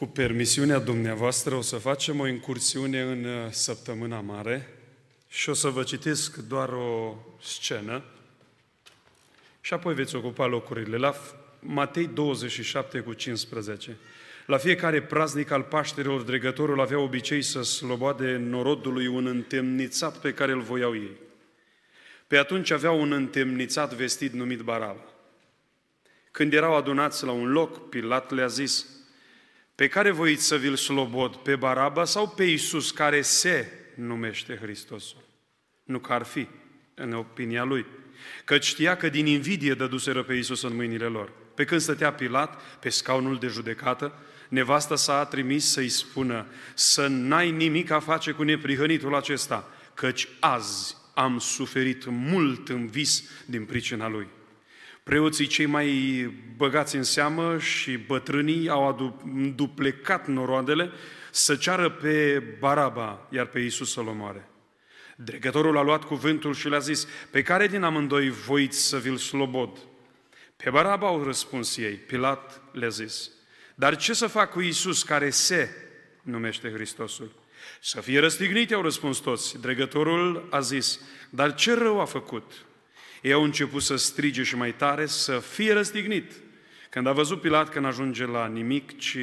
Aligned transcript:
Cu 0.00 0.06
permisiunea 0.06 0.78
dumneavoastră 0.78 1.54
o 1.54 1.60
să 1.60 1.76
facem 1.76 2.20
o 2.20 2.26
incursiune 2.26 3.00
în 3.00 3.24
uh, 3.24 3.50
săptămâna 3.50 4.20
mare 4.20 4.68
și 5.28 5.48
o 5.48 5.52
să 5.52 5.68
vă 5.68 5.82
citesc 5.82 6.36
doar 6.36 6.68
o 6.68 7.16
scenă 7.42 8.02
și 9.60 9.74
apoi 9.74 9.94
veți 9.94 10.16
ocupa 10.16 10.46
locurile. 10.46 10.96
La 10.96 11.14
Matei 11.58 12.06
27 12.06 13.00
cu 13.00 13.12
15. 13.12 13.96
La 14.46 14.56
fiecare 14.56 15.02
praznic 15.02 15.50
al 15.50 15.62
Pașterilor, 15.62 16.20
dregătorul 16.20 16.80
avea 16.80 16.98
obicei 16.98 17.42
să 17.42 17.62
sloboade 17.62 18.36
norodului 18.36 19.06
un 19.06 19.26
întemnițat 19.26 20.18
pe 20.18 20.32
care 20.32 20.52
îl 20.52 20.60
voiau 20.60 20.94
ei. 20.94 21.16
Pe 22.26 22.36
atunci 22.36 22.70
avea 22.70 22.90
un 22.90 23.12
întemnițat 23.12 23.94
vestit 23.94 24.32
numit 24.32 24.60
Baraba. 24.60 25.04
Când 26.30 26.52
erau 26.52 26.76
adunați 26.76 27.24
la 27.24 27.32
un 27.32 27.52
loc, 27.52 27.88
Pilat 27.88 28.30
le-a 28.30 28.46
zis, 28.46 28.98
pe 29.80 29.88
care 29.88 30.10
voiți 30.10 30.44
să 30.44 30.56
vi-l 30.56 30.76
slobod, 30.76 31.36
pe 31.36 31.56
Baraba 31.56 32.04
sau 32.04 32.28
pe 32.28 32.44
Iisus 32.44 32.90
care 32.90 33.20
se 33.20 33.72
numește 33.94 34.58
Hristosul? 34.62 35.24
Nu 35.84 35.98
că 35.98 36.12
ar 36.12 36.22
fi, 36.22 36.46
în 36.94 37.12
opinia 37.12 37.64
lui. 37.64 37.86
Că 38.44 38.58
știa 38.58 38.96
că 38.96 39.08
din 39.08 39.26
invidie 39.26 39.74
dăduseră 39.74 40.22
pe 40.22 40.34
Iisus 40.34 40.62
în 40.62 40.74
mâinile 40.74 41.04
lor. 41.04 41.32
Pe 41.54 41.64
când 41.64 41.80
stătea 41.80 42.12
Pilat 42.12 42.62
pe 42.62 42.88
scaunul 42.88 43.38
de 43.38 43.46
judecată, 43.46 44.18
nevasta 44.48 44.96
s-a 44.96 45.24
trimis 45.24 45.70
să-i 45.70 45.88
spună 45.88 46.46
să 46.74 47.06
n-ai 47.06 47.50
nimic 47.50 47.90
a 47.90 48.00
face 48.00 48.30
cu 48.30 48.42
neprihănitul 48.42 49.14
acesta, 49.14 49.68
căci 49.94 50.28
azi 50.40 50.96
am 51.14 51.38
suferit 51.38 52.04
mult 52.06 52.68
în 52.68 52.86
vis 52.86 53.22
din 53.46 53.64
pricina 53.64 54.08
lui. 54.08 54.26
Preoții 55.10 55.46
cei 55.46 55.66
mai 55.66 55.88
băgați 56.56 56.96
în 56.96 57.02
seamă 57.02 57.58
și 57.58 57.96
bătrânii 57.96 58.68
au 58.68 59.18
duplecat 59.54 60.26
noroadele 60.26 60.90
să 61.30 61.56
ceară 61.56 61.90
pe 61.90 62.42
Baraba, 62.58 63.26
iar 63.30 63.46
pe 63.46 63.58
Iisus 63.58 63.92
să-l 63.92 64.06
omoare. 64.06 64.48
Dregătorul 65.16 65.76
a 65.76 65.82
luat 65.82 66.04
cuvântul 66.04 66.54
și 66.54 66.68
le-a 66.68 66.78
zis, 66.78 67.06
pe 67.30 67.42
care 67.42 67.66
din 67.66 67.82
amândoi 67.82 68.30
voiți 68.30 68.88
să 68.88 68.98
vi-l 68.98 69.16
slobod? 69.16 69.78
Pe 70.56 70.70
Baraba 70.70 71.06
au 71.06 71.22
răspuns 71.24 71.76
ei. 71.76 71.94
Pilat 71.94 72.62
le-a 72.72 72.88
zis, 72.88 73.30
dar 73.74 73.96
ce 73.96 74.12
să 74.12 74.26
fac 74.26 74.50
cu 74.50 74.60
Iisus 74.60 75.02
care 75.02 75.30
se 75.30 75.68
numește 76.22 76.70
Hristosul? 76.70 77.32
Să 77.80 78.00
fie 78.00 78.20
răstignit, 78.20 78.72
au 78.72 78.82
răspuns 78.82 79.18
toți. 79.18 79.60
Dregătorul 79.60 80.48
a 80.50 80.60
zis, 80.60 81.00
dar 81.30 81.54
ce 81.54 81.74
rău 81.74 82.00
a 82.00 82.04
făcut? 82.04 82.64
Ei 83.20 83.32
au 83.32 83.42
început 83.42 83.82
să 83.82 83.96
strige 83.96 84.42
și 84.42 84.56
mai 84.56 84.74
tare, 84.74 85.06
să 85.06 85.38
fie 85.38 85.72
răstignit. 85.72 86.32
Când 86.90 87.06
a 87.06 87.12
văzut 87.12 87.40
Pilat 87.40 87.68
că 87.68 87.80
n-ajunge 87.80 88.26
la 88.26 88.46
nimic, 88.46 88.98
ci 88.98 89.18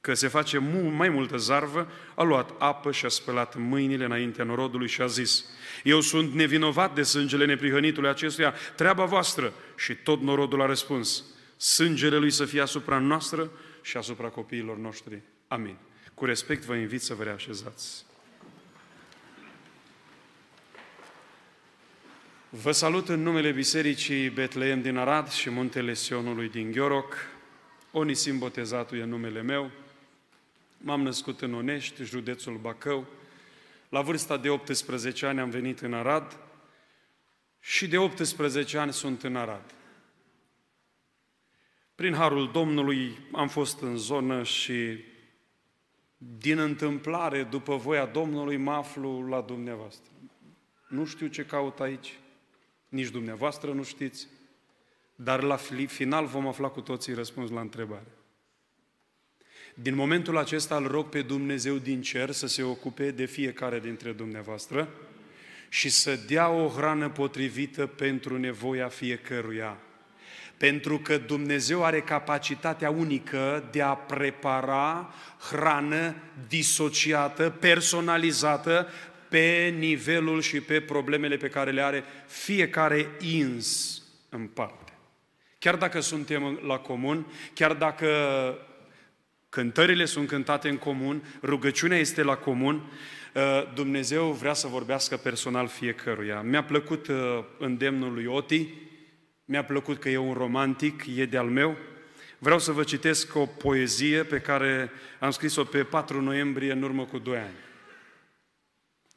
că 0.00 0.14
se 0.14 0.28
face 0.28 0.58
mai 0.96 1.08
multă 1.08 1.36
zarvă, 1.36 1.90
a 2.14 2.22
luat 2.22 2.50
apă 2.58 2.92
și 2.92 3.04
a 3.04 3.08
spălat 3.08 3.56
mâinile 3.56 4.04
înaintea 4.04 4.44
norodului 4.44 4.88
și 4.88 5.02
a 5.02 5.06
zis, 5.06 5.44
Eu 5.84 6.00
sunt 6.00 6.32
nevinovat 6.32 6.94
de 6.94 7.02
sângele 7.02 7.44
neprihănitului 7.44 8.08
acestuia, 8.08 8.54
treaba 8.74 9.04
voastră. 9.04 9.52
Și 9.76 9.94
tot 9.94 10.20
norodul 10.20 10.62
a 10.62 10.66
răspuns, 10.66 11.24
sângele 11.56 12.16
lui 12.16 12.30
să 12.30 12.44
fie 12.44 12.60
asupra 12.60 12.98
noastră 12.98 13.50
și 13.82 13.96
asupra 13.96 14.28
copiilor 14.28 14.76
noștri. 14.76 15.20
Amin. 15.48 15.76
Cu 16.14 16.24
respect 16.24 16.64
vă 16.64 16.74
invit 16.74 17.02
să 17.02 17.14
vă 17.14 17.22
reașezați. 17.22 18.07
Vă 22.50 22.72
salut 22.72 23.08
în 23.08 23.22
numele 23.22 23.52
Bisericii 23.52 24.30
Betleem 24.30 24.82
din 24.82 24.96
Arad 24.96 25.28
și 25.28 25.50
Muntele 25.50 25.94
Sionului 25.94 26.48
din 26.48 26.70
Gheoroc. 26.70 27.14
Onisim 27.92 28.38
Botezatul 28.38 28.98
e 28.98 29.04
numele 29.04 29.42
meu. 29.42 29.70
M-am 30.78 31.02
născut 31.02 31.40
în 31.40 31.54
Onești, 31.54 32.04
județul 32.04 32.56
Bacău. 32.56 33.06
La 33.88 34.00
vârsta 34.00 34.36
de 34.36 34.48
18 34.48 35.26
ani 35.26 35.40
am 35.40 35.50
venit 35.50 35.80
în 35.80 35.94
Arad 35.94 36.36
și 37.60 37.88
de 37.88 37.98
18 37.98 38.78
ani 38.78 38.92
sunt 38.92 39.22
în 39.22 39.36
Arad. 39.36 39.74
Prin 41.94 42.14
harul 42.14 42.50
Domnului 42.50 43.18
am 43.32 43.48
fost 43.48 43.80
în 43.80 43.96
zonă 43.96 44.42
și 44.42 45.04
din 46.16 46.58
întâmplare, 46.58 47.42
după 47.42 47.76
voia 47.76 48.06
Domnului, 48.06 48.56
mă 48.56 48.72
aflu 48.72 49.28
la 49.28 49.40
dumneavoastră. 49.40 50.12
Nu 50.88 51.04
știu 51.04 51.26
ce 51.26 51.44
caut 51.44 51.80
aici, 51.80 52.18
nici 52.88 53.08
dumneavoastră 53.08 53.72
nu 53.72 53.82
știți, 53.82 54.26
dar 55.14 55.42
la 55.42 55.56
final 55.86 56.26
vom 56.26 56.46
afla 56.46 56.68
cu 56.68 56.80
toții 56.80 57.14
răspuns 57.14 57.50
la 57.50 57.60
întrebare. 57.60 58.06
Din 59.74 59.94
momentul 59.94 60.36
acesta 60.36 60.76
îl 60.76 60.86
rog 60.86 61.08
pe 61.08 61.22
Dumnezeu 61.22 61.76
din 61.76 62.02
cer 62.02 62.30
să 62.30 62.46
se 62.46 62.62
ocupe 62.62 63.10
de 63.10 63.24
fiecare 63.24 63.80
dintre 63.80 64.12
dumneavoastră 64.12 64.88
și 65.68 65.88
să 65.88 66.18
dea 66.26 66.48
o 66.48 66.68
hrană 66.68 67.08
potrivită 67.08 67.86
pentru 67.86 68.38
nevoia 68.38 68.88
fiecăruia. 68.88 69.76
Pentru 70.56 70.98
că 70.98 71.18
Dumnezeu 71.18 71.84
are 71.84 72.00
capacitatea 72.00 72.90
unică 72.90 73.68
de 73.70 73.82
a 73.82 73.94
prepara 73.94 75.14
hrană 75.50 76.14
disociată, 76.48 77.56
personalizată, 77.60 78.88
pe 79.28 79.74
nivelul 79.78 80.40
și 80.40 80.60
pe 80.60 80.80
problemele 80.80 81.36
pe 81.36 81.48
care 81.48 81.70
le 81.70 81.82
are 81.82 82.04
fiecare 82.26 83.10
ins 83.20 84.02
în 84.28 84.46
parte. 84.46 84.92
Chiar 85.58 85.76
dacă 85.76 86.00
suntem 86.00 86.60
la 86.66 86.78
comun, 86.78 87.26
chiar 87.54 87.72
dacă 87.72 88.08
cântările 89.48 90.04
sunt 90.04 90.28
cântate 90.28 90.68
în 90.68 90.76
comun, 90.76 91.38
rugăciunea 91.42 91.98
este 91.98 92.22
la 92.22 92.36
comun, 92.36 92.74
uh, 93.34 93.72
Dumnezeu 93.74 94.30
vrea 94.30 94.52
să 94.52 94.66
vorbească 94.66 95.16
personal 95.16 95.68
fiecăruia. 95.68 96.40
Mi-a 96.40 96.64
plăcut 96.64 97.06
uh, 97.06 97.16
îndemnul 97.58 98.12
lui 98.12 98.26
Oti, 98.26 98.68
mi-a 99.44 99.64
plăcut 99.64 99.98
că 99.98 100.08
e 100.08 100.16
un 100.16 100.32
romantic, 100.32 101.04
e 101.16 101.24
de-al 101.24 101.46
meu. 101.46 101.76
Vreau 102.38 102.58
să 102.58 102.72
vă 102.72 102.82
citesc 102.82 103.36
o 103.36 103.46
poezie 103.46 104.22
pe 104.22 104.38
care 104.38 104.90
am 105.18 105.30
scris-o 105.30 105.64
pe 105.64 105.82
4 105.82 106.20
noiembrie 106.20 106.72
în 106.72 106.82
urmă 106.82 107.04
cu 107.04 107.18
2 107.18 107.36
ani. 107.36 107.54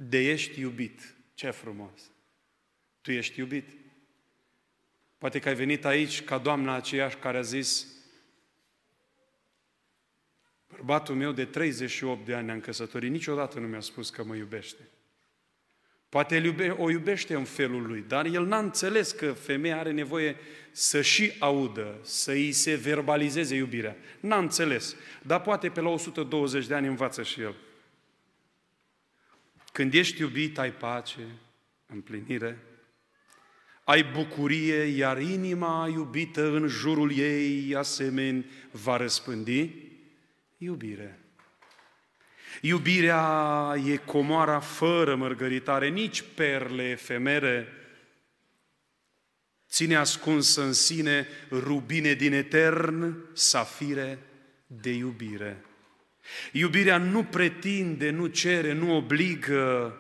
De 0.10 0.18
ești 0.18 0.60
iubit. 0.60 1.16
Ce 1.34 1.50
frumos! 1.50 2.12
Tu 3.02 3.12
ești 3.12 3.40
iubit. 3.40 3.70
Poate 5.18 5.40
că 5.40 5.48
ai 5.48 5.56
venit 5.56 5.86
aici 5.86 6.24
ca 6.24 6.38
doamna 6.38 6.76
aceeași 6.76 7.16
care 7.16 7.38
a 7.38 7.42
zis 7.42 7.88
Bărbatul 10.68 11.16
meu 11.16 11.32
de 11.32 11.46
38 11.46 12.26
de 12.26 12.34
ani 12.34 12.52
am 12.52 12.60
căsătorit, 12.60 13.12
niciodată 13.12 13.60
nu 13.60 13.68
mi-a 13.68 13.80
spus 13.80 14.10
că 14.10 14.24
mă 14.24 14.36
iubește. 14.36 14.90
Poate 16.10 16.36
el 16.36 16.44
iube, 16.44 16.70
o 16.70 16.90
iubește 16.90 17.34
în 17.34 17.44
felul 17.44 17.88
lui, 17.88 18.06
dar 18.08 18.26
el 18.26 18.46
n-a 18.46 18.60
înțeles 18.60 19.12
că 19.12 19.32
femeia 19.32 19.80
are 19.80 19.92
nevoie 19.92 20.36
să 20.72 21.02
și 21.02 21.32
audă, 21.40 22.00
să 22.02 22.32
îi 22.32 22.52
se 22.52 22.76
verbalizeze 22.76 23.56
iubirea. 23.56 23.96
N-a 24.20 24.38
înțeles, 24.38 24.96
dar 25.22 25.42
poate 25.42 25.70
pe 25.70 25.82
la 25.82 25.90
120 25.90 26.68
de 26.68 26.74
ani 26.74 26.88
învață 26.88 27.24
și 27.24 27.42
el. 27.42 27.56
Când 29.72 29.94
ești 29.94 30.22
iubit, 30.22 30.58
ai 30.58 30.72
pace, 30.72 31.28
împlinire, 31.86 32.60
ai 33.84 34.04
bucurie, 34.04 34.84
iar 34.84 35.22
inima 35.22 35.90
iubită 35.94 36.56
în 36.56 36.68
jurul 36.68 37.12
ei 37.18 37.76
asemeni 37.76 38.46
va 38.72 38.98
răspândi 38.98 39.70
iubire. 40.58 41.20
Iubirea 42.62 43.74
e 43.86 43.98
comoara 43.98 44.60
fără 44.60 45.16
mărgăritare, 45.16 45.90
nici 45.90 46.24
perle 46.36 46.90
efemere, 46.90 47.68
ține 49.70 49.96
ascuns 49.96 50.56
în 50.56 50.74
sine 50.74 51.28
rubine 51.50 52.14
din 52.14 52.34
etern, 52.34 53.16
safire 53.34 54.20
de 54.68 54.90
iubire. 54.90 55.66
Iubirea 56.52 56.98
nu 56.98 57.24
pretinde, 57.24 58.10
nu 58.10 58.26
cere, 58.26 58.74
nu 58.74 58.96
obligă, 58.96 59.96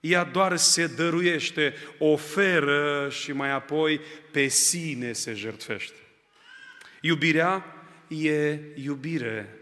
ea 0.00 0.24
doar 0.24 0.56
se 0.56 0.86
dăruiește, 0.86 1.74
oferă 1.98 3.08
și 3.10 3.32
mai 3.32 3.50
apoi 3.50 4.00
pe 4.30 4.46
sine 4.46 5.12
se 5.12 5.34
jertfește. 5.34 5.96
Iubirea 7.00 7.64
e 8.08 8.58
iubire 8.74 9.58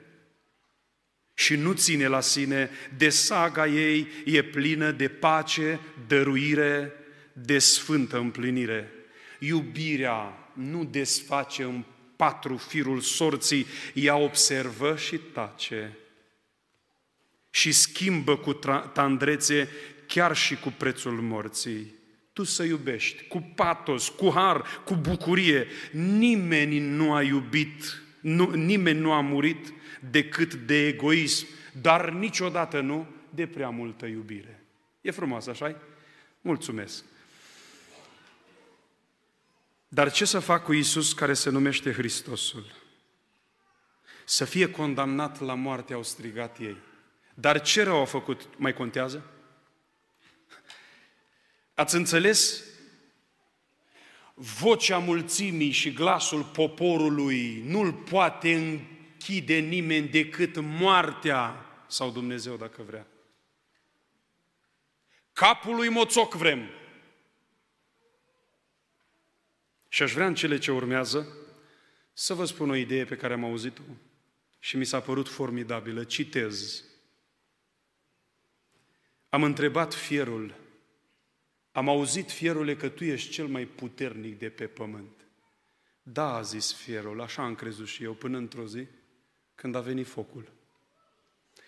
și 1.35 1.57
nu 1.57 1.73
ține 1.73 2.07
la 2.07 2.21
sine, 2.21 2.71
de 2.97 3.09
saga 3.09 3.67
ei 3.67 4.09
e 4.25 4.43
plină 4.43 4.91
de 4.91 5.09
pace, 5.09 5.81
dăruire, 6.07 6.93
de 7.33 7.59
sfântă 7.59 8.19
împlinire. 8.19 8.91
Iubirea 9.39 10.51
nu 10.53 10.85
desface 10.85 11.63
în 11.63 11.85
patru 12.17 12.57
firul 12.57 13.01
sorții, 13.01 13.67
ea 13.95 14.17
observă 14.17 14.97
și 14.97 15.17
tace 15.17 15.97
și 17.55 17.73
schimbă 17.73 18.37
cu 18.37 18.53
tandrețe 18.93 19.69
chiar 20.07 20.37
și 20.37 20.57
cu 20.57 20.75
prețul 20.77 21.21
morții. 21.21 21.95
Tu 22.33 22.45
să 22.45 22.63
iubești 22.63 23.27
cu 23.27 23.53
patos, 23.55 24.09
cu 24.09 24.31
har, 24.31 24.83
cu 24.85 24.95
bucurie. 24.95 25.67
Nimeni 25.93 26.79
nu 26.79 27.15
a 27.15 27.23
iubit 27.23 28.03
Nu, 28.21 28.51
nimeni 28.51 28.99
nu 28.99 29.13
a 29.13 29.21
murit 29.21 29.73
decât 30.11 30.55
de 30.55 30.87
egoism, 30.87 31.47
dar 31.81 32.11
niciodată 32.11 32.81
nu 32.81 33.07
de 33.31 33.47
prea 33.47 33.71
multă 33.71 34.07
iubire. 34.07 34.65
E 35.01 35.11
frumos, 35.11 35.47
așa 35.47 35.77
Mulțumesc. 36.41 37.05
Dar 39.89 40.13
ce 40.13 40.25
să 40.25 40.39
fac 40.39 40.65
cu 40.65 40.73
Isus 40.73 41.13
care 41.13 41.35
se 41.35 41.51
numește 41.51 41.93
Hristosul? 41.93 42.65
Să 44.25 44.45
fie 44.45 44.71
condamnat 44.71 45.41
la 45.41 45.55
moarte, 45.55 45.93
au 45.93 46.03
strigat 46.03 46.59
ei. 46.59 46.77
Dar 47.35 47.61
ce 47.61 47.83
rău 47.83 47.97
au 47.97 48.05
făcut? 48.05 48.59
Mai 48.59 48.73
contează? 48.73 49.31
Ați 51.75 51.95
înțeles? 51.95 52.65
Vocea 54.35 54.99
mulțimii 54.99 55.71
și 55.71 55.93
glasul 55.93 56.45
poporului 56.45 57.63
nu-l 57.67 57.93
poate 57.93 58.55
închide 58.55 59.59
nimeni 59.59 60.09
decât 60.09 60.57
moartea 60.57 61.67
sau 61.87 62.11
Dumnezeu 62.11 62.57
dacă 62.57 62.83
vrea. 62.83 63.07
Capul 65.33 65.75
lui 65.75 65.89
moțoc 65.89 66.35
vrem. 66.35 66.69
Și 69.89 70.03
aș 70.03 70.13
vrea 70.13 70.27
în 70.27 70.35
cele 70.35 70.59
ce 70.59 70.73
urmează 70.73 71.37
să 72.13 72.35
vă 72.35 72.45
spun 72.45 72.71
o 72.71 72.75
idee 72.75 73.05
pe 73.05 73.17
care 73.17 73.33
am 73.33 73.45
auzit-o 73.45 73.83
și 74.59 74.77
mi 74.77 74.85
s-a 74.85 75.01
părut 75.01 75.29
formidabilă. 75.29 76.05
Citez. 76.05 76.85
Am 79.33 79.43
întrebat 79.43 79.95
fierul, 79.95 80.55
am 81.71 81.89
auzit 81.89 82.31
fierule 82.31 82.77
că 82.77 82.89
tu 82.89 83.05
ești 83.05 83.31
cel 83.31 83.47
mai 83.47 83.65
puternic 83.65 84.39
de 84.39 84.49
pe 84.49 84.67
pământ. 84.67 85.27
Da, 86.03 86.35
a 86.35 86.43
zis 86.43 86.73
fierul, 86.73 87.21
așa 87.21 87.43
am 87.43 87.55
crezut 87.55 87.87
și 87.87 88.05
eu, 88.05 88.13
până 88.13 88.39
într-o 88.39 88.67
zi, 88.67 88.87
când 89.55 89.75
a 89.75 89.81
venit 89.81 90.07
focul. 90.07 90.53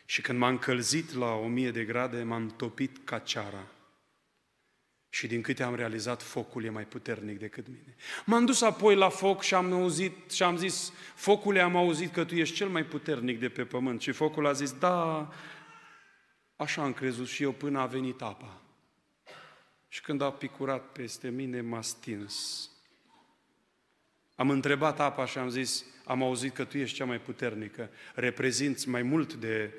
Și 0.05 0.21
când 0.21 0.39
m-am 0.39 0.51
încălzit 0.51 1.13
la 1.13 1.33
o 1.33 1.47
mie 1.47 1.71
de 1.71 1.85
grade, 1.85 2.23
m-am 2.23 2.49
topit 2.57 2.99
ca 3.05 3.19
ceara. 3.19 3.67
Și 5.09 5.27
din 5.27 5.43
câte 5.43 5.63
am 5.63 5.75
realizat, 5.75 6.23
focul 6.23 6.65
e 6.65 6.71
mai 6.71 6.87
puternic 6.87 7.39
decât 7.39 7.67
mine. 7.67 7.97
M-am 8.25 8.45
dus 8.45 8.61
apoi 8.61 8.95
la 8.95 9.09
foc 9.09 9.43
și 9.43 9.55
am 9.55 9.73
auzit 9.73 10.31
și 10.31 10.43
am 10.43 10.57
zis, 10.57 10.93
focule, 11.15 11.61
am 11.61 11.77
auzit 11.77 12.13
că 12.13 12.25
tu 12.25 12.35
ești 12.35 12.55
cel 12.55 12.69
mai 12.69 12.85
puternic 12.85 13.41
de 13.41 13.49
pe 13.49 13.65
pământ. 13.65 14.01
Și 14.01 14.13
focul 14.13 14.47
a 14.47 14.53
zis, 14.53 14.73
da, 14.73 15.29
așa 16.57 16.83
am 16.83 16.93
crezut 16.93 17.27
și 17.27 17.43
eu 17.43 17.53
până 17.53 17.81
a 17.81 17.87
venit 17.87 18.23
apa. 18.23 18.61
Și 19.89 20.01
când 20.01 20.21
a 20.21 20.33
picurat 20.33 20.93
peste 20.93 21.29
mine, 21.29 21.61
m-a 21.61 21.83
stins. 21.83 22.69
Am 24.37 24.51
întrebat 24.51 25.01
apa 25.01 25.27
și 25.27 25.39
am 25.39 25.49
zis, 25.49 25.85
am 26.05 26.23
auzit 26.23 26.55
că 26.55 26.65
tu 26.65 26.79
ești 26.79 26.97
cea 26.97 27.05
mai 27.05 27.21
puternică, 27.21 27.91
reprezinți 28.15 28.89
mai 28.89 29.03
mult 29.03 29.35
de 29.35 29.73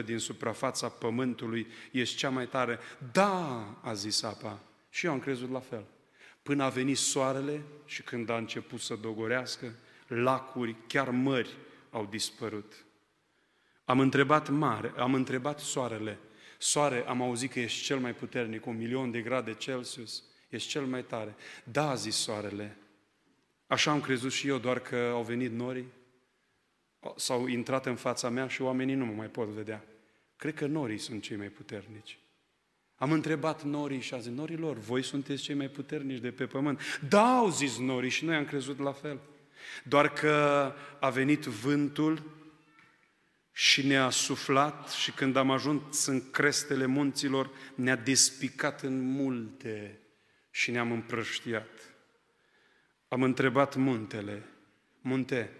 70% 0.00 0.04
din 0.04 0.18
suprafața 0.18 0.88
pământului, 0.88 1.66
ești 1.90 2.16
cea 2.16 2.30
mai 2.30 2.46
tare. 2.46 2.78
Da, 3.12 3.66
a 3.82 3.92
zis 3.92 4.22
apa. 4.22 4.60
Și 4.90 5.06
eu 5.06 5.12
am 5.12 5.18
crezut 5.18 5.50
la 5.50 5.60
fel. 5.60 5.84
Până 6.42 6.64
a 6.64 6.68
venit 6.68 6.96
soarele 6.96 7.62
și 7.84 8.02
când 8.02 8.28
a 8.28 8.36
început 8.36 8.80
să 8.80 8.94
dogorească, 8.94 9.74
lacuri, 10.06 10.76
chiar 10.86 11.10
mări 11.10 11.56
au 11.90 12.06
dispărut. 12.06 12.84
Am 13.84 14.00
întrebat 14.00 14.48
mare, 14.48 14.92
am 14.96 15.14
întrebat 15.14 15.58
soarele. 15.58 16.18
Soare, 16.58 17.04
am 17.06 17.22
auzit 17.22 17.50
că 17.50 17.60
ești 17.60 17.84
cel 17.84 17.98
mai 17.98 18.14
puternic, 18.14 18.66
un 18.66 18.76
milion 18.76 19.10
de 19.10 19.20
grade 19.20 19.54
Celsius, 19.54 20.22
ești 20.48 20.68
cel 20.68 20.84
mai 20.84 21.02
tare. 21.02 21.34
Da, 21.64 21.90
a 21.90 21.94
zis 21.94 22.16
soarele, 22.16 22.76
Așa 23.66 23.90
am 23.90 24.00
crezut 24.00 24.32
și 24.32 24.48
eu, 24.48 24.58
doar 24.58 24.78
că 24.78 24.96
au 24.96 25.22
venit 25.22 25.52
norii, 25.52 25.86
s-au 27.16 27.46
intrat 27.46 27.86
în 27.86 27.94
fața 27.94 28.28
mea 28.28 28.48
și 28.48 28.62
oamenii 28.62 28.94
nu 28.94 29.04
mă 29.04 29.12
mai 29.12 29.26
pot 29.26 29.48
vedea. 29.48 29.84
Cred 30.36 30.54
că 30.54 30.66
norii 30.66 30.98
sunt 30.98 31.22
cei 31.22 31.36
mai 31.36 31.48
puternici. 31.48 32.18
Am 32.96 33.12
întrebat 33.12 33.62
norii 33.62 34.00
și 34.00 34.14
a 34.14 34.18
zis, 34.18 34.32
norilor, 34.32 34.78
voi 34.78 35.02
sunteți 35.02 35.42
cei 35.42 35.54
mai 35.54 35.68
puternici 35.68 36.20
de 36.20 36.30
pe 36.30 36.46
pământ. 36.46 36.80
Da, 37.08 37.36
au 37.36 37.50
zis 37.50 37.78
norii 37.78 38.10
și 38.10 38.24
noi 38.24 38.36
am 38.36 38.44
crezut 38.44 38.78
la 38.78 38.92
fel. 38.92 39.20
Doar 39.84 40.12
că 40.12 40.72
a 41.00 41.10
venit 41.10 41.44
vântul 41.44 42.22
și 43.56 43.86
ne-a 43.86 44.10
suflat 44.10 44.90
și 44.90 45.10
când 45.12 45.36
am 45.36 45.50
ajuns 45.50 46.06
în 46.06 46.30
crestele 46.30 46.86
munților, 46.86 47.50
ne-a 47.74 47.96
despicat 47.96 48.82
în 48.82 49.00
multe 49.00 49.98
și 50.50 50.70
ne-am 50.70 50.92
împrăștiat. 50.92 51.94
Am 53.08 53.22
întrebat 53.22 53.76
muntele, 53.76 54.42
munte, 55.00 55.50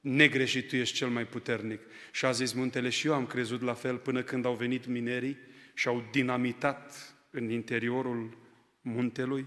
negreșit 0.00 0.68
tu 0.68 0.76
ești 0.76 0.96
cel 0.96 1.08
mai 1.08 1.26
puternic. 1.26 1.80
Și 2.12 2.24
a 2.24 2.30
zis 2.30 2.52
muntele 2.52 2.88
și 2.88 3.06
eu 3.06 3.14
am 3.14 3.26
crezut 3.26 3.62
la 3.62 3.74
fel 3.74 3.96
până 3.96 4.22
când 4.22 4.44
au 4.44 4.54
venit 4.54 4.86
minerii 4.86 5.36
și 5.74 5.88
au 5.88 6.08
dinamitat 6.10 7.14
în 7.30 7.50
interiorul 7.50 8.38
muntelui 8.80 9.46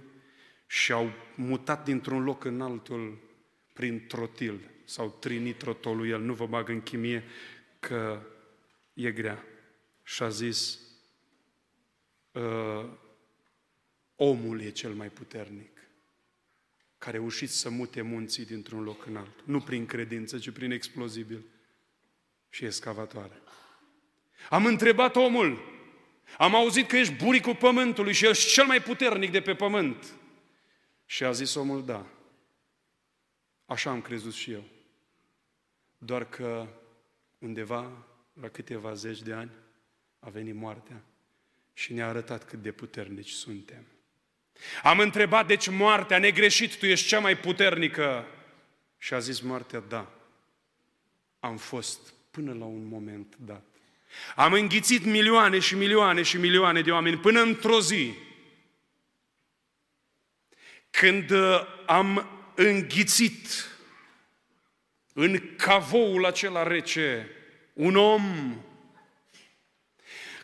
și 0.67 0.91
au 0.91 1.11
mutat 1.35 1.83
dintr-un 1.83 2.23
loc 2.23 2.43
în 2.43 2.61
altul 2.61 3.19
prin 3.73 4.05
trotil 4.07 4.59
sau 4.85 5.17
trinitrotoluiel. 5.19 6.21
Nu 6.21 6.33
vă 6.33 6.45
bag 6.45 6.69
în 6.69 6.81
chimie 6.81 7.23
că 7.79 8.21
e 8.93 9.11
grea. 9.11 9.43
Și 10.03 10.23
a 10.23 10.29
zis, 10.29 10.79
ă, 12.35 12.99
omul 14.15 14.61
e 14.61 14.69
cel 14.69 14.93
mai 14.93 15.09
puternic 15.09 15.77
care 16.97 17.17
a 17.17 17.19
reușit 17.19 17.49
să 17.49 17.69
mute 17.69 18.01
munții 18.01 18.45
dintr-un 18.45 18.83
loc 18.83 19.05
în 19.05 19.15
altul. 19.15 19.43
Nu 19.45 19.59
prin 19.59 19.85
credință, 19.85 20.37
ci 20.37 20.49
prin 20.49 20.71
explozibil 20.71 21.43
și 22.49 22.65
escavatoare. 22.65 23.41
Am 24.49 24.65
întrebat 24.65 25.15
omul, 25.15 25.59
am 26.37 26.55
auzit 26.55 26.87
că 26.87 26.97
ești 26.97 27.13
buricul 27.13 27.55
pământului 27.55 28.13
și 28.13 28.27
ești 28.27 28.51
cel 28.51 28.65
mai 28.65 28.81
puternic 28.81 29.31
de 29.31 29.41
pe 29.41 29.55
pământ. 29.55 30.13
Și 31.05 31.23
a 31.23 31.31
zis 31.31 31.55
omul, 31.55 31.85
da. 31.85 32.05
Așa 33.65 33.89
am 33.89 34.01
crezut 34.01 34.33
și 34.33 34.51
eu. 34.51 34.63
Doar 35.97 36.29
că 36.29 36.67
undeva, 37.37 38.05
la 38.41 38.49
câteva 38.49 38.93
zeci 38.93 39.21
de 39.21 39.33
ani, 39.33 39.51
a 40.19 40.29
venit 40.29 40.55
moartea 40.55 41.03
și 41.73 41.93
ne-a 41.93 42.07
arătat 42.07 42.45
cât 42.45 42.61
de 42.61 42.71
puternici 42.71 43.29
suntem. 43.29 43.85
Am 44.83 44.99
întrebat, 44.99 45.47
deci 45.47 45.69
moartea, 45.69 46.17
negreșit, 46.17 46.77
tu 46.77 46.85
ești 46.85 47.07
cea 47.07 47.19
mai 47.19 47.37
puternică. 47.37 48.25
Și 48.97 49.13
a 49.13 49.19
zis 49.19 49.39
moartea, 49.39 49.79
da, 49.79 50.11
am 51.39 51.57
fost 51.57 52.13
până 52.31 52.53
la 52.53 52.65
un 52.65 52.87
moment 52.87 53.35
dat. 53.39 53.63
Am 54.35 54.53
înghițit 54.53 55.05
milioane 55.05 55.59
și 55.59 55.75
milioane 55.75 56.21
și 56.21 56.37
milioane 56.37 56.81
de 56.81 56.91
oameni 56.91 57.17
până 57.17 57.41
într-o 57.41 57.81
zi, 57.81 58.13
când 60.89 61.29
uh, 61.29 61.61
am 61.85 62.27
înghițit 62.55 63.47
în 65.19 65.41
cavoul 65.55 66.25
acela 66.25 66.63
rece 66.63 67.29
un 67.73 67.95
om 67.95 68.55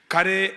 care 0.08 0.54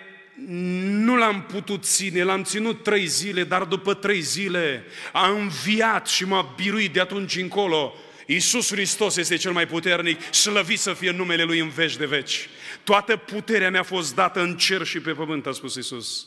nu 0.46 1.16
l-am 1.16 1.42
putut 1.42 1.84
ține, 1.84 2.22
l-am 2.22 2.42
ținut 2.42 2.82
trei 2.82 3.06
zile, 3.06 3.44
dar 3.44 3.64
după 3.64 3.94
trei 3.94 4.20
zile 4.20 4.84
a 5.12 5.28
înviat 5.28 6.06
și 6.06 6.24
m-a 6.24 6.52
biruit 6.56 6.92
de 6.92 7.00
atunci 7.00 7.36
încolo. 7.36 7.94
Iisus 8.26 8.70
Hristos 8.70 9.16
este 9.16 9.36
cel 9.36 9.52
mai 9.52 9.66
puternic, 9.66 10.34
slăvit 10.34 10.78
să 10.78 10.92
fie 10.92 11.10
numele 11.10 11.42
Lui 11.42 11.58
în 11.58 11.68
veci 11.68 11.96
de 11.96 12.06
veci. 12.06 12.48
Toată 12.84 13.16
puterea 13.16 13.70
mi-a 13.70 13.82
fost 13.82 14.14
dată 14.14 14.40
în 14.40 14.56
cer 14.56 14.84
și 14.84 15.00
pe 15.00 15.12
pământ, 15.12 15.46
a 15.46 15.52
spus 15.52 15.74
Iisus. 15.74 16.26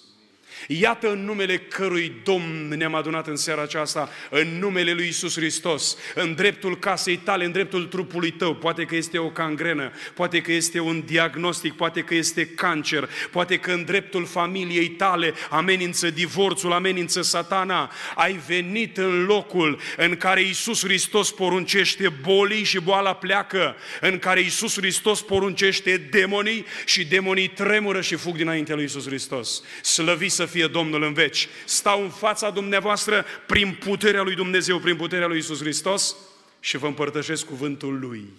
Iată 0.68 1.12
în 1.12 1.26
numele 1.26 1.58
cărui 1.58 2.14
Domn 2.24 2.68
ne-am 2.78 2.96
adunat 2.96 3.28
în 3.28 3.36
seara 3.36 3.62
aceasta, 3.62 4.10
în 4.30 4.48
numele 4.60 4.94
lui 4.94 5.08
Isus 5.08 5.36
Hristos, 5.36 5.98
în 6.16 6.34
dreptul 6.36 6.80
casei 6.80 7.18
tale, 7.18 7.46
în 7.46 7.52
dreptul 7.52 7.86
trupului 7.86 8.32
tău. 8.32 8.56
Poate 8.56 8.84
că 8.84 8.96
este 8.96 9.18
o 9.18 9.30
cangrenă, 9.30 9.92
poate 10.14 10.42
că 10.42 10.52
este 10.52 10.80
un 10.80 11.04
diagnostic, 11.06 11.74
poate 11.74 12.02
că 12.02 12.16
este 12.16 12.48
cancer, 12.48 13.10
poate 13.32 13.58
că 13.58 13.72
în 13.72 13.84
dreptul 13.86 14.26
familiei 14.26 14.90
tale 14.90 15.34
amenință 15.50 16.10
divorțul, 16.10 16.72
amenință 16.72 17.22
satana. 17.22 17.92
Ai 18.16 18.40
venit 18.48 18.98
în 18.98 19.26
locul 19.26 19.80
în 19.98 20.16
care 20.16 20.42
Isus 20.42 20.84
Hristos 20.84 21.32
poruncește 21.32 22.10
bolii 22.22 22.64
și 22.64 22.80
boala 22.80 23.14
pleacă, 23.14 23.76
în 24.02 24.20
care 24.20 24.40
Isus 24.40 24.78
Hristos 24.78 25.22
poruncește 25.22 25.98
demonii 25.98 26.66
și 26.86 27.06
demonii 27.06 27.48
tremură 27.48 28.02
și 28.02 28.16
fug 28.16 28.36
dinaintea 28.36 28.76
lui 28.76 28.84
Isus 28.84 29.06
Hristos. 29.06 29.64
Slăvi 29.82 30.30
să 30.30 30.46
fie 30.50 30.68
Domnul 30.68 31.04
în 31.04 31.14
veci. 31.14 31.48
Stau 31.66 32.04
în 32.04 32.10
fața 32.10 32.50
dumneavoastră 32.50 33.26
prin 33.48 33.76
puterea 33.76 34.22
lui 34.22 34.36
Dumnezeu, 34.36 34.80
prin 34.80 34.96
puterea 34.96 35.28
lui 35.28 35.38
Isus 35.38 35.60
Hristos 35.60 36.16
și 36.60 36.78
vă 36.78 36.88
împărtășesc 36.88 37.46
cuvântul 37.46 38.00
Lui. 38.00 38.34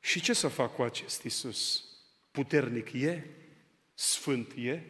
Și 0.00 0.20
ce 0.20 0.32
să 0.32 0.48
fac 0.48 0.74
cu 0.74 0.82
acest 0.82 1.22
Isus? 1.22 1.84
Puternic 2.30 2.92
e? 2.92 3.24
Sfânt 3.94 4.52
e? 4.56 4.82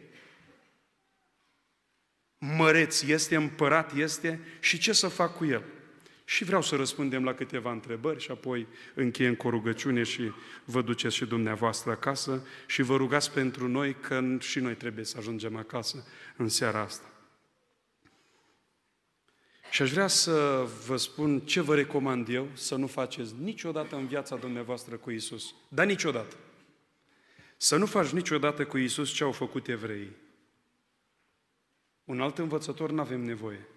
Măreț 2.37 3.01
este, 3.01 3.35
împărat 3.35 3.95
este? 3.95 4.39
Și 4.59 4.77
ce 4.77 4.93
să 4.93 5.07
fac 5.07 5.35
cu 5.35 5.45
El? 5.45 5.63
Și 6.29 6.43
vreau 6.43 6.61
să 6.61 6.75
răspundem 6.75 7.23
la 7.23 7.33
câteva 7.33 7.71
întrebări 7.71 8.21
și 8.21 8.31
apoi 8.31 8.67
încheiem 8.93 9.35
cu 9.35 9.47
o 9.47 9.49
rugăciune 9.49 10.03
și 10.03 10.31
vă 10.65 10.81
duceți 10.81 11.15
și 11.15 11.25
dumneavoastră 11.25 11.91
acasă 11.91 12.47
și 12.65 12.81
vă 12.81 12.95
rugați 12.95 13.31
pentru 13.31 13.67
noi 13.67 13.95
că 13.95 14.37
și 14.39 14.59
noi 14.59 14.73
trebuie 14.75 15.05
să 15.05 15.17
ajungem 15.17 15.55
acasă 15.55 16.07
în 16.37 16.47
seara 16.49 16.79
asta. 16.79 17.13
Și 19.71 19.81
aș 19.81 19.91
vrea 19.91 20.07
să 20.07 20.67
vă 20.87 20.97
spun 20.97 21.39
ce 21.39 21.61
vă 21.61 21.75
recomand 21.75 22.29
eu 22.29 22.47
să 22.53 22.75
nu 22.75 22.87
faceți 22.87 23.33
niciodată 23.41 23.95
în 23.95 24.07
viața 24.07 24.35
dumneavoastră 24.35 24.95
cu 24.95 25.11
Isus. 25.11 25.53
Dar 25.67 25.85
niciodată. 25.85 26.35
Să 27.57 27.77
nu 27.77 27.85
faci 27.85 28.09
niciodată 28.09 28.65
cu 28.65 28.77
Isus 28.77 29.09
ce 29.09 29.23
au 29.23 29.31
făcut 29.31 29.67
evreii. 29.67 30.15
Un 32.03 32.21
alt 32.21 32.37
învățător 32.37 32.91
nu 32.91 33.01
avem 33.01 33.21
nevoie. 33.21 33.67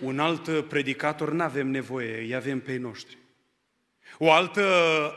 Un 0.00 0.18
alt 0.18 0.68
predicator 0.68 1.32
nu 1.32 1.42
avem 1.42 1.66
nevoie, 1.66 2.18
îi 2.18 2.34
avem 2.34 2.60
pe 2.60 2.72
ei 2.72 2.78
noștri. 2.78 3.18
O 4.18 4.32
altă 4.32 4.66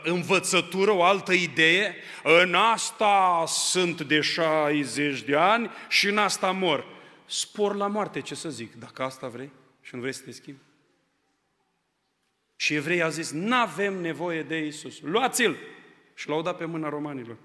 învățătură, 0.04 0.90
o 0.90 1.02
altă 1.02 1.32
idee, 1.32 1.94
în 2.22 2.54
asta 2.54 3.44
sunt 3.46 4.02
de 4.02 4.20
60 4.20 5.22
de 5.22 5.36
ani 5.36 5.70
și 5.88 6.08
în 6.08 6.18
asta 6.18 6.50
mor. 6.50 6.86
Spor 7.26 7.74
la 7.74 7.86
moarte, 7.86 8.20
ce 8.20 8.34
să 8.34 8.50
zic, 8.50 8.74
dacă 8.74 9.02
asta 9.02 9.28
vrei 9.28 9.50
și 9.80 9.94
nu 9.94 10.00
vrei 10.00 10.12
să 10.12 10.22
te 10.24 10.30
schimbi. 10.30 10.60
Și 12.56 12.74
evrei 12.74 13.02
au 13.02 13.10
zis, 13.10 13.30
nu 13.30 13.54
avem 13.54 14.00
nevoie 14.00 14.42
de 14.42 14.58
Isus. 14.58 15.00
Luați-l! 15.00 15.56
Și 16.14 16.28
l-au 16.28 16.42
dat 16.42 16.56
pe 16.56 16.64
mâna 16.64 16.88
romanilor. 16.88 17.36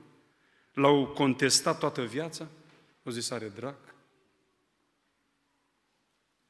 L-au 0.74 1.08
contestat 1.08 1.80
toată 1.80 2.02
viața, 2.02 2.48
au 3.04 3.12
zis, 3.12 3.32
are 3.32 3.52
drag. 3.56 3.76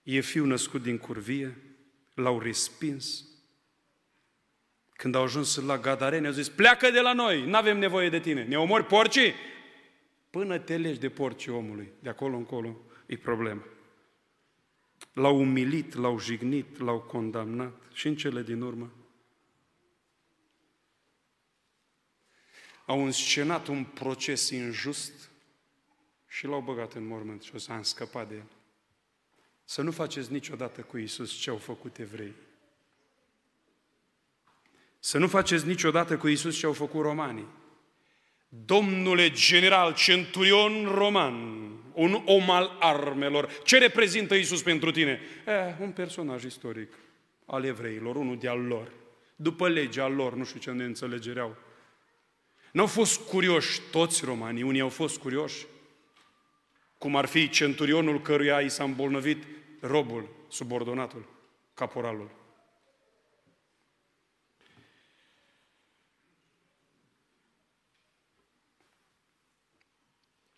E 0.03 0.19
fiu 0.19 0.45
născut 0.45 0.81
din 0.81 0.97
curvie, 0.97 1.57
l-au 2.13 2.39
respins. 2.39 3.25
Când 4.93 5.15
au 5.15 5.23
ajuns 5.23 5.55
la 5.55 5.77
Gadarene, 5.77 6.27
au 6.27 6.33
zis, 6.33 6.49
pleacă 6.49 6.91
de 6.91 6.99
la 6.99 7.13
noi, 7.13 7.45
nu 7.45 7.55
avem 7.55 7.77
nevoie 7.77 8.09
de 8.09 8.19
tine. 8.19 8.43
Ne 8.43 8.57
omori 8.57 8.85
porcii? 8.85 9.33
Până 10.29 10.59
te 10.59 10.77
legi 10.77 10.99
de 10.99 11.09
porcii 11.09 11.51
omului, 11.51 11.91
de 11.99 12.09
acolo 12.09 12.35
încolo, 12.35 12.81
e 13.05 13.17
problema. 13.17 13.63
L-au 15.13 15.39
umilit, 15.39 15.93
l-au 15.93 16.19
jignit, 16.19 16.79
l-au 16.79 16.99
condamnat 16.99 17.81
și 17.93 18.07
în 18.07 18.15
cele 18.15 18.41
din 18.41 18.61
urmă 18.61 18.91
au 22.91 23.05
înscenat 23.05 23.67
un 23.67 23.83
proces 23.83 24.49
injust 24.49 25.29
și 26.27 26.45
l-au 26.45 26.61
băgat 26.61 26.93
în 26.93 27.07
mormânt 27.07 27.41
și 27.41 27.55
o 27.55 27.57
să 27.57 27.71
am 27.71 27.81
scăpat 27.81 28.27
de 28.27 28.35
el. 28.35 28.47
Să 29.63 29.81
nu 29.81 29.91
faceți 29.91 30.31
niciodată 30.31 30.81
cu 30.81 30.97
Isus 30.97 31.31
ce 31.31 31.49
au 31.49 31.57
făcut 31.57 31.97
evrei. 31.97 32.33
Să 34.99 35.17
nu 35.17 35.27
faceți 35.27 35.67
niciodată 35.67 36.17
cu 36.17 36.27
Isus 36.27 36.57
ce 36.57 36.65
au 36.65 36.73
făcut 36.73 37.01
romanii. 37.01 37.47
Domnule 38.49 39.29
general, 39.29 39.93
centurion 39.93 40.85
roman, 40.85 41.33
un 41.93 42.21
om 42.25 42.49
al 42.49 42.77
armelor, 42.79 43.49
ce 43.63 43.77
reprezintă 43.77 44.35
Isus 44.35 44.61
pentru 44.61 44.91
tine? 44.91 45.19
Eh, 45.45 45.75
un 45.79 45.91
personaj 45.91 46.43
istoric 46.43 46.93
al 47.45 47.65
evreilor, 47.65 48.15
unul 48.15 48.37
de-al 48.37 48.59
lor. 48.59 48.91
După 49.35 49.69
legea 49.69 50.07
lor, 50.07 50.33
nu 50.33 50.43
știu 50.43 50.59
ce 50.59 50.71
ne 50.71 50.83
înțelegereau. 50.83 51.55
Nu 52.71 52.81
au 52.81 52.87
fost 52.87 53.19
curioși 53.19 53.81
toți 53.91 54.25
romanii, 54.25 54.63
unii 54.63 54.81
au 54.81 54.89
fost 54.89 55.17
curioși, 55.17 55.65
cum 57.01 57.15
ar 57.15 57.25
fi 57.25 57.49
centurionul 57.49 58.21
căruia 58.21 58.59
i 58.59 58.69
s-a 58.69 58.83
îmbolnăvit 58.83 59.43
robul, 59.79 60.29
subordonatul, 60.49 61.25
caporalul. 61.73 62.31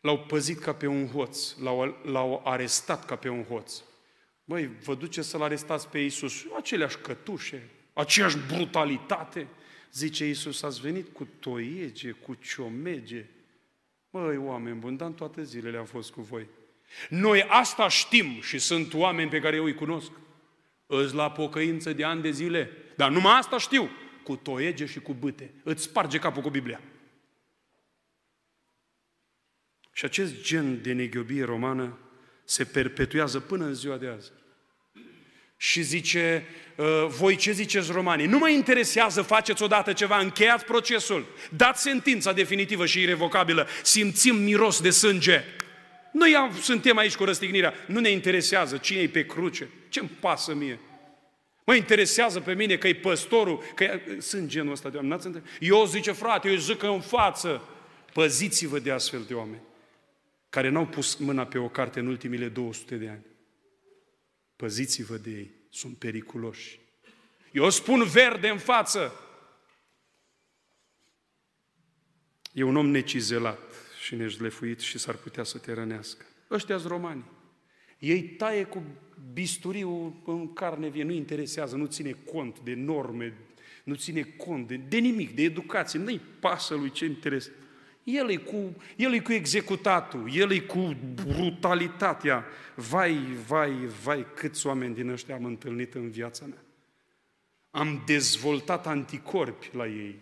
L-au 0.02 0.20
păzit 0.20 0.60
ca 0.60 0.74
pe 0.74 0.88
un 0.88 1.08
hoț, 1.08 1.56
l-au, 1.58 1.98
l-au 2.04 2.42
arestat 2.46 3.06
ca 3.06 3.16
pe 3.16 3.30
un 3.30 3.44
hoț. 3.44 3.82
Măi, 4.44 4.66
vă 4.66 4.96
duce 4.96 5.22
să-L 5.22 5.42
arestați 5.42 5.88
pe 5.90 6.00
Iisus, 6.00 6.46
aceleași 6.58 6.98
cătușe, 6.98 7.70
aceeași 7.94 8.38
brutalitate. 8.38 9.48
Zice 9.92 10.26
Iisus, 10.26 10.62
ați 10.62 10.82
venit 10.82 11.14
cu 11.14 11.28
toiege, 11.40 12.12
cu 12.12 12.34
ciomege. 12.34 13.26
Măi, 14.16 14.38
oameni 14.38 14.80
buni, 14.80 14.98
dar 14.98 15.08
în 15.08 15.14
toate 15.14 15.44
zilele 15.44 15.78
am 15.78 15.86
fost 15.86 16.12
cu 16.12 16.22
voi. 16.22 16.48
Noi 17.10 17.44
asta 17.44 17.88
știm 17.88 18.42
și 18.42 18.60
sunt 18.60 18.94
oameni 18.94 19.30
pe 19.30 19.40
care 19.40 19.56
eu 19.56 19.64
îi 19.64 19.74
cunosc. 19.74 20.12
Îți 20.86 21.16
la 21.16 21.32
pocăință 21.32 21.94
de 21.94 22.04
ani 22.04 22.22
de 22.22 22.32
zile. 22.32 22.72
Dar 22.96 23.12
numai 23.12 23.38
asta 23.38 23.58
știu. 23.58 23.90
Cu 24.24 24.36
toiege 24.36 24.86
și 24.86 25.00
cu 25.00 25.14
bâte. 25.14 25.54
Îți 25.64 25.84
sparge 25.84 26.20
capul 26.20 26.42
cu 26.42 26.50
Biblia. 26.50 26.82
Și 29.92 30.06
acest 30.06 30.42
gen 30.42 30.82
de 30.82 30.94
neghiobie 30.94 31.44
romană 31.44 31.98
se 32.44 32.64
perpetuează 32.64 33.40
până 33.40 33.66
în 33.66 33.74
ziua 33.74 33.98
de 33.98 34.08
azi. 34.08 34.32
Și 35.64 35.82
zice, 35.82 36.46
ă, 36.78 37.08
voi 37.08 37.36
ce 37.36 37.52
ziceți 37.52 37.92
romanii? 37.92 38.26
Nu 38.26 38.38
mă 38.38 38.50
interesează, 38.50 39.22
faceți 39.22 39.64
odată 39.64 39.94
ceva, 39.94 40.18
încheiați 40.18 40.66
procesul, 40.66 41.26
dați 41.50 41.82
sentința 41.82 42.34
definitivă 42.34 42.86
și 42.86 43.02
irrevocabilă, 43.02 43.68
simțim 43.84 44.36
miros 44.36 44.82
de 44.82 44.90
sânge. 44.90 45.44
Noi 46.12 46.36
am, 46.36 46.58
suntem 46.62 46.98
aici 46.98 47.16
cu 47.16 47.24
răstignirea, 47.24 47.74
nu 47.88 48.00
ne 48.00 48.10
interesează 48.10 48.78
cine 48.78 49.00
e 49.00 49.08
pe 49.08 49.26
cruce, 49.26 49.70
ce-mi 49.90 50.10
pasă 50.20 50.54
mie. 50.54 50.80
Mă 51.64 51.76
interesează 51.76 52.40
pe 52.40 52.54
mine 52.54 52.76
că 52.76 52.88
e 52.88 52.96
păstorul, 52.96 53.64
că 53.76 54.00
sunt 54.20 54.48
genul 54.48 54.72
ăsta 54.72 54.90
de 54.90 54.98
oameni. 54.98 55.42
Eu 55.60 55.86
zice, 55.86 56.12
frate, 56.12 56.50
eu 56.50 56.56
zic 56.56 56.78
că 56.78 56.88
în 56.88 57.02
față. 57.02 57.62
Păziți-vă 58.14 58.80
de 58.80 58.92
astfel 58.92 59.24
de 59.28 59.34
oameni 59.34 59.62
care 60.50 60.70
n-au 60.70 60.86
pus 60.86 61.16
mâna 61.16 61.46
pe 61.46 61.58
o 61.58 61.68
carte 61.68 62.00
în 62.00 62.08
ultimile 62.08 62.48
200 62.48 62.96
de 62.96 63.10
ani. 63.10 63.32
Păziți-vă 64.64 65.18
de 65.18 65.30
ei, 65.30 65.52
sunt 65.70 65.98
periculoși. 65.98 66.80
Eu 67.52 67.70
spun 67.70 68.04
verde 68.04 68.50
în 68.50 68.58
față. 68.58 69.14
E 72.54 72.64
un 72.64 72.76
om 72.76 72.88
necizelat 72.88 73.60
și 74.04 74.16
neșlefuit 74.16 74.80
și 74.80 74.98
s-ar 74.98 75.16
putea 75.16 75.44
să 75.44 75.58
te 75.58 75.74
rănească. 75.74 76.26
ăștia 76.52 76.82
romani. 76.86 77.24
Ei 78.00 78.24
taie 78.24 78.64
cu 78.64 78.84
bisturiul 79.34 80.22
în 80.26 80.54
carne 80.54 80.88
vie, 80.88 81.04
nu 81.04 81.12
interesează, 81.12 81.76
nu 81.76 81.86
ține 81.86 82.12
cont 82.12 82.60
de 82.60 82.74
norme, 82.74 83.38
nu 83.84 83.96
ține 83.96 84.22
cont 84.22 84.68
de, 84.68 84.76
de 84.76 84.98
nimic, 84.98 85.36
de 85.36 85.42
educație, 85.42 86.00
nu-i 86.00 86.22
pasă 86.40 86.76
lui 86.76 86.92
ce 86.92 87.06
interes. 87.06 87.50
El 88.04 88.30
e, 88.30 88.36
cu, 88.36 88.76
el 88.96 89.14
e 89.14 89.20
cu 89.20 89.32
executatul, 89.32 90.30
el 90.34 90.52
e 90.52 90.60
cu 90.60 90.96
brutalitatea. 91.14 92.46
Vai, 92.76 93.14
vai, 93.48 93.72
vai, 94.04 94.26
câți 94.36 94.68
oameni 94.68 94.96
din 94.96 95.10
ăștia 95.10 95.36
am 95.36 95.46
întâlnit 95.46 95.94
în 95.94 96.10
viața 96.10 96.46
mea. 96.46 96.64
Am 97.72 98.04
dezvoltat 98.06 98.88
anticorpi 98.88 99.70
la 99.72 99.88
ei. 99.88 100.20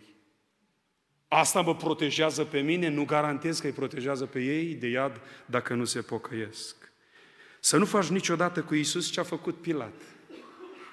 Asta 1.28 1.62
mă 1.62 1.76
protejează 1.76 2.44
pe 2.44 2.60
mine, 2.60 2.88
nu 2.88 3.06
garantez 3.06 3.60
că 3.60 3.66
îi 3.66 3.74
protejează 3.74 4.26
pe 4.26 4.40
ei 4.40 4.74
de 4.74 4.88
iad 4.88 5.22
dacă 5.46 5.74
nu 5.74 5.86
se 5.86 6.02
pocăiesc. 6.02 6.92
Să 7.60 7.78
nu 7.78 7.86
faci 7.86 8.08
niciodată 8.08 8.62
cu 8.62 8.76
Isus 8.76 9.12
ce 9.12 9.20
a 9.20 9.24
făcut 9.24 9.62
Pilat. 9.62 10.02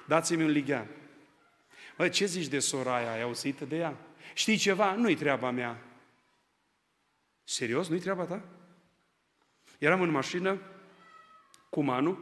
Dați-mi 0.07 0.43
un 0.43 0.49
lighean. 0.49 0.87
Mă, 1.97 2.07
ce 2.07 2.25
zici 2.25 2.47
de 2.47 2.59
sora 2.59 2.95
aia? 2.95 3.11
Ai 3.11 3.21
auzit 3.21 3.59
de 3.59 3.75
ea? 3.75 3.97
Știi 4.33 4.57
ceva? 4.57 4.95
Nu-i 4.95 5.15
treaba 5.15 5.51
mea. 5.51 5.88
Serios? 7.49 7.87
Nu-i 7.87 7.99
treaba 7.99 8.23
ta? 8.23 8.43
Eram 9.77 10.01
în 10.01 10.09
mașină 10.09 10.61
cu 11.69 11.81
Manu, 11.81 12.19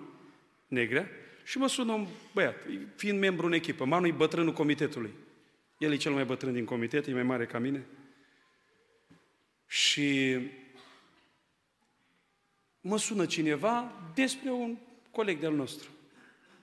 negră, 0.67 1.07
și 1.43 1.57
mă 1.57 1.67
sună 1.67 1.93
un 1.93 2.07
băiat, 2.34 2.55
fiind 2.96 3.19
membru 3.19 3.46
în 3.46 3.51
echipă. 3.51 3.86
Manu 3.86 4.07
e 4.07 4.12
bătrânul 4.12 4.53
comitetului. 4.53 5.13
El 5.77 5.91
e 5.91 5.96
cel 5.96 6.12
mai 6.12 6.25
bătrân 6.25 6.53
din 6.53 6.65
comitet, 6.65 7.07
e 7.07 7.13
mai 7.13 7.24
mare 7.24 7.46
ca 7.46 7.60
mine. 7.60 7.86
Și 9.65 10.38
mă 12.81 12.98
sună 12.98 13.25
cineva 13.25 13.91
despre 14.13 14.51
un 14.51 14.77
coleg 15.12 15.39
de-al 15.39 15.53
nostru. 15.53 15.89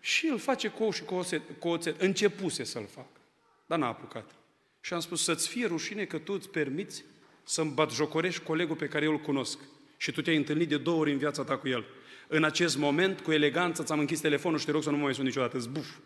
Și 0.00 0.26
el 0.26 0.38
face 0.38 0.68
cu 0.68 0.82
ou 0.82 0.90
și 0.90 1.02
cu 1.02 1.14
oțet, 1.14 1.42
cu 1.58 1.68
oțet. 1.68 2.00
Începuse 2.00 2.64
să-l 2.64 2.86
facă, 2.86 3.20
dar 3.66 3.78
n-a 3.78 3.86
apucat. 3.86 4.34
Și 4.80 4.92
am 4.92 5.00
spus, 5.00 5.22
să-ți 5.22 5.48
fie 5.48 5.66
rușine 5.66 6.04
că 6.04 6.18
tu 6.18 6.32
îți 6.32 6.48
permiți 6.48 7.04
să-mi 7.44 7.74
jocorești 7.90 8.42
colegul 8.42 8.76
pe 8.76 8.88
care 8.88 9.04
eu 9.04 9.12
îl 9.12 9.20
cunosc. 9.20 9.58
Și 9.96 10.12
tu 10.12 10.22
te-ai 10.22 10.36
întâlnit 10.36 10.68
de 10.68 10.78
două 10.78 11.00
ori 11.00 11.12
în 11.12 11.18
viața 11.18 11.44
ta 11.44 11.58
cu 11.58 11.68
el. 11.68 11.84
În 12.28 12.44
acest 12.44 12.76
moment, 12.76 13.20
cu 13.20 13.32
eleganță, 13.32 13.82
ți-am 13.82 13.98
închis 13.98 14.20
telefonul 14.20 14.58
și 14.58 14.64
te 14.64 14.70
rog 14.70 14.82
să 14.82 14.90
nu 14.90 14.96
mă 14.96 15.02
mai 15.02 15.14
sun 15.14 15.24
niciodată. 15.24 15.58
Zbuf! 15.58 15.96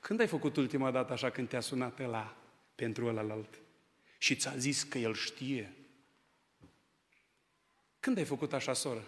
Când 0.00 0.20
ai 0.20 0.26
făcut 0.26 0.56
ultima 0.56 0.90
dată 0.90 1.12
așa 1.12 1.30
când 1.30 1.48
te-a 1.48 1.60
sunat 1.60 2.10
la 2.10 2.36
pentru 2.74 3.06
ălalt? 3.06 3.58
Și 4.18 4.36
ți-a 4.36 4.56
zis 4.56 4.82
că 4.82 4.98
el 4.98 5.14
știe? 5.14 5.76
Când 8.00 8.18
ai 8.18 8.24
făcut 8.24 8.52
așa, 8.52 8.72
soră? 8.72 9.04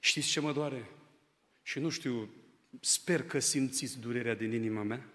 Știți 0.00 0.28
ce 0.28 0.40
mă 0.40 0.52
doare? 0.52 0.90
Și 1.62 1.78
nu 1.78 1.88
știu 1.88 2.30
sper 2.80 3.22
că 3.22 3.38
simțiți 3.38 4.00
durerea 4.00 4.34
din 4.34 4.52
inima 4.52 4.82
mea. 4.82 5.13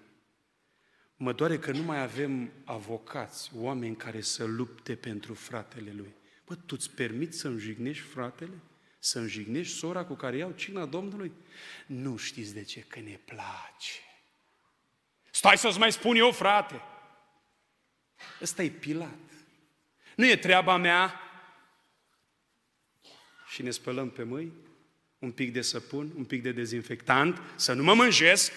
Mă 1.22 1.34
doare 1.34 1.60
că 1.60 1.72
nu 1.72 1.82
mai 1.82 2.02
avem 2.02 2.52
avocați, 2.64 3.52
oameni 3.56 3.96
care 3.96 4.22
să 4.22 4.44
lupte 4.44 4.96
pentru 4.96 5.34
fratele 5.34 5.92
lui. 5.92 6.14
Bă, 6.46 6.56
tu 6.56 6.76
îți 6.78 6.92
permiți 6.92 7.38
să 7.38 7.48
înjignești 7.48 8.04
fratele? 8.04 8.54
Să 9.00 9.20
înjignești 9.20 9.78
sora 9.78 10.06
cu 10.06 10.14
care 10.14 10.38
iau 10.38 10.52
cina 10.52 10.86
Domnului? 10.86 11.32
Nu 11.86 12.18
știți 12.18 12.54
de 12.54 12.64
ce, 12.64 12.80
că 12.80 13.00
ne 13.00 13.20
place. 13.26 13.94
Stai 15.32 15.58
să-ți 15.58 15.80
mai 15.80 15.92
spun 15.92 16.16
eu, 16.16 16.32
frate. 16.32 16.82
Ăsta 18.42 18.64
e 18.64 18.70
Pilat. 18.70 19.18
Nu 20.16 20.26
e 20.26 20.36
treaba 20.36 20.78
mea. 20.78 21.20
Și 23.48 23.62
ne 23.62 23.72
spălăm 23.72 24.10
pe 24.10 24.24
mâini, 24.24 24.54
un 25.18 25.32
pic 25.32 25.54
de 25.54 25.62
săpun, 25.62 26.12
un 26.16 26.26
pic 26.26 26.42
de 26.42 26.52
dezinfectant, 26.52 27.42
să 27.56 27.74
nu 27.74 27.84
mă 27.84 27.94
mânjesc. 27.94 28.52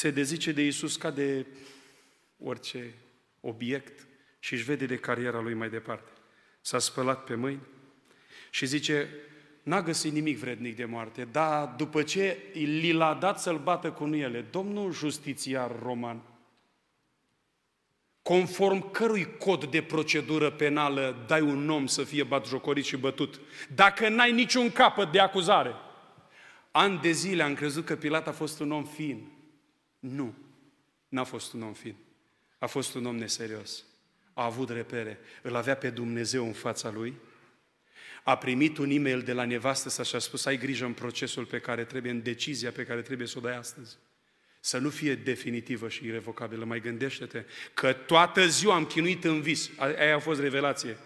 Se 0.00 0.10
dezice 0.10 0.52
de 0.52 0.62
Iisus 0.62 0.96
ca 0.96 1.10
de 1.10 1.46
orice 2.38 2.94
obiect 3.40 4.06
și 4.38 4.52
își 4.52 4.62
vede 4.62 4.86
de 4.86 4.96
cariera 4.96 5.40
lui 5.40 5.54
mai 5.54 5.70
departe. 5.70 6.10
S-a 6.60 6.78
spălat 6.78 7.24
pe 7.24 7.34
mâini 7.34 7.60
și 8.50 8.66
zice, 8.66 9.08
n-a 9.62 9.82
găsit 9.82 10.12
nimic 10.12 10.38
vrednic 10.38 10.76
de 10.76 10.84
moarte, 10.84 11.28
dar 11.32 11.74
după 11.76 12.02
ce 12.02 12.38
li 12.52 12.92
l-a 12.92 13.14
dat 13.14 13.40
să-l 13.40 13.58
bată 13.58 13.90
cu 13.90 14.04
nuiele, 14.04 14.40
domnul 14.40 14.92
justițiar 14.92 15.78
roman, 15.82 16.22
conform 18.22 18.90
cărui 18.90 19.36
cod 19.36 19.64
de 19.64 19.82
procedură 19.82 20.50
penală 20.50 21.24
dai 21.26 21.40
un 21.40 21.70
om 21.70 21.86
să 21.86 22.04
fie 22.04 22.22
batjocorit 22.22 22.84
și 22.84 22.96
bătut, 22.96 23.40
dacă 23.74 24.08
n-ai 24.08 24.32
niciun 24.32 24.70
capăt 24.70 25.12
de 25.12 25.18
acuzare? 25.18 25.74
An 26.70 27.00
de 27.00 27.10
zile 27.10 27.42
am 27.42 27.54
crezut 27.54 27.84
că 27.84 27.96
Pilat 27.96 28.28
a 28.28 28.32
fost 28.32 28.60
un 28.60 28.72
om 28.72 28.84
fin. 28.84 29.38
Nu, 30.00 30.34
n-a 31.08 31.24
fost 31.24 31.52
un 31.52 31.62
om 31.62 31.72
fin. 31.72 31.94
A 32.58 32.66
fost 32.66 32.94
un 32.94 33.06
om 33.06 33.16
neserios. 33.16 33.84
A 34.32 34.44
avut 34.44 34.70
repere. 34.70 35.18
Îl 35.42 35.56
avea 35.56 35.76
pe 35.76 35.90
Dumnezeu 35.90 36.46
în 36.46 36.52
fața 36.52 36.90
lui, 36.90 37.14
a 38.24 38.36
primit 38.36 38.78
un 38.78 38.90
e-mail 38.90 39.22
de 39.22 39.32
la 39.32 39.44
nevastă 39.44 39.88
sa 39.88 40.02
și 40.02 40.14
a 40.14 40.18
spus, 40.18 40.44
ai 40.44 40.58
grijă 40.58 40.84
în 40.84 40.92
procesul 40.92 41.44
pe 41.44 41.58
care 41.58 41.84
trebuie, 41.84 42.12
în 42.12 42.22
decizia 42.22 42.70
pe 42.70 42.84
care 42.84 43.02
trebuie 43.02 43.26
să 43.26 43.38
o 43.38 43.40
dai 43.40 43.56
astăzi. 43.56 43.96
Să 44.60 44.78
nu 44.78 44.88
fie 44.88 45.14
definitivă 45.14 45.88
și 45.88 46.04
irrevocabilă. 46.04 46.64
Mai 46.64 46.80
gândește-te 46.80 47.44
că 47.74 47.92
toată 47.92 48.46
ziua 48.46 48.74
am 48.74 48.86
chinuit 48.86 49.24
în 49.24 49.40
vis. 49.40 49.70
Aia 49.76 50.14
a 50.14 50.18
fost 50.18 50.40
revelație. 50.40 50.96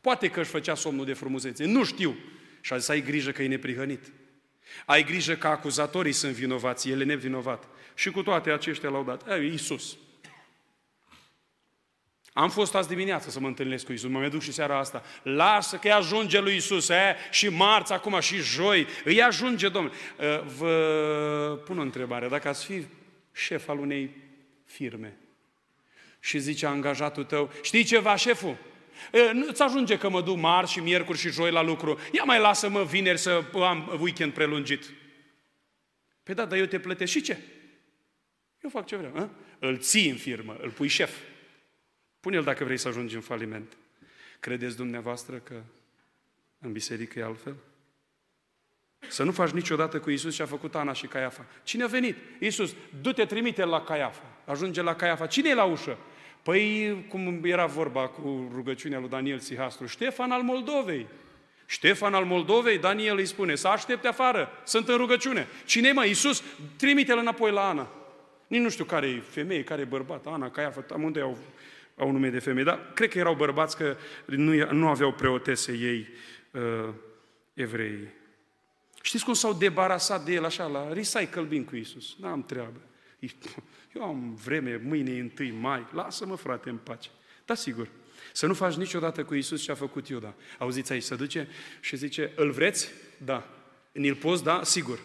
Poate 0.00 0.30
că 0.30 0.40
își 0.40 0.50
făcea 0.50 0.74
somnul 0.74 1.04
de 1.04 1.12
frumusețe. 1.12 1.64
Nu 1.64 1.84
știu. 1.84 2.16
Și 2.60 2.72
a 2.72 2.78
zis, 2.78 2.88
ai 2.88 3.02
grijă 3.02 3.30
că 3.30 3.42
e 3.42 3.46
neprihănit. 3.46 4.12
Ai 4.86 5.04
grijă 5.04 5.34
că 5.34 5.46
acuzatorii 5.46 6.12
sunt 6.12 6.32
vinovați, 6.32 6.90
el 6.90 7.00
e 7.00 7.04
nevinovat. 7.04 7.68
Și 7.94 8.10
cu 8.10 8.22
toate 8.22 8.50
aceștia 8.50 8.88
l-au 8.88 9.04
dat. 9.04 9.38
Ei, 9.38 9.50
Iisus, 9.50 9.96
am 12.32 12.50
fost 12.50 12.74
azi 12.74 12.88
dimineață 12.88 13.30
să 13.30 13.40
mă 13.40 13.46
întâlnesc 13.46 13.84
cu 13.84 13.92
Isus, 13.92 14.10
mă 14.10 14.18
mai 14.18 14.30
duc 14.30 14.42
și 14.42 14.52
seara 14.52 14.78
asta. 14.78 15.02
Lasă 15.22 15.76
că 15.76 15.86
îi 15.86 15.92
ajunge 15.92 16.40
lui 16.40 16.56
Isus, 16.56 16.88
e? 16.88 17.16
și 17.30 17.48
marți 17.48 17.92
acum 17.92 18.20
și 18.20 18.36
joi, 18.36 18.86
îi 19.04 19.22
ajunge 19.22 19.68
Domnul. 19.68 19.92
Vă 20.56 21.60
pun 21.64 21.78
o 21.78 21.82
întrebare, 21.82 22.28
dacă 22.28 22.48
ați 22.48 22.64
fi 22.64 22.86
șef 23.32 23.68
al 23.68 23.78
unei 23.78 24.10
firme 24.64 25.16
și 26.20 26.38
zice 26.38 26.66
angajatul 26.66 27.24
tău, 27.24 27.50
știi 27.62 27.84
ceva, 27.84 28.16
șeful? 28.16 28.56
Nu-ți 29.32 29.62
ajunge 29.62 29.98
că 29.98 30.08
mă 30.08 30.22
duc 30.22 30.36
marți 30.36 30.72
și 30.72 30.80
miercuri 30.80 31.18
și 31.18 31.30
joi 31.30 31.50
la 31.50 31.62
lucru. 31.62 31.98
Ia 32.12 32.22
mai 32.24 32.40
lasă-mă 32.40 32.84
vineri 32.84 33.18
să 33.18 33.44
am 33.54 33.98
weekend 34.00 34.32
prelungit. 34.32 34.84
Păi 36.22 36.34
da, 36.34 36.44
dar 36.44 36.58
eu 36.58 36.64
te 36.64 36.78
plătesc 36.78 37.12
și 37.12 37.20
ce? 37.20 37.38
Eu 38.62 38.70
fac 38.70 38.86
ce 38.86 38.96
vreau. 38.96 39.16
A? 39.16 39.30
Îl 39.58 39.78
ții 39.78 40.08
în 40.08 40.16
firmă, 40.16 40.56
îl 40.60 40.70
pui 40.70 40.88
șef. 40.88 41.16
Pune-l 42.20 42.42
dacă 42.42 42.64
vrei 42.64 42.76
să 42.76 42.88
ajungi 42.88 43.14
în 43.14 43.20
faliment. 43.20 43.76
Credeți 44.40 44.76
dumneavoastră 44.76 45.36
că 45.36 45.62
în 46.58 46.72
biserică 46.72 47.18
e 47.18 47.22
altfel? 47.22 47.56
Să 49.08 49.22
nu 49.22 49.32
faci 49.32 49.50
niciodată 49.50 50.00
cu 50.00 50.10
Isus 50.10 50.34
ce 50.34 50.42
a 50.42 50.46
făcut 50.46 50.74
Ana 50.74 50.92
și 50.92 51.06
Caiafa. 51.06 51.46
Cine 51.62 51.82
a 51.82 51.86
venit? 51.86 52.16
Isus, 52.40 52.74
du-te, 53.00 53.24
trimite 53.24 53.64
la 53.64 53.82
Caiafa. 53.82 54.22
Ajunge 54.44 54.82
la 54.82 54.94
Caiafa. 54.94 55.26
Cine 55.26 55.48
e 55.48 55.54
la 55.54 55.64
ușă? 55.64 55.98
Păi, 56.48 57.04
cum 57.08 57.40
era 57.44 57.66
vorba 57.66 58.06
cu 58.06 58.50
rugăciunea 58.54 58.98
lui 58.98 59.08
Daniel 59.08 59.38
Sihastru, 59.38 59.86
Ștefan 59.86 60.30
al 60.30 60.42
Moldovei. 60.42 61.06
Ștefan 61.66 62.14
al 62.14 62.24
Moldovei, 62.24 62.78
Daniel 62.78 63.16
îi 63.16 63.26
spune, 63.26 63.54
să 63.54 63.68
aștepte 63.68 64.08
afară, 64.08 64.50
sunt 64.64 64.88
în 64.88 64.96
rugăciune. 64.96 65.46
Cine 65.64 65.92
mă? 65.92 66.04
Iisus, 66.04 66.42
trimite-l 66.76 67.18
înapoi 67.18 67.50
la 67.50 67.68
Ana. 67.68 67.90
Nici 68.46 68.60
nu 68.60 68.68
știu 68.68 68.84
care 68.84 69.06
e 69.06 69.20
femeie, 69.20 69.64
care 69.64 69.80
e 69.80 69.84
bărbat, 69.84 70.26
Ana, 70.26 70.50
Caiafa, 70.50 70.84
amândoi 70.92 71.22
au 71.22 71.38
au 71.96 72.10
nume 72.10 72.28
de 72.28 72.38
femei, 72.38 72.64
dar 72.64 72.90
cred 72.94 73.08
că 73.08 73.18
erau 73.18 73.34
bărbați 73.34 73.76
că 73.76 73.96
nu, 74.24 74.72
nu 74.72 74.88
aveau 74.88 75.12
preotese 75.12 75.72
ei 75.72 76.08
uh, 76.50 76.94
evrei. 77.54 78.08
Știți 79.02 79.24
cum 79.24 79.34
s-au 79.34 79.52
debarasat 79.52 80.24
de 80.24 80.32
el 80.32 80.44
așa, 80.44 80.66
la 80.66 80.92
recycle 80.92 81.42
bin 81.42 81.64
cu 81.64 81.76
Isus? 81.76 82.16
N-am 82.20 82.42
treabă. 82.42 82.80
Eu 83.94 84.02
am 84.02 84.34
vreme, 84.34 84.80
mâine 84.84 85.10
e 85.10 85.20
întâi 85.20 85.50
mai, 85.50 85.86
lasă-mă 85.92 86.36
frate 86.36 86.68
în 86.68 86.76
pace. 86.76 87.08
Da, 87.44 87.54
sigur. 87.54 87.88
Să 88.32 88.46
nu 88.46 88.54
faci 88.54 88.74
niciodată 88.74 89.24
cu 89.24 89.34
Isus 89.34 89.62
ce 89.62 89.70
a 89.70 89.74
făcut 89.74 90.08
Iuda. 90.08 90.34
Auziți 90.58 90.92
aici, 90.92 91.02
să 91.02 91.14
duce 91.14 91.48
și 91.80 91.96
zice, 91.96 92.32
îl 92.36 92.50
vreți? 92.50 92.88
Da. 93.24 93.48
În-l 93.92 94.14
poți? 94.14 94.42
Da? 94.42 94.64
Sigur. 94.64 94.98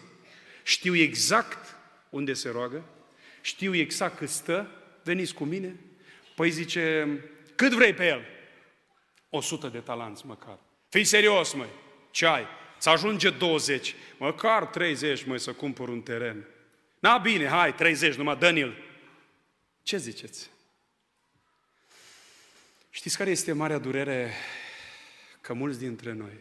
Știu 0.62 0.96
exact 0.96 1.76
unde 2.10 2.32
se 2.32 2.48
roagă, 2.50 2.84
știu 3.40 3.74
exact 3.74 4.16
cât 4.16 4.28
stă, 4.28 4.70
veniți 5.02 5.34
cu 5.34 5.44
mine, 5.44 5.76
Păi 6.34 6.50
zice, 6.50 7.08
cât 7.54 7.72
vrei 7.72 7.92
pe 7.92 8.06
el? 8.06 8.24
O 9.30 9.40
sută 9.40 9.68
de 9.68 9.78
talanți 9.78 10.26
măcar. 10.26 10.58
Fii 10.88 11.04
serios, 11.04 11.52
măi, 11.52 11.68
ce 12.10 12.26
ai? 12.26 12.46
Să 12.78 12.90
ajunge 12.90 13.30
20, 13.30 13.94
măcar 14.16 14.66
30, 14.66 15.24
măi, 15.24 15.38
să 15.38 15.52
cumpăr 15.52 15.88
un 15.88 16.00
teren. 16.00 16.46
Na, 17.04 17.18
bine, 17.18 17.46
hai, 17.46 17.74
30, 17.74 18.14
numai 18.14 18.36
Daniel. 18.36 18.74
Ce 19.82 19.96
ziceți? 19.96 20.50
Știți 22.90 23.16
care 23.16 23.30
este 23.30 23.52
marea 23.52 23.78
durere? 23.78 24.32
Că 25.40 25.52
mulți 25.52 25.78
dintre 25.78 26.12
noi, 26.12 26.32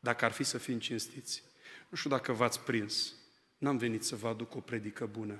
dacă 0.00 0.24
ar 0.24 0.32
fi 0.32 0.42
să 0.42 0.58
fim 0.58 0.78
cinstiți, 0.78 1.42
nu 1.88 1.96
știu 1.96 2.10
dacă 2.10 2.32
v-ați 2.32 2.60
prins, 2.60 3.12
n-am 3.58 3.76
venit 3.76 4.04
să 4.04 4.16
vă 4.16 4.28
aduc 4.28 4.54
o 4.54 4.60
predică 4.60 5.06
bună, 5.06 5.38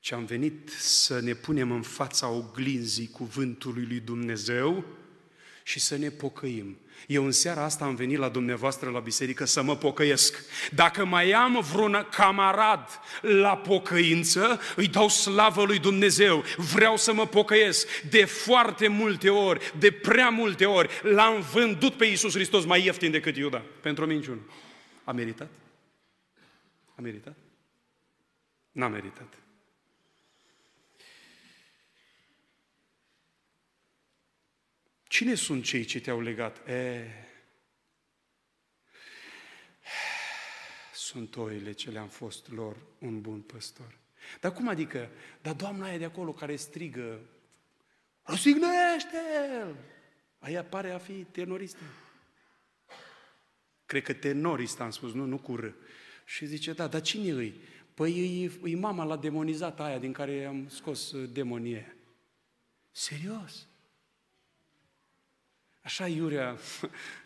ci 0.00 0.12
am 0.12 0.24
venit 0.24 0.68
să 0.78 1.20
ne 1.20 1.34
punem 1.34 1.70
în 1.70 1.82
fața 1.82 2.28
oglinzii 2.28 3.10
cuvântului 3.10 3.86
lui 3.86 4.00
Dumnezeu 4.00 4.84
și 5.62 5.80
să 5.80 5.96
ne 5.96 6.10
pocăim. 6.10 6.78
Eu 7.06 7.24
în 7.24 7.30
seara 7.30 7.64
asta 7.64 7.84
am 7.84 7.94
venit 7.94 8.18
la 8.18 8.28
dumneavoastră 8.28 8.90
la 8.90 8.98
biserică 8.98 9.44
să 9.44 9.62
mă 9.62 9.76
pocăiesc. 9.76 10.44
Dacă 10.70 11.04
mai 11.04 11.32
am 11.32 11.60
vreun 11.72 12.06
camarad 12.10 13.00
la 13.20 13.56
pocăință, 13.56 14.60
îi 14.76 14.88
dau 14.88 15.08
slavă 15.08 15.62
lui 15.62 15.78
Dumnezeu. 15.78 16.44
Vreau 16.56 16.96
să 16.96 17.12
mă 17.12 17.26
pocăiesc. 17.26 18.02
De 18.10 18.24
foarte 18.24 18.88
multe 18.88 19.30
ori, 19.30 19.72
de 19.78 19.90
prea 19.90 20.28
multe 20.28 20.66
ori, 20.66 20.88
l-am 21.02 21.40
vândut 21.40 21.94
pe 21.94 22.04
Iisus 22.04 22.32
Hristos 22.32 22.64
mai 22.64 22.84
ieftin 22.84 23.10
decât 23.10 23.36
Iuda. 23.36 23.62
Pentru 23.80 24.04
o 24.04 24.06
minciună. 24.06 24.40
A 25.04 25.12
meritat? 25.12 25.48
A 26.96 27.00
meritat? 27.00 27.36
N-a 28.72 28.88
meritat. 28.88 29.41
Cine 35.12 35.34
sunt 35.34 35.64
cei 35.64 35.84
ce 35.84 36.00
te-au 36.00 36.20
legat? 36.20 36.68
E, 36.68 37.06
sunt 40.94 41.36
oile 41.36 41.72
ce 41.72 41.90
le-am 41.90 42.08
fost 42.08 42.50
lor 42.50 42.76
un 42.98 43.20
bun 43.20 43.40
păstor. 43.40 43.98
Dar 44.40 44.52
cum 44.52 44.68
adică? 44.68 45.10
Dar 45.42 45.54
doamna 45.54 45.86
aia 45.86 45.98
de 45.98 46.04
acolo 46.04 46.32
care 46.32 46.56
strigă, 46.56 47.20
răsignește-l! 48.22 49.76
Aia 50.38 50.64
pare 50.64 50.90
a 50.90 50.98
fi 50.98 51.24
tenoristă. 51.24 51.82
Cred 53.86 54.02
că 54.02 54.12
tenorist 54.12 54.80
am 54.80 54.90
spus, 54.90 55.12
nu, 55.12 55.24
nu 55.24 55.38
cu 55.38 55.56
R. 55.56 55.74
Și 56.24 56.46
zice, 56.46 56.72
da, 56.72 56.86
dar 56.86 57.00
cine 57.00 57.30
îi? 57.30 57.60
Păi 57.94 58.42
e, 58.64 58.70
e 58.70 58.76
mama 58.76 59.04
la 59.04 59.16
demonizat 59.16 59.80
aia 59.80 59.98
din 59.98 60.12
care 60.12 60.44
am 60.44 60.68
scos 60.68 61.14
demonie. 61.32 61.96
Serios? 62.90 63.66
Așa 65.82 66.06
iurea, 66.06 66.56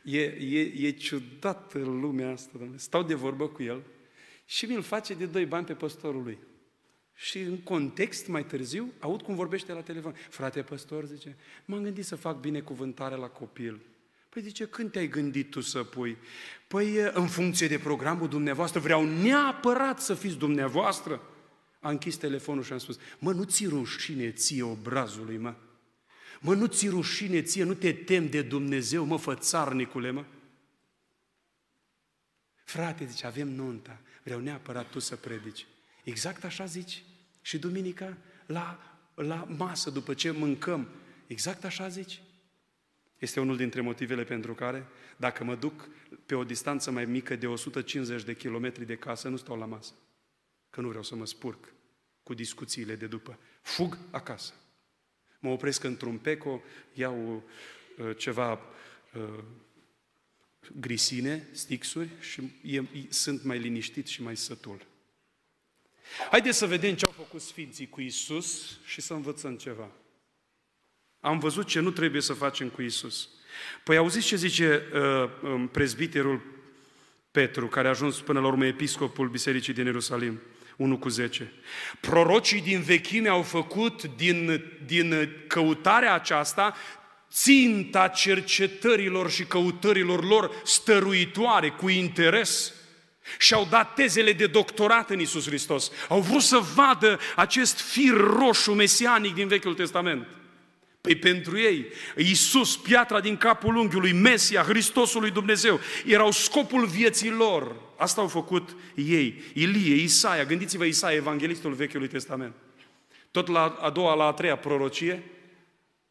e, 0.02 0.22
e, 0.22 0.86
e 0.86 0.90
ciudat 0.90 1.72
în 1.72 2.00
lumea 2.00 2.30
asta, 2.30 2.50
domnule. 2.52 2.78
Stau 2.78 3.02
de 3.02 3.14
vorbă 3.14 3.48
cu 3.48 3.62
el 3.62 3.82
și 4.44 4.66
mi-l 4.66 4.82
face 4.82 5.14
de 5.14 5.26
doi 5.26 5.46
bani 5.46 5.66
pe 5.66 5.74
păstorul 5.74 6.22
lui. 6.22 6.38
Și 7.14 7.38
în 7.38 7.58
context, 7.58 8.26
mai 8.26 8.44
târziu, 8.44 8.92
aud 8.98 9.22
cum 9.22 9.34
vorbește 9.34 9.72
la 9.72 9.80
telefon. 9.80 10.14
Frate 10.28 10.62
păstor, 10.62 11.04
zice, 11.04 11.36
m-am 11.64 11.82
gândit 11.82 12.04
să 12.04 12.16
fac 12.16 12.40
binecuvântare 12.40 13.16
la 13.16 13.28
copil. 13.28 13.80
Păi 14.28 14.42
zice, 14.42 14.66
când 14.66 14.90
te-ai 14.90 15.08
gândit 15.08 15.50
tu 15.50 15.60
să 15.60 15.82
pui? 15.82 16.16
Păi 16.68 16.96
în 17.12 17.26
funcție 17.26 17.68
de 17.68 17.78
programul 17.78 18.28
dumneavoastră, 18.28 18.80
vreau 18.80 19.04
neapărat 19.04 20.00
să 20.00 20.14
fiți 20.14 20.36
dumneavoastră. 20.36 21.22
A 21.80 21.90
închis 21.90 22.16
telefonul 22.16 22.62
și 22.62 22.72
am 22.72 22.78
spus, 22.78 22.98
mă, 23.18 23.32
nu 23.32 23.44
ți 23.44 23.66
rușine 23.66 24.30
ție 24.30 24.62
obrazului, 24.62 25.36
mă? 25.36 25.54
Mă, 26.46 26.54
nu 26.54 26.66
ți 26.66 26.88
rușine 26.88 27.42
ție, 27.42 27.64
nu 27.64 27.74
te 27.74 27.92
tem 27.92 28.28
de 28.28 28.42
Dumnezeu, 28.42 29.04
mă, 29.04 29.16
fățarnicule, 29.16 30.10
mă? 30.10 30.24
Frate, 32.64 33.04
zice, 33.04 33.26
avem 33.26 33.48
nunta, 33.48 34.00
vreau 34.22 34.40
neapărat 34.40 34.90
tu 34.90 34.98
să 34.98 35.16
predici. 35.16 35.66
Exact 36.04 36.44
așa 36.44 36.64
zici? 36.64 37.02
Și 37.40 37.58
duminica, 37.58 38.16
la, 38.46 38.96
la 39.14 39.48
masă, 39.56 39.90
după 39.90 40.14
ce 40.14 40.30
mâncăm, 40.30 40.88
exact 41.26 41.64
așa 41.64 41.88
zici? 41.88 42.22
Este 43.18 43.40
unul 43.40 43.56
dintre 43.56 43.80
motivele 43.80 44.24
pentru 44.24 44.54
care, 44.54 44.86
dacă 45.16 45.44
mă 45.44 45.54
duc 45.54 45.88
pe 46.26 46.34
o 46.34 46.44
distanță 46.44 46.90
mai 46.90 47.04
mică 47.04 47.36
de 47.36 47.46
150 47.46 48.22
de 48.22 48.34
kilometri 48.34 48.84
de 48.84 48.96
casă, 48.96 49.28
nu 49.28 49.36
stau 49.36 49.58
la 49.58 49.66
masă. 49.66 49.92
Că 50.70 50.80
nu 50.80 50.88
vreau 50.88 51.02
să 51.02 51.14
mă 51.14 51.26
spurc 51.26 51.72
cu 52.22 52.34
discuțiile 52.34 52.96
de 52.96 53.06
după. 53.06 53.38
Fug 53.62 53.98
acasă. 54.10 54.52
Mă 55.38 55.50
opresc 55.50 55.84
într-un 55.84 56.18
peco, 56.18 56.62
iau 56.92 57.44
uh, 57.98 58.16
ceva 58.16 58.52
uh, 59.14 59.44
grisine, 60.80 61.48
stixuri 61.52 62.08
și 62.20 62.40
e, 62.62 62.82
sunt 63.08 63.44
mai 63.44 63.58
liniștit 63.58 64.06
și 64.06 64.22
mai 64.22 64.36
sătul. 64.36 64.86
Haideți 66.30 66.58
să 66.58 66.66
vedem 66.66 66.94
ce 66.94 67.04
au 67.04 67.12
făcut 67.16 67.40
Sfinții 67.40 67.88
cu 67.88 68.00
Isus 68.00 68.78
și 68.84 69.00
să 69.00 69.14
învățăm 69.14 69.56
ceva. 69.56 69.90
Am 71.20 71.38
văzut 71.38 71.66
ce 71.66 71.80
nu 71.80 71.90
trebuie 71.90 72.20
să 72.20 72.32
facem 72.32 72.68
cu 72.68 72.82
Isus. 72.82 73.28
Păi 73.84 73.96
auziți 73.96 74.26
ce 74.26 74.36
zice 74.36 74.82
uh, 74.94 75.30
um, 75.42 75.68
prezbiterul 75.68 76.42
Petru, 77.30 77.68
care 77.68 77.86
a 77.86 77.90
ajuns 77.90 78.20
până 78.20 78.40
la 78.40 78.46
urmă 78.46 78.66
episcopul 78.66 79.28
Bisericii 79.28 79.72
din 79.72 79.84
Ierusalim, 79.84 80.40
1 80.76 80.98
cu 80.98 81.08
10. 81.08 81.52
Prorocii 82.00 82.60
din 82.60 82.80
vechime 82.80 83.28
au 83.28 83.42
făcut 83.42 84.02
din, 84.16 84.64
din 84.86 85.30
căutarea 85.46 86.14
aceasta 86.14 86.74
ținta 87.32 88.08
cercetărilor 88.08 89.30
și 89.30 89.44
căutărilor 89.44 90.24
lor 90.24 90.60
stăruitoare, 90.64 91.70
cu 91.70 91.88
interes. 91.88 92.72
Și-au 93.38 93.66
dat 93.70 93.94
tezele 93.94 94.32
de 94.32 94.46
doctorat 94.46 95.10
în 95.10 95.20
Isus 95.20 95.46
Hristos. 95.46 95.90
Au 96.08 96.20
vrut 96.20 96.42
să 96.42 96.58
vadă 96.74 97.18
acest 97.36 97.80
fir 97.80 98.16
roșu 98.16 98.72
mesianic 98.72 99.34
din 99.34 99.48
Vechiul 99.48 99.74
Testament. 99.74 100.26
Păi 101.06 101.14
pentru 101.14 101.58
ei, 101.58 101.86
Iisus, 102.16 102.76
piatra 102.76 103.20
din 103.20 103.36
capul 103.36 103.76
unghiului, 103.76 104.12
Mesia, 104.12 104.62
Hristosul 104.62 105.20
lui 105.20 105.30
Dumnezeu, 105.30 105.80
erau 106.06 106.30
scopul 106.30 106.86
vieții 106.86 107.30
lor. 107.30 107.76
Asta 107.96 108.20
au 108.20 108.28
făcut 108.28 108.76
ei. 108.94 109.42
Ilie, 109.54 109.94
Isaia, 109.94 110.44
gândiți-vă 110.44 110.84
Isaia, 110.84 111.16
evanghelistul 111.16 111.72
Vechiului 111.72 112.08
Testament. 112.08 112.54
Tot 113.30 113.48
la 113.48 113.78
a 113.80 113.90
doua, 113.90 114.14
la 114.14 114.24
a 114.24 114.32
treia 114.32 114.56
prorocie, 114.56 115.22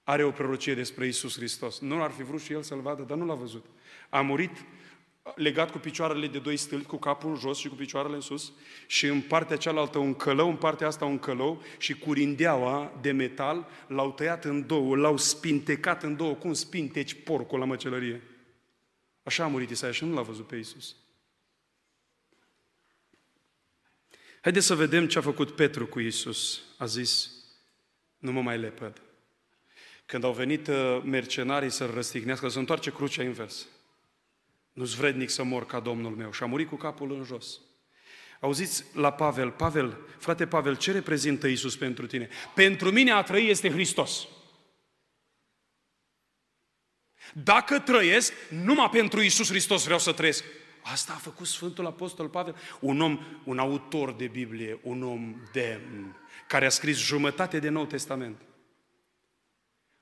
are 0.03 0.23
o 0.23 0.31
prorocie 0.31 0.73
despre 0.73 1.07
Isus 1.07 1.35
Hristos. 1.35 1.79
Nu 1.79 2.03
ar 2.03 2.11
fi 2.11 2.23
vrut 2.23 2.41
și 2.41 2.53
el 2.53 2.63
să-l 2.63 2.81
vadă, 2.81 3.03
dar 3.07 3.17
nu 3.17 3.25
l-a 3.25 3.33
văzut. 3.33 3.65
A 4.09 4.21
murit 4.21 4.65
legat 5.35 5.71
cu 5.71 5.77
picioarele 5.77 6.27
de 6.27 6.39
doi 6.39 6.57
stâlpi, 6.57 6.85
cu 6.85 6.97
capul 6.97 7.37
jos 7.37 7.57
și 7.57 7.67
cu 7.67 7.75
picioarele 7.75 8.15
în 8.15 8.21
sus, 8.21 8.53
și 8.87 9.05
în 9.05 9.21
partea 9.21 9.57
cealaltă 9.57 9.97
un 9.97 10.13
călău, 10.13 10.49
în 10.49 10.55
partea 10.55 10.87
asta 10.87 11.05
un 11.05 11.19
călău, 11.19 11.63
și 11.77 11.93
cu 11.93 12.13
rindeaua 12.13 12.97
de 13.01 13.11
metal 13.11 13.67
l-au 13.87 14.11
tăiat 14.11 14.45
în 14.45 14.67
două, 14.67 14.95
l-au 14.95 15.17
spintecat 15.17 16.03
în 16.03 16.15
două, 16.15 16.33
cum 16.33 16.53
spinteci 16.53 17.13
porcul 17.13 17.59
la 17.59 17.65
măcelărie. 17.65 18.21
Așa 19.23 19.43
a 19.43 19.47
murit 19.47 19.69
Isaia 19.69 19.91
și 19.91 20.05
nu 20.05 20.13
l-a 20.13 20.21
văzut 20.21 20.47
pe 20.47 20.55
Isus. 20.55 20.95
Haideți 24.41 24.65
să 24.65 24.75
vedem 24.75 25.07
ce 25.07 25.17
a 25.17 25.21
făcut 25.21 25.55
Petru 25.55 25.87
cu 25.87 25.99
Isus. 25.99 26.61
A 26.77 26.85
zis, 26.85 27.31
nu 28.17 28.31
mă 28.31 28.41
mai 28.41 28.57
lepăd. 28.57 29.01
Când 30.05 30.23
au 30.23 30.33
venit 30.33 30.67
uh, 30.67 31.01
mercenarii 31.03 31.69
să-l 31.69 31.93
răstignească, 31.93 32.47
să 32.47 32.59
întoarce 32.59 32.91
crucea 32.91 33.23
invers. 33.23 33.67
Nu-s 34.75 34.93
vrednic 34.93 35.29
să 35.29 35.43
mor 35.43 35.65
ca 35.65 35.79
Domnul 35.79 36.11
meu. 36.11 36.31
Și 36.31 36.43
a 36.43 36.45
murit 36.45 36.67
cu 36.67 36.75
capul 36.75 37.11
în 37.11 37.23
jos. 37.23 37.59
Auziți 38.39 38.83
la 38.93 39.11
Pavel, 39.11 39.51
Pavel, 39.51 39.97
frate 40.17 40.47
Pavel, 40.47 40.77
ce 40.77 40.91
reprezintă 40.91 41.47
Isus 41.47 41.75
pentru 41.75 42.07
tine? 42.07 42.29
Pentru 42.53 42.91
mine 42.91 43.11
a 43.11 43.21
trăi 43.21 43.49
este 43.49 43.69
Hristos. 43.69 44.27
Dacă 47.33 47.79
trăiesc, 47.79 48.33
numai 48.49 48.89
pentru 48.89 49.21
Isus 49.21 49.49
Hristos 49.49 49.83
vreau 49.83 49.99
să 49.99 50.11
trăiesc. 50.11 50.43
Asta 50.83 51.13
a 51.13 51.19
făcut 51.19 51.47
Sfântul 51.47 51.85
Apostol 51.85 52.29
Pavel, 52.29 52.55
un 52.79 53.01
om, 53.01 53.19
un 53.43 53.59
autor 53.59 54.13
de 54.13 54.27
Biblie, 54.27 54.79
un 54.83 55.03
om 55.03 55.35
demn, 55.51 56.17
care 56.47 56.65
a 56.65 56.69
scris 56.69 56.97
jumătate 56.97 57.59
de 57.59 57.69
Nou 57.69 57.85
Testament. 57.85 58.41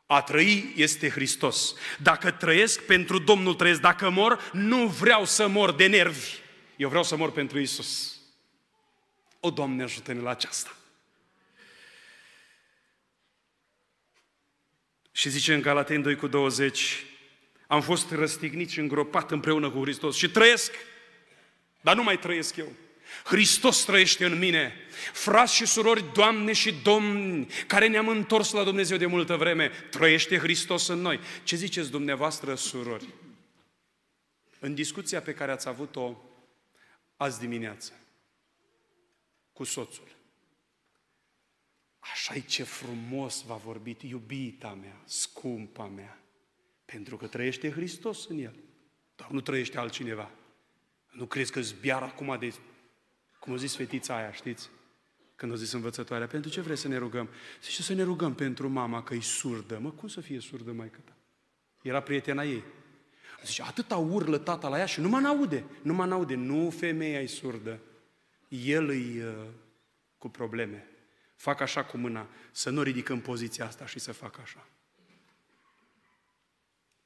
A 0.05 0.21
trăi 0.21 0.73
este 0.75 1.09
Hristos. 1.09 1.75
Dacă 1.99 2.31
trăiesc, 2.31 2.81
pentru 2.81 3.19
Domnul 3.19 3.53
trăiesc. 3.53 3.81
Dacă 3.81 4.09
mor, 4.09 4.49
nu 4.51 4.87
vreau 4.87 5.25
să 5.25 5.47
mor 5.47 5.71
de 5.71 5.87
nervi. 5.87 6.29
Eu 6.75 6.89
vreau 6.89 7.03
să 7.03 7.15
mor 7.15 7.31
pentru 7.31 7.59
Isus. 7.59 8.17
O, 9.39 9.49
Doamne, 9.49 9.83
ajută-ne 9.83 10.19
la 10.19 10.29
aceasta. 10.29 10.75
Și 15.11 15.29
zice 15.29 15.53
în 15.53 15.61
Galateni 15.61 16.03
2 16.03 16.15
cu 16.15 16.27
20, 16.27 17.05
am 17.67 17.81
fost 17.81 18.11
răstignit 18.11 18.69
și 18.69 18.79
îngropat 18.79 19.31
împreună 19.31 19.69
cu 19.69 19.81
Hristos 19.81 20.15
și 20.15 20.29
trăiesc, 20.29 20.73
dar 21.81 21.95
nu 21.95 22.03
mai 22.03 22.19
trăiesc 22.19 22.55
eu. 22.55 22.71
Hristos 23.23 23.84
trăiește 23.84 24.26
în 24.26 24.38
mine. 24.38 24.73
Frați 25.13 25.56
și 25.56 25.65
surori, 25.65 26.13
doamne 26.13 26.54
și 26.54 26.73
domni, 26.84 27.47
care 27.67 27.88
ne-am 27.88 28.08
întors 28.08 28.52
la 28.52 28.63
Dumnezeu 28.63 28.97
de 28.97 29.06
multă 29.06 29.36
vreme, 29.36 29.71
trăiește 29.89 30.38
Hristos 30.38 30.88
în 30.88 30.99
noi. 30.99 31.19
Ce 31.43 31.56
ziceți 31.56 31.91
dumneavoastră, 31.91 32.56
surori? 32.56 33.08
În 34.60 34.73
discuția 34.73 35.21
pe 35.21 35.34
care 35.34 35.52
ați 35.52 35.67
avut-o 35.67 36.17
azi 37.15 37.39
dimineață 37.39 37.93
cu 39.54 39.63
soțul. 39.63 40.12
așa 41.99 42.39
ce 42.39 42.63
frumos 42.63 43.43
v-a 43.43 43.56
vorbit 43.56 44.02
iubita 44.02 44.78
mea, 44.82 45.02
scumpa 45.06 45.86
mea, 45.86 46.23
pentru 46.86 47.17
că 47.17 47.28
trăiește 47.28 47.71
Hristos 47.71 48.28
în 48.28 48.39
el. 48.39 48.56
Dar 49.15 49.30
nu 49.30 49.41
trăiește 49.41 49.78
altcineva. 49.78 50.32
Nu 51.10 51.26
crezi 51.26 51.52
că 51.52 51.62
zbiar 51.62 52.04
acum 52.04 52.38
de 52.39 52.54
cum 53.43 53.53
a 53.53 53.56
zis 53.56 53.75
fetița 53.75 54.15
aia, 54.15 54.32
știți? 54.32 54.69
Când 55.36 55.51
a 55.51 55.56
zis 55.56 55.71
învățătoarea, 55.71 56.27
pentru 56.27 56.49
ce 56.49 56.62
vrei 56.62 56.75
să 56.75 56.88
ne 56.88 56.97
rugăm? 56.97 57.29
Zice 57.63 57.82
să 57.82 57.93
ne 57.93 58.03
rugăm 58.03 58.36
pentru 58.36 58.69
mama 58.69 59.03
că 59.03 59.13
e 59.13 59.21
surdă. 59.21 59.79
Mă, 59.79 59.91
cum 59.91 60.08
să 60.08 60.21
fie 60.21 60.39
surdă 60.39 60.71
mai 60.71 60.91
ta? 61.06 61.15
Era 61.82 62.01
prietena 62.01 62.43
ei. 62.43 62.63
Zice, 63.45 63.62
atâta 63.62 63.97
urlă 63.97 64.38
tata 64.38 64.67
la 64.67 64.77
ea 64.77 64.86
și 64.86 65.01
nu 65.01 65.10
mă 65.10 65.27
aude. 65.27 65.63
Nu 65.82 65.93
mă 65.93 66.03
aude. 66.03 66.36
Nu 66.36 66.69
femeia 66.69 67.21
e 67.21 67.25
surdă. 67.25 67.79
El 68.47 68.89
e 68.89 69.25
uh, 69.27 69.47
cu 70.17 70.29
probleme. 70.29 70.88
Fac 71.36 71.62
așa 71.62 71.86
cu 71.86 71.97
mâna, 71.97 72.27
să 72.51 72.69
nu 72.69 72.82
ridicăm 72.82 73.21
poziția 73.21 73.65
asta 73.65 73.86
și 73.86 73.99
să 73.99 74.12
fac 74.12 74.39
așa. 74.39 74.67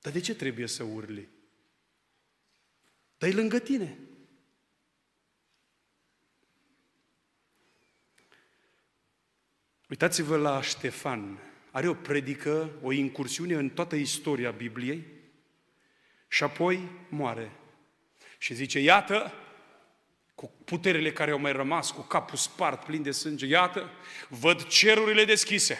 Dar 0.01 0.13
de 0.13 0.19
ce 0.19 0.35
trebuie 0.35 0.67
să 0.67 0.83
urli? 0.83 1.29
Dar 3.17 3.29
e 3.29 3.33
lângă 3.33 3.59
tine. 3.59 3.97
Uitați-vă 9.89 10.37
la 10.37 10.61
Ștefan. 10.61 11.39
Are 11.71 11.87
o 11.87 11.93
predică, 11.93 12.69
o 12.81 12.91
incursiune 12.91 13.53
în 13.53 13.69
toată 13.69 13.95
istoria 13.95 14.51
Bibliei 14.51 15.05
și 16.27 16.43
apoi 16.43 16.79
moare. 17.09 17.51
Și 18.37 18.53
zice, 18.53 18.79
iată, 18.79 19.33
cu 20.35 20.51
puterile 20.65 21.11
care 21.11 21.31
au 21.31 21.39
mai 21.39 21.51
rămas, 21.51 21.91
cu 21.91 22.01
capul 22.01 22.37
spart, 22.37 22.83
plin 22.83 23.01
de 23.01 23.11
sânge, 23.11 23.45
iată, 23.45 23.91
văd 24.29 24.67
cerurile 24.67 25.25
deschise 25.25 25.79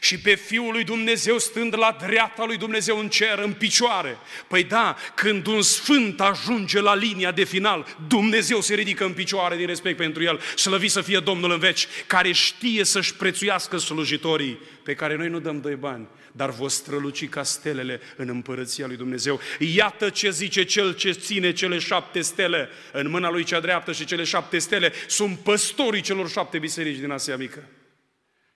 și 0.00 0.18
pe 0.18 0.34
Fiul 0.34 0.72
lui 0.72 0.84
Dumnezeu 0.84 1.38
stând 1.38 1.78
la 1.78 1.96
dreapta 2.06 2.44
lui 2.44 2.56
Dumnezeu 2.56 2.98
în 2.98 3.08
cer, 3.08 3.38
în 3.38 3.52
picioare. 3.52 4.16
Păi 4.48 4.64
da, 4.64 4.96
când 5.14 5.46
un 5.46 5.62
sfânt 5.62 6.20
ajunge 6.20 6.80
la 6.80 6.94
linia 6.94 7.32
de 7.32 7.44
final, 7.44 7.96
Dumnezeu 8.08 8.60
se 8.60 8.74
ridică 8.74 9.04
în 9.04 9.12
picioare 9.12 9.56
din 9.56 9.66
respect 9.66 9.96
pentru 9.96 10.22
el. 10.22 10.40
Slăvi 10.56 10.88
să 10.88 11.00
fie 11.00 11.18
Domnul 11.18 11.50
în 11.50 11.58
veci, 11.58 11.86
care 12.06 12.32
știe 12.32 12.84
să-și 12.84 13.14
prețuiască 13.14 13.76
slujitorii, 13.76 14.58
pe 14.82 14.94
care 14.94 15.16
noi 15.16 15.28
nu 15.28 15.38
dăm 15.38 15.60
doi 15.60 15.74
bani, 15.74 16.08
dar 16.32 16.50
vă 16.50 16.68
străluci 16.68 17.28
ca 17.28 17.42
stelele 17.42 18.00
în 18.16 18.28
împărăția 18.28 18.86
lui 18.86 18.96
Dumnezeu. 18.96 19.40
Iată 19.58 20.10
ce 20.10 20.30
zice 20.30 20.64
cel 20.64 20.94
ce 20.94 21.10
ține 21.10 21.52
cele 21.52 21.78
șapte 21.78 22.20
stele 22.20 22.68
în 22.92 23.10
mâna 23.10 23.30
lui 23.30 23.44
cea 23.44 23.60
dreaptă 23.60 23.92
și 23.92 24.04
cele 24.04 24.24
șapte 24.24 24.58
stele 24.58 24.92
sunt 25.06 25.38
păstorii 25.38 26.00
celor 26.00 26.30
șapte 26.30 26.58
biserici 26.58 26.98
din 26.98 27.10
Asia 27.10 27.36
Mică. 27.36 27.68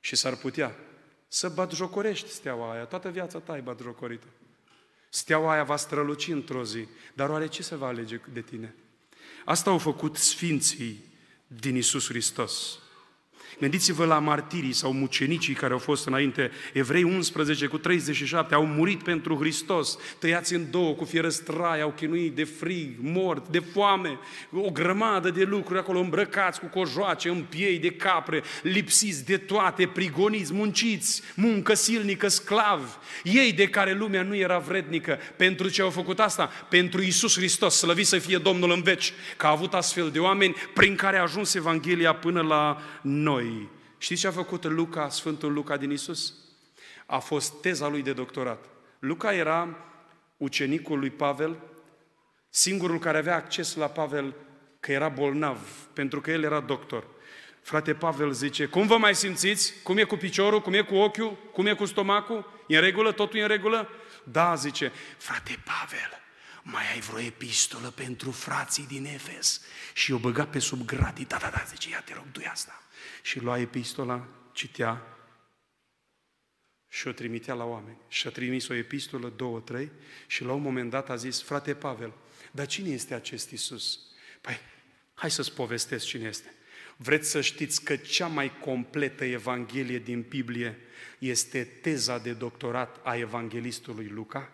Și 0.00 0.16
s-ar 0.16 0.36
putea 0.36 0.76
să 1.28 1.48
batjocorești 1.48 2.28
steaua 2.30 2.72
aia. 2.72 2.84
Toată 2.84 3.08
viața 3.08 3.38
ta 3.38 3.52
ai 3.52 3.60
batjocorită. 3.60 4.26
Steaua 5.08 5.52
aia 5.52 5.64
va 5.64 5.76
străluci 5.76 6.28
într-o 6.28 6.64
zi, 6.64 6.86
dar 7.14 7.28
oare 7.28 7.46
ce 7.46 7.62
se 7.62 7.76
va 7.76 7.86
alege 7.86 8.20
de 8.32 8.40
tine? 8.40 8.74
Asta 9.44 9.70
au 9.70 9.78
făcut 9.78 10.16
sfinții 10.16 11.04
din 11.46 11.76
Isus 11.76 12.08
Hristos. 12.08 12.78
Gândiți-vă 13.60 14.04
la 14.04 14.18
martirii 14.18 14.72
sau 14.72 14.92
mucenicii 14.92 15.54
care 15.54 15.72
au 15.72 15.78
fost 15.78 16.06
înainte. 16.06 16.50
Evrei 16.72 17.02
11 17.02 17.66
cu 17.66 17.78
37 17.78 18.54
au 18.54 18.66
murit 18.66 19.02
pentru 19.02 19.36
Hristos, 19.36 19.98
tăiați 20.18 20.54
în 20.54 20.70
două 20.70 20.94
cu 20.94 21.04
fierăstrai, 21.04 21.80
au 21.80 21.92
chinuit 21.96 22.34
de 22.34 22.44
frig, 22.44 22.96
mort, 23.00 23.48
de 23.48 23.58
foame, 23.58 24.18
o 24.52 24.70
grămadă 24.70 25.30
de 25.30 25.42
lucruri 25.42 25.78
acolo 25.78 25.98
îmbrăcați 25.98 26.60
cu 26.60 26.66
cojoace, 26.66 27.28
în 27.28 27.44
piei 27.48 27.78
de 27.78 27.90
capre, 27.90 28.42
lipsiți 28.62 29.24
de 29.24 29.36
toate, 29.36 29.86
prigoniți, 29.86 30.54
munciți, 30.54 31.22
muncă 31.34 31.74
silnică, 31.74 32.28
sclavi. 32.28 32.90
Ei 33.22 33.52
de 33.52 33.68
care 33.68 33.92
lumea 33.92 34.22
nu 34.22 34.36
era 34.36 34.58
vrednică. 34.58 35.18
Pentru 35.36 35.68
ce 35.68 35.82
au 35.82 35.90
făcut 35.90 36.20
asta? 36.20 36.50
Pentru 36.68 37.02
Isus 37.02 37.36
Hristos, 37.36 37.76
slăvit 37.76 38.06
să 38.06 38.18
fie 38.18 38.38
Domnul 38.38 38.70
în 38.70 38.82
veci, 38.82 39.12
că 39.36 39.46
a 39.46 39.50
avut 39.50 39.74
astfel 39.74 40.10
de 40.10 40.18
oameni 40.18 40.54
prin 40.74 40.94
care 40.94 41.18
a 41.18 41.22
ajuns 41.22 41.54
Evanghelia 41.54 42.14
până 42.14 42.40
la 42.40 42.82
noi 43.02 43.47
noi. 43.48 43.68
Știți 43.98 44.20
ce 44.20 44.26
a 44.26 44.30
făcut 44.30 44.64
Luca, 44.64 45.08
Sfântul 45.08 45.52
Luca 45.52 45.76
din 45.76 45.90
Isus? 45.90 46.34
A 47.06 47.18
fost 47.18 47.61
teza 47.61 47.88
lui 47.88 48.02
de 48.02 48.12
doctorat. 48.12 48.64
Luca 48.98 49.34
era 49.34 49.76
ucenicul 50.37 50.98
lui 50.98 51.11
Pavel, 51.11 51.56
singurul 52.48 52.98
care 52.98 53.18
avea 53.18 53.34
acces 53.34 53.74
la 53.74 53.87
Pavel 53.87 54.34
că 54.80 54.92
era 54.92 55.08
bolnav, 55.08 55.58
pentru 55.92 56.20
că 56.20 56.30
el 56.30 56.42
era 56.42 56.61
doctor. 56.61 57.06
Frate 57.62 57.94
Pavel 57.94 58.32
zice, 58.32 58.66
cum 58.66 58.87
vă 58.87 58.98
mai 58.98 59.14
simțiți? 59.14 59.74
Cum 59.82 59.98
e 59.98 60.02
cu 60.02 60.16
piciorul? 60.16 60.61
Cum 60.61 60.72
e 60.72 60.80
cu 60.80 60.94
ochiul? 60.94 61.37
Cum 61.52 61.66
e 61.66 61.74
cu 61.74 61.84
stomacul? 61.84 62.64
E 62.66 62.76
în 62.76 62.82
regulă? 62.82 63.12
Totul 63.12 63.38
e 63.38 63.42
în 63.42 63.48
regulă? 63.48 63.88
Da, 64.24 64.54
zice, 64.54 64.92
frate 65.16 65.62
Pavel, 65.64 66.11
mai 66.62 66.82
ai 66.92 67.00
vreo 67.00 67.20
epistolă 67.20 67.88
pentru 67.88 68.30
frații 68.30 68.87
din 68.87 69.04
Efes? 69.04 69.61
Și 69.92 70.12
o 70.12 70.18
băga 70.18 70.46
pe 70.46 70.58
sub 70.58 70.84
gratii. 70.84 71.24
Da, 71.24 71.37
da, 71.37 71.48
da, 71.48 71.64
zice, 71.68 71.88
ia 71.90 72.00
te 72.00 72.14
rog, 72.14 72.24
du 72.32 72.40
asta 72.50 72.82
și 73.28 73.40
lua 73.40 73.58
epistola, 73.58 74.28
citea 74.52 75.02
și 76.88 77.08
o 77.08 77.12
trimitea 77.12 77.54
la 77.54 77.64
oameni. 77.64 77.98
Și 78.08 78.26
a 78.26 78.30
trimis 78.30 78.68
o 78.68 78.74
epistolă, 78.74 79.32
două, 79.36 79.60
trei, 79.60 79.90
și 80.26 80.44
la 80.44 80.52
un 80.52 80.62
moment 80.62 80.90
dat 80.90 81.10
a 81.10 81.16
zis, 81.16 81.42
frate 81.42 81.74
Pavel, 81.74 82.12
dar 82.50 82.66
cine 82.66 82.88
este 82.88 83.14
acest 83.14 83.50
Isus? 83.50 84.00
Păi, 84.40 84.58
hai 85.14 85.30
să-ți 85.30 85.52
povestesc 85.52 86.06
cine 86.06 86.28
este. 86.28 86.54
Vreți 86.96 87.30
să 87.30 87.40
știți 87.40 87.84
că 87.84 87.96
cea 87.96 88.26
mai 88.26 88.58
completă 88.58 89.24
Evanghelie 89.24 89.98
din 89.98 90.22
Biblie 90.28 90.78
este 91.18 91.64
teza 91.64 92.18
de 92.18 92.32
doctorat 92.32 93.00
a 93.02 93.16
evanghelistului 93.16 94.06
Luca? 94.06 94.52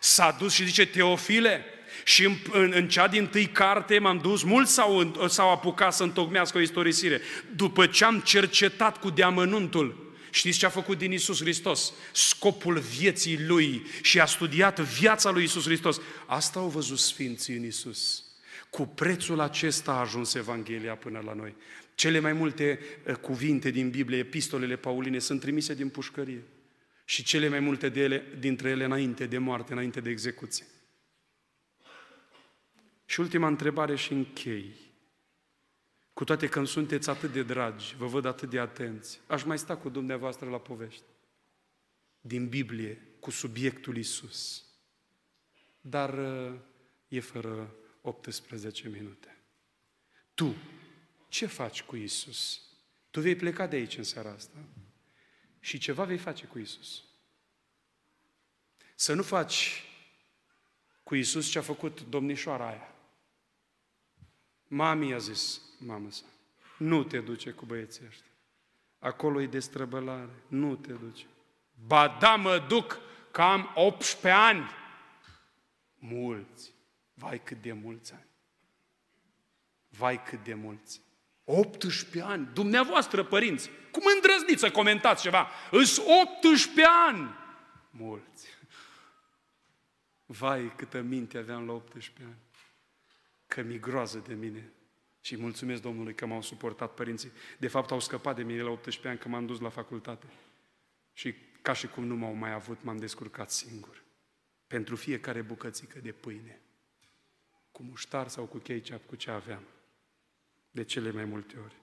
S-a 0.00 0.36
dus 0.38 0.52
și 0.52 0.64
zice, 0.64 0.86
Teofile, 0.86 1.64
și 2.04 2.24
în, 2.24 2.36
în, 2.52 2.72
în 2.74 2.88
cea 2.88 3.08
din 3.08 3.26
tâi 3.26 3.46
carte 3.46 3.98
m-am 3.98 4.18
dus, 4.18 4.42
mulți 4.42 4.72
s-au, 4.72 5.26
s-au 5.28 5.50
apucat 5.50 5.94
să 5.94 6.02
întocmească 6.02 6.58
o 6.58 6.60
istorisire. 6.60 7.20
După 7.56 7.86
ce 7.86 8.04
am 8.04 8.20
cercetat 8.20 8.98
cu 8.98 9.10
deamănuntul, 9.10 10.14
știți 10.30 10.58
ce 10.58 10.66
a 10.66 10.68
făcut 10.68 10.98
din 10.98 11.12
Isus 11.12 11.40
Hristos? 11.40 11.92
Scopul 12.12 12.78
vieții 12.78 13.44
Lui 13.46 13.86
și 14.02 14.20
a 14.20 14.26
studiat 14.26 14.80
viața 14.80 15.30
lui 15.30 15.42
Isus 15.42 15.64
Hristos. 15.64 16.00
Asta 16.26 16.58
au 16.58 16.68
văzut 16.68 16.98
Sfinții 16.98 17.56
în 17.56 17.64
Isus. 17.64 18.24
Cu 18.70 18.86
prețul 18.86 19.40
acesta 19.40 19.92
a 19.92 20.00
ajuns 20.00 20.34
Evanghelia 20.34 20.94
până 20.94 21.22
la 21.24 21.32
noi. 21.32 21.54
Cele 21.94 22.18
mai 22.18 22.32
multe 22.32 22.80
eh, 23.04 23.14
cuvinte 23.14 23.70
din 23.70 23.90
Biblie, 23.90 24.18
epistolele 24.18 24.76
pauline, 24.76 25.18
sunt 25.18 25.40
trimise 25.40 25.74
din 25.74 25.88
pușcărie. 25.88 26.42
Și 27.04 27.22
cele 27.22 27.48
mai 27.48 27.60
multe 27.60 27.88
de 27.88 28.00
ele, 28.00 28.24
dintre 28.38 28.68
ele 28.68 28.84
înainte 28.84 29.26
de 29.26 29.38
moarte, 29.38 29.72
înainte 29.72 30.00
de 30.00 30.10
execuție. 30.10 30.66
Și 33.12 33.20
ultima 33.20 33.46
întrebare 33.46 33.96
și 33.96 34.12
închei. 34.12 34.76
Cu 36.12 36.24
toate 36.24 36.48
că 36.48 36.58
îmi 36.58 36.66
sunteți 36.66 37.10
atât 37.10 37.32
de 37.32 37.42
dragi, 37.42 37.94
vă 37.96 38.06
văd 38.06 38.24
atât 38.24 38.50
de 38.50 38.58
atenți, 38.58 39.20
aș 39.26 39.42
mai 39.42 39.58
sta 39.58 39.76
cu 39.76 39.88
dumneavoastră 39.88 40.50
la 40.50 40.58
povești. 40.58 41.02
Din 42.20 42.48
Biblie, 42.48 43.00
cu 43.20 43.30
subiectul 43.30 43.96
Isus. 43.96 44.64
Dar 45.80 46.18
e 47.08 47.20
fără 47.20 47.74
18 48.00 48.88
minute. 48.88 49.36
Tu, 50.34 50.54
ce 51.28 51.46
faci 51.46 51.82
cu 51.82 51.96
Isus? 51.96 52.62
Tu 53.10 53.20
vei 53.20 53.36
pleca 53.36 53.66
de 53.66 53.76
aici 53.76 53.96
în 53.96 54.04
seara 54.04 54.30
asta 54.30 54.58
și 55.60 55.78
ceva 55.78 56.04
vei 56.04 56.18
face 56.18 56.46
cu 56.46 56.58
Isus. 56.58 57.04
Să 58.94 59.14
nu 59.14 59.22
faci 59.22 59.84
cu 61.02 61.14
Isus 61.14 61.50
ce 61.50 61.58
a 61.58 61.62
făcut 61.62 62.02
domnișoara 62.08 62.68
aia. 62.68 62.91
Mami 64.74 65.12
a 65.12 65.18
zis, 65.18 65.60
mamă 65.78 66.10
sa, 66.10 66.24
nu 66.78 67.04
te 67.04 67.20
duce 67.20 67.50
cu 67.50 67.64
băieții 67.64 68.04
ăștia. 68.06 68.30
Acolo 68.98 69.40
e 69.40 69.46
destrăbălare, 69.46 70.42
nu 70.46 70.76
te 70.76 70.92
duce. 70.92 71.24
Ba 71.86 72.16
da, 72.20 72.36
mă 72.36 72.64
duc, 72.68 72.98
că 73.30 73.42
am 73.42 73.70
18 73.74 74.28
ani. 74.28 74.70
Mulți. 75.98 76.72
Vai 77.14 77.42
cât 77.42 77.62
de 77.62 77.72
mulți 77.72 78.12
ani. 78.12 78.26
Vai 79.88 80.22
cât 80.22 80.44
de 80.44 80.54
mulți. 80.54 81.00
18 81.44 82.22
ani. 82.22 82.48
Dumneavoastră, 82.52 83.24
părinți, 83.24 83.70
cum 83.90 84.02
îndrăzniți 84.14 84.60
să 84.60 84.70
comentați 84.70 85.22
ceva? 85.22 85.48
Îs 85.70 86.02
18 86.40 86.86
ani. 87.08 87.34
Mulți. 87.90 88.48
Vai, 90.26 90.72
câtă 90.76 91.00
minte 91.00 91.38
aveam 91.38 91.66
la 91.66 91.72
18 91.72 92.24
ani 92.24 92.36
că 93.52 93.62
mi 93.62 93.80
groază 93.80 94.24
de 94.26 94.34
mine. 94.34 94.72
Și 95.20 95.36
mulțumesc 95.36 95.82
Domnului 95.82 96.14
că 96.14 96.26
m-au 96.26 96.42
suportat 96.42 96.94
părinții. 96.94 97.32
De 97.58 97.68
fapt, 97.68 97.90
au 97.90 98.00
scăpat 98.00 98.36
de 98.36 98.42
mine 98.42 98.62
la 98.62 98.70
18 98.70 99.08
ani 99.08 99.18
că 99.18 99.28
m-am 99.28 99.46
dus 99.46 99.60
la 99.60 99.68
facultate. 99.68 100.26
Și 101.12 101.34
ca 101.62 101.72
și 101.72 101.86
cum 101.86 102.04
nu 102.04 102.16
m-au 102.16 102.32
mai 102.32 102.52
avut, 102.52 102.82
m-am 102.82 102.96
descurcat 102.96 103.50
singur. 103.50 104.02
Pentru 104.66 104.96
fiecare 104.96 105.40
bucățică 105.40 105.98
de 105.98 106.12
pâine. 106.12 106.60
Cu 107.70 107.82
muștar 107.82 108.28
sau 108.28 108.44
cu 108.44 108.58
ketchup, 108.58 109.06
cu 109.06 109.16
ce 109.16 109.30
aveam. 109.30 109.62
De 110.70 110.84
cele 110.84 111.10
mai 111.10 111.24
multe 111.24 111.58
ori. 111.64 111.76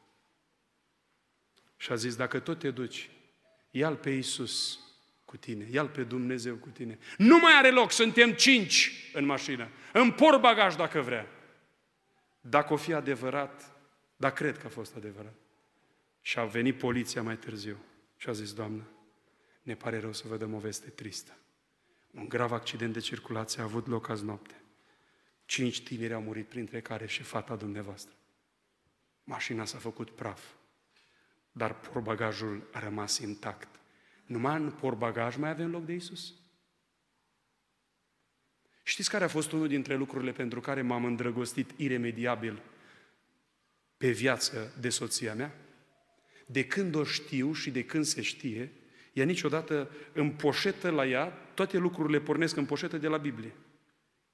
Și 1.77 1.91
a 1.91 1.95
zis, 1.95 2.15
dacă 2.15 2.39
tot 2.39 2.59
te 2.59 2.71
duci, 2.71 3.09
ia-L 3.71 3.95
pe 3.95 4.09
Iisus 4.09 4.79
cu 5.25 5.37
tine, 5.37 5.67
ia 5.71 5.87
pe 5.87 6.03
Dumnezeu 6.03 6.55
cu 6.55 6.69
tine. 6.69 6.97
Nu 7.17 7.37
mai 7.37 7.53
are 7.53 7.71
loc, 7.71 7.91
suntem 7.91 8.31
cinci 8.33 9.09
în 9.13 9.25
mașină. 9.25 9.69
Îmi 9.93 10.13
por 10.13 10.37
bagaj 10.37 10.75
dacă 10.75 11.01
vrea. 11.01 11.27
Dacă 12.41 12.73
o 12.73 12.75
fi 12.75 12.93
adevărat, 12.93 13.75
dar 14.15 14.33
cred 14.33 14.57
că 14.57 14.65
a 14.65 14.69
fost 14.69 14.95
adevărat. 14.95 15.35
Și 16.21 16.39
a 16.39 16.45
venit 16.45 16.77
poliția 16.77 17.21
mai 17.21 17.37
târziu 17.37 17.77
și 18.17 18.29
a 18.29 18.31
zis, 18.31 18.53
Doamnă, 18.53 18.87
ne 19.61 19.75
pare 19.75 19.99
rău 19.99 20.13
să 20.13 20.27
vă 20.27 20.37
dăm 20.37 20.53
o 20.53 20.59
veste 20.59 20.89
tristă. 20.89 21.37
Un 22.11 22.29
grav 22.29 22.51
accident 22.51 22.93
de 22.93 22.99
circulație 22.99 23.61
a 23.61 23.63
avut 23.63 23.87
loc 23.87 24.09
azi 24.09 24.25
noapte. 24.25 24.61
Cinci 25.45 25.83
tineri 25.83 26.13
au 26.13 26.21
murit, 26.21 26.47
printre 26.47 26.81
care 26.81 27.05
și 27.05 27.23
fata 27.23 27.55
dumneavoastră. 27.55 28.15
Mașina 29.23 29.65
s-a 29.65 29.77
făcut 29.77 30.09
praf, 30.09 30.43
dar 31.51 31.79
porbagajul 31.79 32.69
a 32.71 32.79
rămas 32.79 33.17
intact. 33.17 33.79
Numai 34.25 34.55
în 34.55 34.71
porbagaj 34.71 35.35
mai 35.35 35.49
avem 35.49 35.71
loc 35.71 35.85
de 35.85 35.93
Isus? 35.93 36.33
Știți 38.89 39.09
care 39.09 39.23
a 39.23 39.27
fost 39.27 39.51
unul 39.51 39.67
dintre 39.67 39.95
lucrurile 39.95 40.31
pentru 40.31 40.59
care 40.59 40.81
m-am 40.81 41.05
îndrăgostit 41.05 41.69
iremediabil 41.75 42.61
pe 43.97 44.11
viață 44.11 44.73
de 44.79 44.89
soția 44.89 45.33
mea? 45.33 45.55
De 46.45 46.65
când 46.65 46.95
o 46.95 47.03
știu 47.03 47.53
și 47.53 47.71
de 47.71 47.85
când 47.85 48.05
se 48.05 48.21
știe, 48.21 48.71
ea 49.13 49.25
niciodată 49.25 49.91
în 50.13 50.31
poșetă 50.31 50.89
la 50.89 51.07
ea, 51.07 51.25
toate 51.53 51.77
lucrurile 51.77 52.19
pornesc 52.19 52.55
în 52.55 52.65
poșetă 52.65 52.97
de 52.97 53.07
la 53.07 53.17
Biblie. 53.17 53.53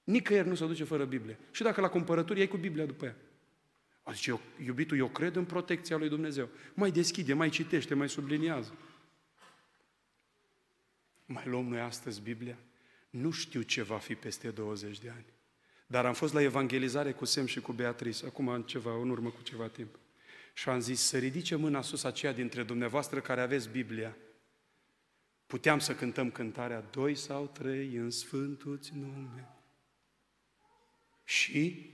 Nicăieri 0.03 0.47
nu 0.47 0.55
se 0.55 0.65
duce 0.65 0.83
fără 0.83 1.05
Biblie. 1.05 1.37
Și 1.51 1.63
dacă 1.63 1.81
la 1.81 1.89
cumpărături, 1.89 2.39
ai 2.39 2.47
cu 2.47 2.57
Biblia 2.57 2.85
după 2.85 3.05
ea. 3.05 3.15
A 4.03 4.11
zice, 4.11 4.29
eu, 4.29 4.41
iubitul, 4.65 4.97
eu 4.97 5.07
cred 5.07 5.35
în 5.35 5.45
protecția 5.45 5.97
lui 5.97 6.09
Dumnezeu. 6.09 6.49
Mai 6.73 6.91
deschide, 6.91 7.33
mai 7.33 7.49
citește, 7.49 7.93
mai 7.93 8.09
subliniază. 8.09 8.73
Mai 11.25 11.43
luăm 11.45 11.65
noi 11.65 11.79
astăzi 11.79 12.21
Biblia? 12.21 12.57
Nu 13.17 13.31
știu 13.31 13.61
ce 13.61 13.81
va 13.81 13.97
fi 13.97 14.15
peste 14.15 14.49
20 14.49 14.99
de 14.99 15.09
ani. 15.09 15.25
Dar 15.87 16.05
am 16.05 16.13
fost 16.13 16.33
la 16.33 16.41
evangelizare 16.41 17.11
cu 17.11 17.25
Sem 17.25 17.45
și 17.45 17.59
cu 17.59 17.71
Beatrice, 17.71 18.25
acum 18.25 18.47
în 18.47 18.63
ceva, 18.63 19.01
în 19.01 19.09
urmă 19.09 19.29
cu 19.29 19.41
ceva 19.41 19.67
timp. 19.67 19.99
Și 20.53 20.69
am 20.69 20.79
zis 20.79 21.01
să 21.01 21.17
ridice 21.17 21.55
mâna 21.55 21.81
sus 21.81 22.03
aceea 22.03 22.33
dintre 22.33 22.63
dumneavoastră 22.63 23.19
care 23.19 23.41
aveți 23.41 23.69
Biblia. 23.69 24.17
Puteam 25.45 25.79
să 25.79 25.95
cântăm 25.95 26.31
cântarea 26.31 26.83
Doi 26.91 27.15
sau 27.15 27.47
trei 27.53 27.95
în 27.95 28.09
Sfântul 28.09 28.79
nume. 28.93 29.49
Și 31.23 31.89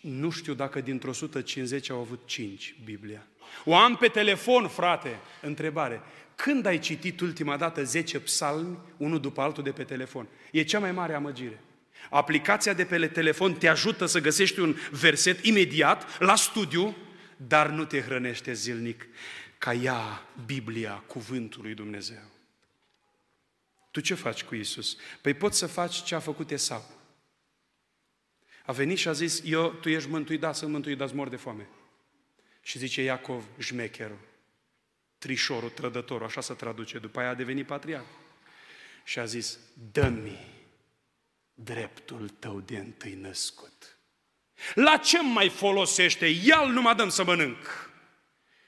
nu 0.00 0.30
știu 0.30 0.54
dacă 0.54 0.80
dintr-o 0.80 1.10
150 1.10 1.90
au 1.90 1.98
avut 1.98 2.26
5 2.26 2.76
Biblia. 2.84 3.26
O 3.64 3.76
am 3.76 3.96
pe 3.96 4.08
telefon, 4.08 4.68
frate. 4.68 5.18
Întrebare. 5.42 6.00
Când 6.34 6.66
ai 6.66 6.78
citit 6.78 7.20
ultima 7.20 7.56
dată 7.56 7.84
10 7.84 8.20
psalmi, 8.20 8.78
unul 8.96 9.20
după 9.20 9.40
altul 9.40 9.62
de 9.62 9.72
pe 9.72 9.84
telefon? 9.84 10.26
E 10.50 10.62
cea 10.62 10.78
mai 10.78 10.92
mare 10.92 11.14
amăgire. 11.14 11.60
Aplicația 12.10 12.72
de 12.72 12.84
pe 12.84 13.06
telefon 13.06 13.54
te 13.54 13.68
ajută 13.68 14.06
să 14.06 14.20
găsești 14.20 14.60
un 14.60 14.76
verset 14.90 15.44
imediat, 15.44 16.18
la 16.18 16.36
studiu, 16.36 16.96
dar 17.36 17.68
nu 17.68 17.84
te 17.84 18.00
hrănește 18.00 18.52
zilnic 18.52 19.06
ca 19.58 19.72
ea, 19.72 20.28
Biblia, 20.46 20.92
cuvântul 21.06 21.62
lui 21.62 21.74
Dumnezeu. 21.74 22.22
Tu 23.90 24.00
ce 24.00 24.14
faci 24.14 24.44
cu 24.44 24.54
Isus? 24.54 24.96
Păi 25.20 25.34
poți 25.34 25.58
să 25.58 25.66
faci 25.66 26.02
ce 26.02 26.14
a 26.14 26.18
făcut 26.18 26.50
Esau. 26.50 26.84
A 28.64 28.72
venit 28.72 28.98
și 28.98 29.08
a 29.08 29.12
zis, 29.12 29.42
eu, 29.44 29.70
tu 29.70 29.88
ești 29.88 30.08
mântuit, 30.08 30.40
da, 30.40 30.52
sunt 30.52 30.70
mântuit, 30.70 30.98
dar 30.98 31.10
mor 31.12 31.28
de 31.28 31.36
foame. 31.36 31.68
Și 32.62 32.78
zice 32.78 33.02
Iacov, 33.02 33.44
jmecherul, 33.58 34.18
trișorul, 35.22 35.70
trădătorul, 35.70 36.26
așa 36.26 36.40
se 36.40 36.54
traduce. 36.54 36.98
După 36.98 37.20
aia 37.20 37.28
a 37.28 37.34
devenit 37.34 37.66
patriarh. 37.66 38.06
Și 39.04 39.18
a 39.18 39.24
zis, 39.24 39.58
dă-mi 39.92 40.38
dreptul 41.54 42.28
tău 42.28 42.60
de 42.60 42.76
întâi 42.76 43.14
născut. 43.14 43.98
La 44.74 44.96
ce 44.96 45.22
mai 45.22 45.48
folosește? 45.48 46.26
Ia-l, 46.26 46.68
nu 46.68 46.82
mă 46.82 46.94
dăm 46.94 47.08
să 47.08 47.24
mănânc. 47.24 47.90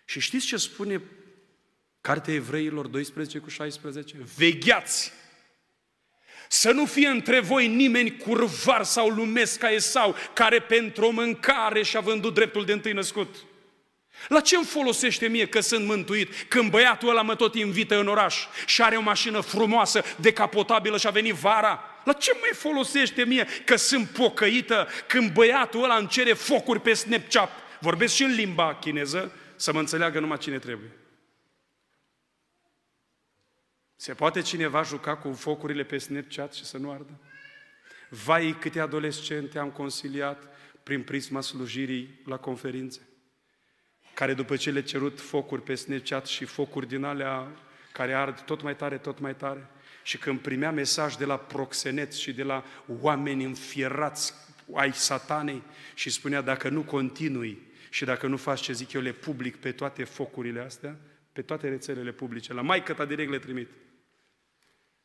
Și 0.05 0.21
știți 0.21 0.47
ce 0.47 0.57
spune 0.57 1.03
Cartea 2.01 2.35
Evreilor 2.35 2.87
12 2.87 3.39
cu 3.39 3.49
16? 3.49 4.17
Vegheați! 4.37 5.13
Să 6.49 6.73
nu 6.73 6.87
fie 6.87 7.09
între 7.09 7.41
voi 7.41 7.69
nimeni 7.69 8.17
curvar 8.17 8.83
sau 8.83 9.09
lumesc 9.09 9.59
ca 9.59 9.71
Esau, 9.71 10.17
care 10.33 10.61
pentru 10.61 11.07
o 11.07 11.11
mâncare 11.11 11.83
și-a 11.83 12.01
vândut 12.01 12.35
dreptul 12.35 12.65
de 12.65 12.73
întâi 12.73 12.93
născut. 12.93 13.45
La 14.29 14.41
ce 14.41 14.57
îmi 14.57 14.65
folosește 14.65 15.29
mie 15.29 15.47
că 15.47 15.61
sunt 15.61 15.87
mântuit 15.87 16.43
când 16.49 16.71
băiatul 16.71 17.09
ăla 17.09 17.23
mă 17.23 17.35
tot 17.35 17.55
invită 17.55 17.99
în 17.99 18.09
oraș 18.09 18.47
și 18.67 18.83
are 18.83 18.97
o 18.97 19.01
mașină 19.01 19.41
frumoasă, 19.41 20.03
decapotabilă 20.21 20.99
și 20.99 21.07
a 21.07 21.11
venit 21.11 21.35
vara? 21.35 21.85
La 22.05 22.13
ce 22.13 22.33
mai 22.41 22.51
folosește 22.53 23.25
mie 23.25 23.47
că 23.65 23.77
sunt 23.77 24.09
pocăită 24.09 24.89
când 25.07 25.33
băiatul 25.33 25.85
ăla 25.85 25.97
îmi 25.97 26.09
cere 26.09 26.33
focuri 26.33 26.81
pe 26.81 26.93
Snapchat? 26.93 27.51
Vorbesc 27.81 28.15
și 28.15 28.23
în 28.23 28.35
limba 28.35 28.75
chineză, 28.75 29.33
să 29.57 29.73
mă 29.73 29.79
înțeleagă 29.79 30.21
numai 30.21 30.39
cine 30.39 30.59
trebuie. 30.59 30.91
Se 33.97 34.15
poate 34.15 34.41
cineva 34.41 34.83
juca 34.83 35.17
cu 35.17 35.33
focurile 35.33 35.85
pe 35.85 35.99
Snapchat 35.99 36.55
și 36.55 36.65
să 36.65 36.79
nu 36.79 36.91
ardă? 36.91 37.21
Vai, 38.09 38.57
câte 38.61 38.81
adolescente 38.81 39.59
am 39.59 39.71
consiliat 39.71 40.43
prin 40.83 41.03
prisma 41.03 41.41
slujirii 41.41 42.21
la 42.25 42.37
conferințe, 42.37 43.01
care 44.15 44.35
după 44.35 44.57
ce 44.57 44.71
le 44.71 44.83
cerut 44.83 45.21
focuri 45.21 45.63
pe 45.63 45.75
Snapchat 45.75 46.27
și 46.27 46.45
focuri 46.45 46.89
din 46.89 47.05
alea 47.05 47.49
care 47.93 48.13
ard 48.13 48.41
tot 48.41 48.63
mai 48.63 48.77
tare, 48.77 48.97
tot 48.97 49.19
mai 49.19 49.35
tare, 49.35 49.67
și 50.03 50.19
când 50.19 50.39
primea 50.39 50.73
mesaj 50.73 51.15
de 51.15 51.25
la 51.25 51.37
proxeneți 51.37 52.21
și 52.21 52.33
de 52.33 52.43
la 52.43 52.65
oameni 53.01 53.45
înfierați 53.45 54.35
ai 54.73 54.93
satanei 54.93 55.63
și 55.95 56.11
spunea, 56.11 56.41
dacă 56.41 56.69
nu 56.69 56.83
continui 56.83 57.59
și 57.91 58.05
dacă 58.05 58.27
nu 58.27 58.37
faci 58.37 58.61
ce 58.61 58.73
zic 58.73 58.93
eu, 58.93 59.01
le 59.01 59.13
public 59.13 59.57
pe 59.57 59.73
toate 59.73 60.05
focurile 60.05 60.61
astea, 60.61 60.97
pe 61.33 61.43
toate 61.43 61.69
rețelele 61.69 62.13
publice, 62.13 62.53
la 62.53 62.61
mai 62.61 62.83
ta 62.83 63.05
direct 63.05 63.31
le 63.31 63.39
trimit. 63.39 63.69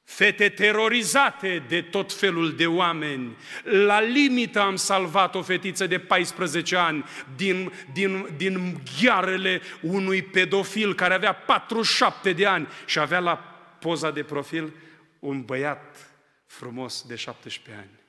Fete 0.10 0.50
terorizate 0.50 1.64
de 1.68 1.82
tot 1.82 2.14
felul 2.14 2.56
de 2.56 2.68
oameni. 2.68 3.38
La 3.64 4.00
limită 4.02 4.60
am 4.60 4.76
salvat 4.76 5.36
o 5.36 5.42
fetiță 5.42 5.88
de 5.88 6.00
14 6.00 6.76
ani 6.76 7.06
din, 7.36 7.72
din, 7.94 8.36
din 8.38 8.82
ghearele 9.02 9.62
unui 9.82 10.22
pedofil 10.22 10.96
care 10.96 11.14
avea 11.14 11.34
47 11.34 12.34
de 12.34 12.46
ani 12.46 12.68
și 12.86 13.00
avea 13.00 13.20
la 13.20 13.36
poza 13.80 14.12
de 14.12 14.24
profil 14.24 14.74
un 15.20 15.46
băiat 15.46 16.12
frumos 16.46 17.06
de 17.08 17.16
17 17.16 17.82
ani. 17.82 18.00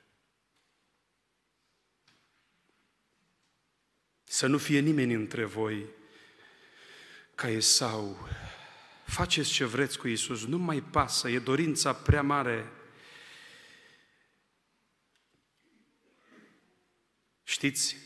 Să 4.23 4.47
nu 4.47 4.57
fie 4.57 4.79
nimeni 4.79 5.13
între 5.13 5.43
voi 5.43 5.85
ca 7.35 7.49
Esau. 7.49 8.29
Faceți 9.11 9.51
ce 9.51 9.65
vreți 9.65 9.97
cu 9.97 10.07
Isus, 10.07 10.45
nu 10.45 10.57
mai 10.57 10.83
pasă, 10.91 11.29
e 11.29 11.39
dorința 11.39 11.93
prea 11.93 12.21
mare. 12.21 12.71
Știți, 17.43 17.97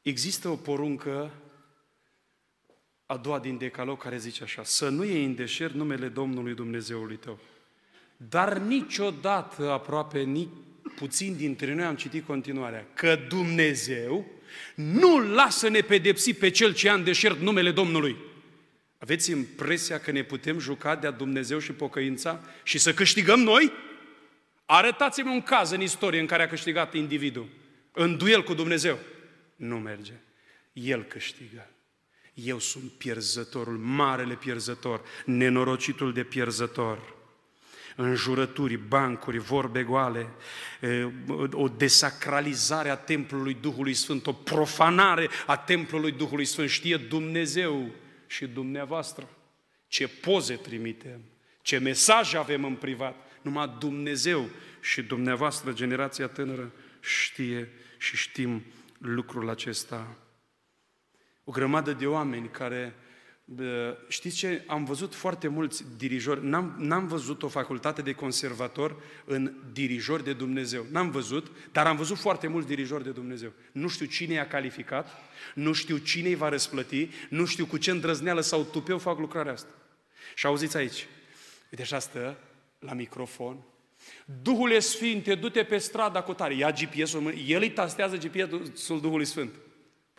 există 0.00 0.48
o 0.48 0.56
poruncă 0.56 1.30
a 3.06 3.16
doua 3.16 3.38
din 3.38 3.58
Decalog 3.58 4.02
care 4.02 4.18
zice 4.18 4.42
așa, 4.42 4.64
să 4.64 4.88
nu 4.88 5.04
iei 5.04 5.24
în 5.24 5.34
deșert 5.34 5.74
numele 5.74 6.08
Domnului 6.08 6.54
Dumnezeului 6.54 7.16
tău. 7.16 7.38
Dar 8.16 8.58
niciodată, 8.58 9.70
aproape 9.70 10.20
nici 10.20 10.48
puțin 10.96 11.36
dintre 11.36 11.74
noi 11.74 11.84
am 11.84 11.96
citit 11.96 12.26
continuarea, 12.26 12.86
că 12.94 13.18
Dumnezeu 13.28 14.26
nu 14.74 15.18
lasă 15.18 15.68
nepedepsi 15.68 16.34
pe 16.34 16.50
cel 16.50 16.74
ce 16.74 16.86
ia 16.86 16.94
în 16.94 17.04
deșert 17.04 17.38
numele 17.38 17.70
Domnului. 17.70 18.30
Aveți 19.02 19.30
impresia 19.30 19.98
că 19.98 20.10
ne 20.10 20.22
putem 20.22 20.58
juca 20.58 20.96
de-a 20.96 21.10
Dumnezeu 21.10 21.58
și 21.58 21.72
pocăința 21.72 22.40
și 22.62 22.78
să 22.78 22.94
câștigăm 22.94 23.40
noi? 23.40 23.72
Arătați-mi 24.66 25.32
un 25.32 25.42
caz 25.42 25.70
în 25.70 25.80
istorie 25.80 26.20
în 26.20 26.26
care 26.26 26.42
a 26.42 26.48
câștigat 26.48 26.94
individul 26.94 27.46
în 27.92 28.16
duel 28.16 28.42
cu 28.42 28.54
Dumnezeu. 28.54 28.98
Nu 29.56 29.78
merge. 29.78 30.12
El 30.72 31.02
câștigă. 31.02 31.70
Eu 32.34 32.58
sunt 32.58 32.90
pierzătorul, 32.90 33.76
marele 33.76 34.34
pierzător, 34.34 35.00
nenorocitul 35.24 36.12
de 36.12 36.22
pierzător 36.22 37.14
înjurături, 37.96 38.76
bancuri, 38.76 39.38
vorbe 39.38 39.82
goale, 39.82 40.28
o 41.52 41.68
desacralizare 41.68 42.88
a 42.88 42.96
templului 42.96 43.56
Duhului 43.60 43.94
Sfânt, 43.94 44.26
o 44.26 44.32
profanare 44.32 45.28
a 45.46 45.56
templului 45.56 46.12
Duhului 46.12 46.44
Sfânt. 46.44 46.68
Știe 46.68 46.96
Dumnezeu 46.96 47.90
și 48.32 48.46
dumneavoastră 48.46 49.28
ce 49.86 50.08
poze 50.08 50.56
trimitem, 50.56 51.20
ce 51.62 51.78
mesaje 51.78 52.36
avem 52.36 52.64
în 52.64 52.74
privat. 52.74 53.16
Numai 53.42 53.76
Dumnezeu 53.78 54.48
și 54.80 55.02
dumneavoastră, 55.02 55.72
generația 55.72 56.26
tânără, 56.26 56.72
știe 57.00 57.70
și 57.98 58.16
știm 58.16 58.64
lucrul 58.98 59.48
acesta. 59.48 60.16
O 61.44 61.52
grămadă 61.52 61.92
de 61.92 62.06
oameni 62.06 62.48
care 62.48 62.94
Știți 64.08 64.36
ce? 64.36 64.64
Am 64.66 64.84
văzut 64.84 65.14
foarte 65.14 65.48
mulți 65.48 65.84
dirijori, 65.96 66.46
n-am, 66.46 66.74
n-am 66.78 67.06
văzut 67.06 67.42
o 67.42 67.48
facultate 67.48 68.02
de 68.02 68.12
conservator 68.12 69.02
în 69.24 69.52
dirijori 69.72 70.24
de 70.24 70.32
Dumnezeu. 70.32 70.86
N-am 70.90 71.10
văzut, 71.10 71.50
dar 71.72 71.86
am 71.86 71.96
văzut 71.96 72.18
foarte 72.18 72.46
mulți 72.46 72.66
dirijori 72.66 73.04
de 73.04 73.10
Dumnezeu. 73.10 73.52
Nu 73.72 73.88
știu 73.88 74.06
cine 74.06 74.34
i-a 74.34 74.46
calificat, 74.46 75.08
nu 75.54 75.72
știu 75.72 75.96
cine 75.96 76.28
îi 76.28 76.34
va 76.34 76.48
răsplăti, 76.48 77.08
nu 77.28 77.44
știu 77.44 77.66
cu 77.66 77.76
ce 77.76 77.90
îndrăzneală 77.90 78.40
sau 78.40 78.62
tupeu 78.62 78.98
fac 78.98 79.18
lucrarea 79.18 79.52
asta. 79.52 79.70
Și 80.34 80.46
auziți 80.46 80.76
aici, 80.76 81.06
uite 81.70 81.82
așa 81.82 81.98
stă 81.98 82.38
la 82.78 82.92
microfon, 82.92 83.64
Duhul 84.42 84.80
Sfinte, 84.80 85.34
du-te 85.34 85.62
pe 85.62 85.78
strada 85.78 86.22
cu 86.22 86.34
tare, 86.34 86.54
ia 86.54 86.70
GPS-ul, 86.70 87.34
el 87.46 87.60
îi 87.60 87.70
tastează 87.70 88.16
GPS-ul 88.16 89.00
Duhului 89.00 89.24
Sfânt. 89.24 89.54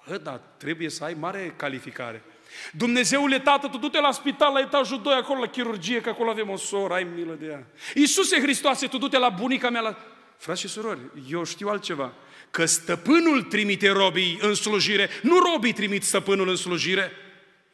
Bă, 0.08 0.18
dar 0.18 0.38
trebuie 0.58 0.90
să 0.90 1.04
ai 1.04 1.14
mare 1.14 1.54
calificare. 1.56 2.24
Dumnezeule 2.72 3.40
Tată, 3.40 3.68
tu 3.68 3.78
du-te 3.78 4.00
la 4.00 4.12
spital 4.12 4.54
la 4.54 4.60
etajul 4.60 5.02
2 5.02 5.14
acolo 5.14 5.40
la 5.40 5.48
chirurgie, 5.48 6.02
că 6.02 6.10
acolo 6.10 6.30
avem 6.30 6.50
o 6.50 6.58
soră, 6.58 6.94
ai 6.94 7.08
milă 7.16 7.38
de 7.40 7.46
ea. 7.46 7.68
Iisuse 7.96 8.42
Hristoase, 8.42 8.88
tu 8.88 8.98
du-te 8.98 9.18
la 9.18 9.30
bunica 9.30 9.70
mea 9.70 9.82
la... 9.82 9.98
Frați 10.38 10.62
și 10.62 10.68
surori, 10.68 11.00
eu 11.30 11.44
știu 11.44 11.68
altceva. 11.68 12.14
Că 12.52 12.66
stăpânul 12.66 13.42
trimite 13.42 13.90
robii 13.90 14.38
în 14.42 14.54
slujire, 14.54 15.10
nu 15.22 15.40
robii 15.40 15.74
trimit 15.74 16.04
stăpânul 16.04 16.50
în 16.50 16.56
slujire. 16.56 17.12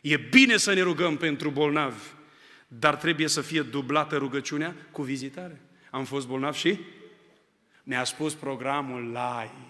E 0.01 0.17
bine 0.17 0.57
să 0.57 0.73
ne 0.73 0.81
rugăm 0.81 1.17
pentru 1.17 1.49
bolnavi, 1.49 2.03
dar 2.67 2.95
trebuie 2.95 3.27
să 3.27 3.41
fie 3.41 3.61
dublată 3.61 4.17
rugăciunea 4.17 4.75
cu 4.91 5.01
vizitare. 5.01 5.61
Am 5.91 6.03
fost 6.03 6.27
bolnav 6.27 6.53
și 6.53 6.79
ne-a 7.83 8.03
spus 8.03 8.33
programul 8.33 9.01
live. 9.01 9.68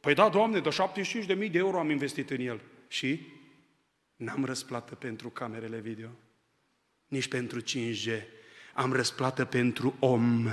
Păi 0.00 0.14
da, 0.14 0.28
Doamne, 0.28 0.60
de 0.60 0.68
75.000 0.68 1.26
de 1.26 1.58
euro 1.58 1.78
am 1.78 1.90
investit 1.90 2.30
în 2.30 2.40
el. 2.40 2.60
Și 2.88 3.20
n-am 4.16 4.44
răsplată 4.44 4.94
pentru 4.94 5.28
camerele 5.28 5.78
video, 5.78 6.08
nici 7.08 7.28
pentru 7.28 7.62
5G. 7.62 8.22
Am 8.74 8.92
răsplată 8.92 9.44
pentru 9.44 9.96
om, 9.98 10.48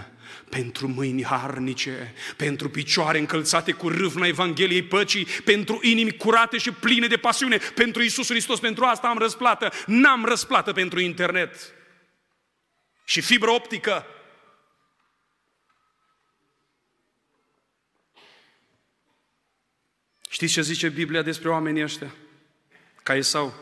pentru 0.49 0.87
mâini 0.87 1.23
harnice, 1.23 2.13
pentru 2.37 2.69
picioare 2.69 3.19
încălțate 3.19 3.71
cu 3.71 3.89
râvna 3.89 4.27
Evangheliei 4.27 4.83
păcii, 4.83 5.25
pentru 5.25 5.79
inimi 5.81 6.17
curate 6.17 6.57
și 6.57 6.71
pline 6.71 7.07
de 7.07 7.17
pasiune, 7.17 7.57
pentru 7.75 8.01
Isus 8.01 8.27
Hristos, 8.27 8.59
pentru 8.59 8.83
asta 8.83 9.07
am 9.07 9.17
răsplată. 9.17 9.71
N-am 9.85 10.25
răsplată 10.25 10.73
pentru 10.73 10.99
internet 10.99 11.73
și 13.05 13.21
fibră 13.21 13.49
optică 13.49 14.05
Știți 20.38 20.53
ce 20.53 20.61
zice 20.61 20.89
Biblia 20.89 21.21
despre 21.21 21.49
oamenii 21.49 21.83
ăștia? 21.83 22.15
ca 23.03 23.15
Esau. 23.15 23.53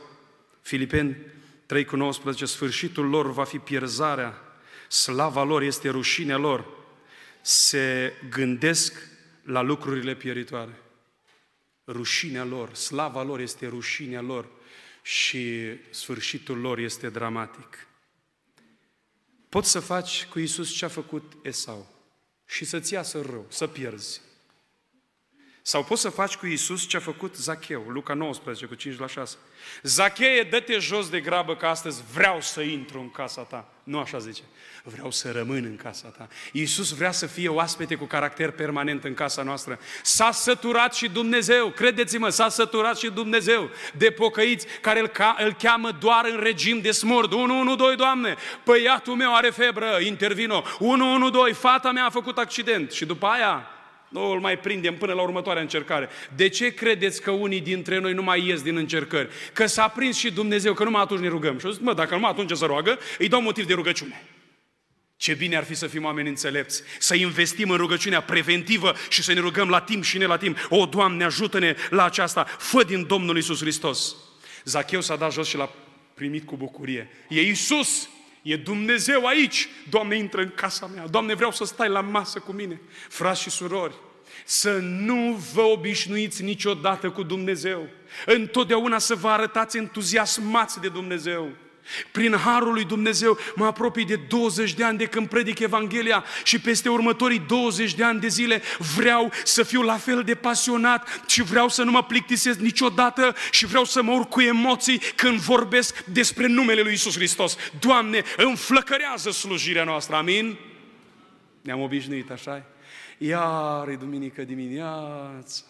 Filipeni 0.61 1.17
3 1.65 1.86
cu 1.86 1.95
19, 1.95 2.45
sfârșitul 2.45 3.09
lor 3.09 3.32
va 3.32 3.43
fi 3.43 3.57
pierzarea, 3.57 4.41
slava 4.88 5.43
lor 5.43 5.61
este 5.61 5.89
rușinea 5.89 6.38
lor. 6.38 6.65
Se 7.41 8.13
gândesc 8.30 9.07
la 9.43 9.61
lucrurile 9.61 10.15
pieritoare. 10.15 10.82
Rușinea 11.88 12.43
lor, 12.43 12.73
slava 12.73 13.23
lor 13.23 13.39
este 13.39 13.67
rușinea 13.67 14.21
lor 14.21 14.47
și 15.01 15.73
sfârșitul 15.89 16.57
lor 16.57 16.78
este 16.78 17.09
dramatic. 17.09 17.88
Poți 19.49 19.71
să 19.71 19.80
faci 19.80 20.26
cu 20.26 20.39
Isus 20.39 20.71
ce 20.71 20.86
a 20.86 20.88
făcut 20.88 21.34
Esau 21.41 21.88
și 22.45 22.65
să-ți 22.65 22.93
iasă 22.93 23.21
rău, 23.21 23.45
să 23.49 23.67
pierzi. 23.67 24.21
Sau 25.68 25.84
poți 25.84 26.01
să 26.01 26.09
faci 26.09 26.36
cu 26.36 26.45
Isus 26.45 26.88
ce 26.88 26.97
a 26.97 26.99
făcut 26.99 27.36
Zacheu, 27.36 27.84
Luca 27.88 28.13
19, 28.13 28.66
cu 28.66 28.76
5 28.76 28.99
la 28.99 29.07
6. 29.07 29.38
Zacheie, 29.84 30.43
dă-te 30.43 30.78
jos 30.78 31.09
de 31.09 31.20
grabă 31.20 31.55
că 31.55 31.66
astăzi 31.66 32.01
vreau 32.13 32.41
să 32.41 32.61
intru 32.61 32.99
în 32.99 33.11
casa 33.11 33.41
ta. 33.41 33.68
Nu 33.84 33.99
așa 33.99 34.18
zice. 34.18 34.41
Vreau 34.84 35.11
să 35.11 35.32
rămân 35.32 35.63
în 35.63 35.76
casa 35.76 36.07
ta. 36.07 36.28
Iisus 36.51 36.91
vrea 36.91 37.11
să 37.11 37.26
fie 37.26 37.47
oaspete 37.47 37.95
cu 37.95 38.05
caracter 38.05 38.51
permanent 38.51 39.03
în 39.03 39.13
casa 39.13 39.43
noastră. 39.43 39.80
S-a 40.03 40.32
săturat 40.32 40.95
și 40.95 41.09
Dumnezeu, 41.09 41.68
credeți-mă, 41.70 42.30
s-a 42.30 42.49
săturat 42.49 42.97
și 42.97 43.09
Dumnezeu 43.09 43.70
de 43.97 44.09
pocăiți 44.09 44.68
care 44.82 44.99
îl, 44.99 45.07
ca, 45.07 45.36
îl 45.39 45.53
cheamă 45.53 45.91
doar 45.91 46.26
în 46.26 46.39
regim 46.39 46.80
de 46.80 46.91
smurd. 46.91 47.34
112, 47.34 47.95
Doamne, 47.95 48.36
băiatul 48.66 49.16
meu 49.16 49.36
are 49.36 49.49
febră, 49.49 49.97
intervino. 49.99 50.63
112, 50.80 51.59
fata 51.59 51.91
mea 51.91 52.05
a 52.05 52.09
făcut 52.09 52.38
accident. 52.38 52.91
Și 52.91 53.05
după 53.05 53.26
aia, 53.26 53.70
nu 54.10 54.32
îl 54.32 54.39
mai 54.39 54.60
prindem 54.60 54.95
până 54.97 55.14
la 55.14 55.22
următoarea 55.22 55.62
încercare. 55.62 56.10
De 56.36 56.49
ce 56.49 56.74
credeți 56.74 57.22
că 57.22 57.32
unii 57.32 57.62
dintre 57.62 57.99
noi 57.99 58.14
nu 58.14 58.24
mai 58.24 58.47
ies 58.47 58.62
din 58.62 58.78
încercări? 58.78 59.30
Că 59.53 59.66
s-a 59.66 59.88
prins 59.88 60.18
și 60.18 60.32
Dumnezeu, 60.32 60.74
că 60.74 60.84
numai 60.84 61.01
atunci 61.01 61.22
ne 61.22 61.28
rugăm. 61.28 61.60
Și 61.60 61.66
au 61.66 61.72
zis, 61.72 61.82
mă, 61.82 61.93
dacă 61.93 62.14
numai 62.14 62.30
atunci 62.30 62.51
se 62.51 62.66
roagă, 62.66 62.99
îi 63.18 63.28
dau 63.28 63.41
motiv 63.41 63.66
de 63.66 63.74
rugăciune. 63.74 64.24
Ce 65.18 65.34
bine 65.34 65.56
ar 65.56 65.64
fi 65.64 65.74
să 65.74 65.88
fim 65.88 66.03
oameni 66.03 66.30
înțelepți, 66.30 66.84
să 66.99 67.16
investim 67.16 67.70
în 67.70 67.78
rugăciunea 67.78 68.22
preventivă 68.22 68.93
și 69.10 69.24
să 69.24 69.34
ne 69.34 69.39
rugăm 69.39 69.70
la 69.70 69.80
timp 69.82 70.03
și 70.03 70.18
ne 70.18 70.26
la 70.26 70.38
timp. 70.38 70.68
O, 70.70 70.86
Doamne, 70.86 71.24
ajută-ne 71.24 71.76
la 71.89 72.03
aceasta, 72.06 72.43
fă 72.43 72.84
din 72.84 73.08
Domnul 73.08 73.38
Isus 73.38 73.60
Hristos. 73.60 74.16
Zacheu 74.64 75.01
s-a 75.01 75.16
dat 75.16 75.34
jos 75.34 75.47
și 75.47 75.58
l-a 75.58 75.70
primit 76.14 76.45
cu 76.45 76.56
bucurie. 76.56 77.10
E 77.30 77.41
Isus, 77.41 78.10
e 78.45 78.55
Dumnezeu 78.55 79.25
aici. 79.25 79.67
Doamne, 79.89 80.17
intră 80.17 80.41
în 80.41 80.51
casa 80.55 80.85
mea. 80.85 81.07
Doamne, 81.07 81.33
vreau 81.33 81.51
să 81.51 81.65
stai 81.65 81.89
la 81.89 82.01
masă 82.01 82.39
cu 82.39 82.51
mine. 82.51 82.81
Frați 83.09 83.41
și 83.41 83.49
surori, 83.49 83.93
să 84.45 84.77
nu 84.81 85.39
vă 85.53 85.61
obișnuiți 85.61 86.43
niciodată 86.43 87.09
cu 87.09 87.23
Dumnezeu. 87.23 87.87
Întotdeauna 88.25 88.97
să 88.97 89.15
vă 89.15 89.27
arătați 89.27 89.77
entuziasmați 89.77 90.79
de 90.79 90.89
Dumnezeu. 90.89 91.51
Prin 92.11 92.36
Harul 92.36 92.73
lui 92.73 92.83
Dumnezeu 92.83 93.38
mă 93.55 93.65
apropii 93.65 94.05
de 94.05 94.15
20 94.15 94.73
de 94.73 94.83
ani 94.83 94.97
de 94.97 95.05
când 95.05 95.27
predic 95.27 95.59
Evanghelia 95.59 96.23
și 96.43 96.59
peste 96.59 96.89
următorii 96.89 97.39
20 97.39 97.93
de 97.93 98.03
ani 98.03 98.19
de 98.19 98.27
zile 98.27 98.61
vreau 98.95 99.31
să 99.43 99.63
fiu 99.63 99.81
la 99.81 99.97
fel 99.97 100.23
de 100.23 100.36
pasionat 100.36 101.21
și 101.27 101.43
vreau 101.43 101.69
să 101.69 101.83
nu 101.83 101.91
mă 101.91 102.03
plictisesc 102.03 102.59
niciodată 102.59 103.36
și 103.51 103.65
vreau 103.65 103.83
să 103.83 104.01
mă 104.01 104.11
urc 104.11 104.29
cu 104.29 104.41
emoții 104.41 105.01
când 105.15 105.39
vorbesc 105.39 106.03
despre 106.03 106.47
numele 106.47 106.81
lui 106.81 106.93
Isus 106.93 107.15
Hristos. 107.15 107.55
Doamne, 107.79 108.23
înflăcărează 108.38 109.31
slujirea 109.31 109.83
noastră, 109.83 110.15
amin? 110.15 110.57
Ne-am 111.61 111.81
obișnuit, 111.81 112.31
așa 112.31 112.65
Iar 113.17 113.88
e 113.88 113.95
duminică 113.95 114.43
dimineață. 114.43 115.63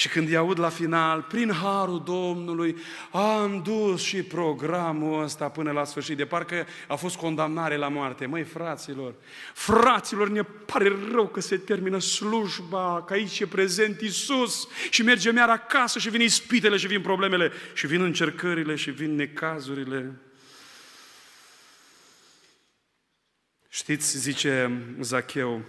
Și 0.00 0.08
când 0.08 0.28
îi 0.28 0.36
aud 0.36 0.58
la 0.58 0.68
final, 0.68 1.22
prin 1.22 1.52
harul 1.52 2.02
Domnului, 2.04 2.76
am 3.10 3.62
dus 3.62 4.02
și 4.02 4.22
programul 4.22 5.22
ăsta 5.22 5.48
până 5.48 5.70
la 5.70 5.84
sfârșit. 5.84 6.16
De 6.16 6.24
parcă 6.24 6.66
a 6.86 6.94
fost 6.94 7.16
condamnare 7.16 7.76
la 7.76 7.88
moarte. 7.88 8.26
Măi, 8.26 8.42
fraților, 8.42 9.14
fraților, 9.54 10.28
ne 10.28 10.42
pare 10.42 10.92
rău 11.12 11.26
că 11.26 11.40
se 11.40 11.56
termină 11.56 11.98
slujba, 11.98 13.04
că 13.06 13.12
aici 13.12 13.40
e 13.40 13.46
prezent 13.46 14.00
Isus 14.00 14.68
și 14.90 15.02
mergem 15.02 15.36
iar 15.36 15.48
acasă 15.48 15.98
și 15.98 16.10
vin 16.10 16.20
ispitele 16.20 16.76
și 16.76 16.86
vin 16.86 17.00
problemele 17.00 17.52
și 17.74 17.86
vin 17.86 18.02
încercările 18.02 18.74
și 18.74 18.90
vin 18.90 19.14
necazurile. 19.14 20.20
Știți, 23.68 24.18
zice 24.18 24.82
Zacheu, 25.00 25.64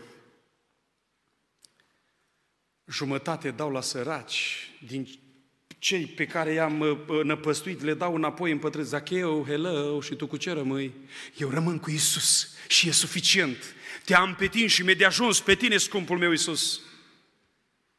jumătate 2.92 3.52
dau 3.52 3.72
la 3.72 3.82
săraci, 3.82 4.70
din 4.88 5.08
cei 5.80 6.06
pe 6.06 6.26
care 6.26 6.54
i-am 6.54 6.80
uh, 6.80 6.98
uh, 7.08 7.24
năpăstuit 7.24 7.82
le 7.82 7.94
dau 7.94 8.16
înapoi 8.16 8.52
în 8.52 8.58
pătrât. 8.58 8.86
Zacheu, 8.86 9.46
hello, 9.48 10.02
și 10.02 10.16
tu 10.16 10.28
cu 10.28 10.38
ce 10.38 10.52
rămâi? 10.52 10.94
Eu 11.38 11.50
rămân 11.50 11.80
cu 11.80 11.90
Isus 11.90 12.50
și 12.68 12.88
e 12.88 12.92
suficient. 12.92 13.76
Te-am 14.06 14.36
pe 14.36 14.48
tine 14.48 14.68
și 14.68 14.84
mi-e 14.84 14.94
de 14.94 15.06
ajuns 15.06 15.40
pe 15.40 15.56
tine, 15.56 15.78
scumpul 15.78 16.18
meu 16.18 16.32
Isus. 16.32 16.82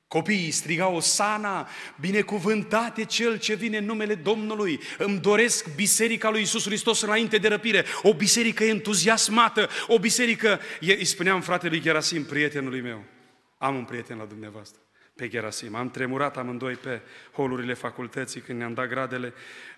Copiii 0.08 0.50
strigau 0.50 0.94
Osana, 0.94 1.68
binecuvântate 2.00 3.04
cel 3.04 3.38
ce 3.38 3.54
vine 3.54 3.76
în 3.76 3.84
numele 3.84 4.14
Domnului. 4.14 4.80
Îmi 4.98 5.20
doresc 5.20 5.74
biserica 5.74 6.30
lui 6.30 6.42
Isus 6.42 6.64
Hristos 6.64 7.00
înainte 7.00 7.38
de 7.38 7.48
răpire. 7.48 7.84
O 8.02 8.14
biserică 8.14 8.64
entuziasmată, 8.64 9.68
o 9.86 9.98
biserică... 9.98 10.60
Îi 10.80 11.04
spuneam 11.04 11.40
fratelui 11.40 11.80
Gerasim, 11.80 12.24
prietenului 12.24 12.80
meu, 12.80 13.04
am 13.62 13.76
un 13.76 13.84
prieten 13.84 14.16
la 14.16 14.24
dumneavoastră, 14.24 14.80
pe 15.14 15.28
Gerasim. 15.28 15.74
Am 15.74 15.90
tremurat 15.90 16.36
amândoi 16.36 16.74
pe 16.74 17.00
holurile 17.32 17.74
facultății 17.74 18.40
când 18.40 18.58
ne-am 18.58 18.74
dat 18.74 18.88
gradele, 18.88 19.32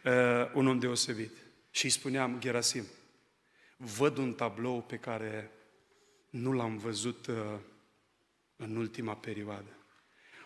uh, 0.04 0.12
un 0.54 0.66
om 0.66 0.78
deosebit. 0.78 1.30
Și 1.70 1.84
îi 1.84 1.90
spuneam, 1.90 2.40
Gerasim, 2.40 2.84
văd 3.76 4.16
un 4.16 4.32
tablou 4.32 4.82
pe 4.82 4.96
care 4.96 5.50
nu 6.30 6.52
l-am 6.52 6.76
văzut 6.76 7.26
uh, 7.26 7.36
în 8.56 8.76
ultima 8.76 9.14
perioadă. 9.14 9.76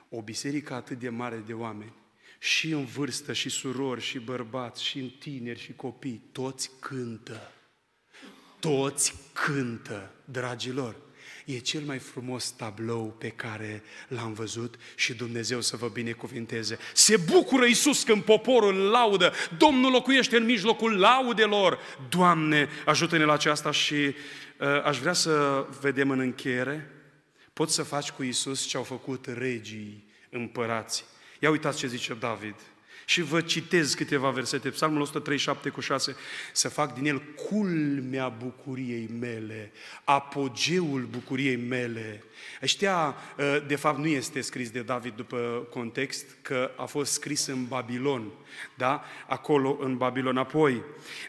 O 0.08 0.22
biserică 0.22 0.74
atât 0.74 0.98
de 0.98 1.08
mare 1.08 1.42
de 1.46 1.54
oameni, 1.54 1.94
și 2.38 2.70
în 2.70 2.84
vârstă, 2.84 3.32
și 3.32 3.48
surori, 3.48 4.00
și 4.00 4.18
bărbați, 4.18 4.84
și 4.84 4.98
în 4.98 5.08
tineri, 5.08 5.60
și 5.60 5.72
copii, 5.72 6.28
toți 6.32 6.70
cântă. 6.80 7.52
Toți 8.60 9.14
cântă, 9.32 10.14
dragilor. 10.24 11.07
E 11.48 11.58
cel 11.58 11.82
mai 11.82 11.98
frumos 11.98 12.50
tablou 12.50 13.14
pe 13.18 13.28
care 13.28 13.82
l-am 14.08 14.32
văzut 14.32 14.74
și 14.94 15.14
Dumnezeu 15.14 15.60
să 15.60 15.76
vă 15.76 15.88
binecuvinteze. 15.88 16.78
Se 16.94 17.16
bucură 17.16 17.66
Iisus 17.66 18.02
când 18.02 18.22
poporul 18.22 18.74
laudă. 18.74 19.32
Domnul 19.56 19.90
locuiește 19.90 20.36
în 20.36 20.44
mijlocul 20.44 20.98
laudelor. 20.98 21.78
Doamne, 22.08 22.68
ajută-ne 22.84 23.24
la 23.24 23.32
aceasta 23.32 23.70
și 23.70 23.94
uh, 23.94 24.82
aș 24.84 24.98
vrea 24.98 25.12
să 25.12 25.66
vedem 25.80 26.10
în 26.10 26.18
încheiere. 26.18 26.90
Poți 27.52 27.74
să 27.74 27.82
faci 27.82 28.10
cu 28.10 28.22
Iisus 28.22 28.66
ce 28.66 28.76
au 28.76 28.82
făcut 28.82 29.26
regii, 29.26 30.04
împărații. 30.30 31.04
Ia 31.38 31.50
uitați 31.50 31.78
ce 31.78 31.86
zice 31.86 32.14
David. 32.14 32.56
Și 33.10 33.22
vă 33.22 33.40
citez 33.40 33.94
câteva 33.94 34.30
versete, 34.30 34.70
Psalmul 34.70 35.00
137 35.00 35.68
cu 35.68 35.80
6, 35.80 36.16
să 36.52 36.68
fac 36.68 36.94
din 36.94 37.06
el 37.06 37.22
culmea 37.48 38.28
bucuriei 38.28 39.10
mele, 39.20 39.72
apogeul 40.04 41.08
bucuriei 41.10 41.56
mele. 41.56 42.24
Ăștia, 42.62 43.14
ă, 43.38 43.62
de 43.66 43.76
fapt, 43.76 43.98
nu 43.98 44.06
este 44.06 44.40
scris 44.40 44.70
de 44.70 44.80
David 44.80 45.12
după 45.16 45.66
context, 45.70 46.26
că 46.42 46.70
a 46.76 46.84
fost 46.84 47.12
scris 47.12 47.46
în 47.46 47.66
Babilon, 47.66 48.30
da? 48.74 49.04
Acolo 49.26 49.78
în 49.80 49.96
Babilon. 49.96 50.36
Apoi, 50.36 50.82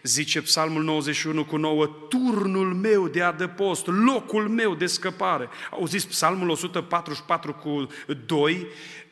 zice 0.04 0.42
Psalmul 0.42 0.84
91 0.84 1.46
cu 1.46 1.58
9, 1.58 1.86
turnul 1.86 2.74
meu 2.74 3.08
de 3.08 3.22
adăpost, 3.22 3.88
locul 3.88 4.50
meu 4.50 4.76
de 4.76 4.86
scăpare. 4.86 5.50
Auziți 5.72 6.08
Psalmul 6.08 6.50
144 6.50 7.54
cu 7.54 7.88
2, 8.26 8.68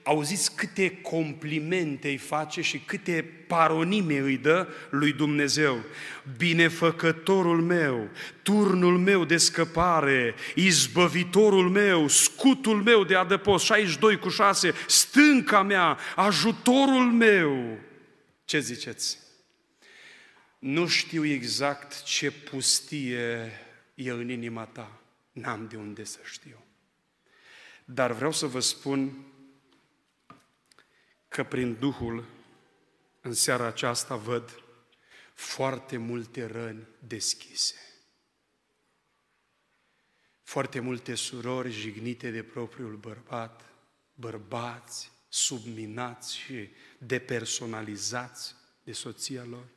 auziți 0.08 0.56
câte 0.56 0.90
complimente 1.02 2.10
îi 2.10 2.18
face 2.18 2.62
și 2.62 2.80
câte 2.80 3.26
paronime 3.48 4.18
îi 4.18 4.38
dă 4.38 4.68
lui 4.90 5.14
Dumnezeu. 5.14 5.84
Binefăcătorul 6.38 7.62
meu, 7.62 8.10
turnul 8.42 8.98
meu 8.98 9.26
de 9.26 9.38
scăpare, 9.38 10.36
izbăvitorul 10.56 11.70
meu, 11.70 12.08
scutul 12.08 12.84
meu 12.84 13.04
de 13.04 13.16
adăpost, 13.16 13.66
62 13.66 14.18
cu 14.18 14.30
6, 14.30 14.74
stânca 14.88 15.64
mea, 15.64 15.98
ajutorul 16.16 17.12
meu. 17.12 17.78
Ce 18.46 18.60
ziceți? 18.60 19.20
Nu 20.60 20.88
știu 20.88 21.26
exact 21.26 22.04
ce 22.04 22.32
pustie 22.32 23.52
e 23.96 24.10
în 24.10 24.30
inima 24.30 24.64
ta. 24.64 25.02
N-am 25.32 25.68
de 25.70 25.76
unde 25.76 26.04
să 26.04 26.20
știu. 26.32 26.64
Dar 27.86 28.12
vreau 28.12 28.32
să 28.32 28.46
vă 28.46 28.60
spun 28.60 29.26
că 31.28 31.44
prin 31.44 31.78
Duhul 31.80 32.26
în 33.22 33.34
seara 33.34 33.66
aceasta 33.66 34.16
văd 34.16 34.64
foarte 35.34 35.98
multe 35.98 36.46
răni 36.46 36.88
deschise. 37.00 37.76
Foarte 40.44 40.80
multe 40.80 41.16
surori 41.16 41.72
jignite 41.72 42.32
de 42.32 42.44
propriul 42.44 42.96
bărbat, 42.96 43.70
bărbați, 44.14 45.12
subminați 45.30 46.38
și 46.38 46.70
depersonalizați 46.98 48.56
de 48.84 48.92
soția 48.92 49.44
lor. 49.44 49.68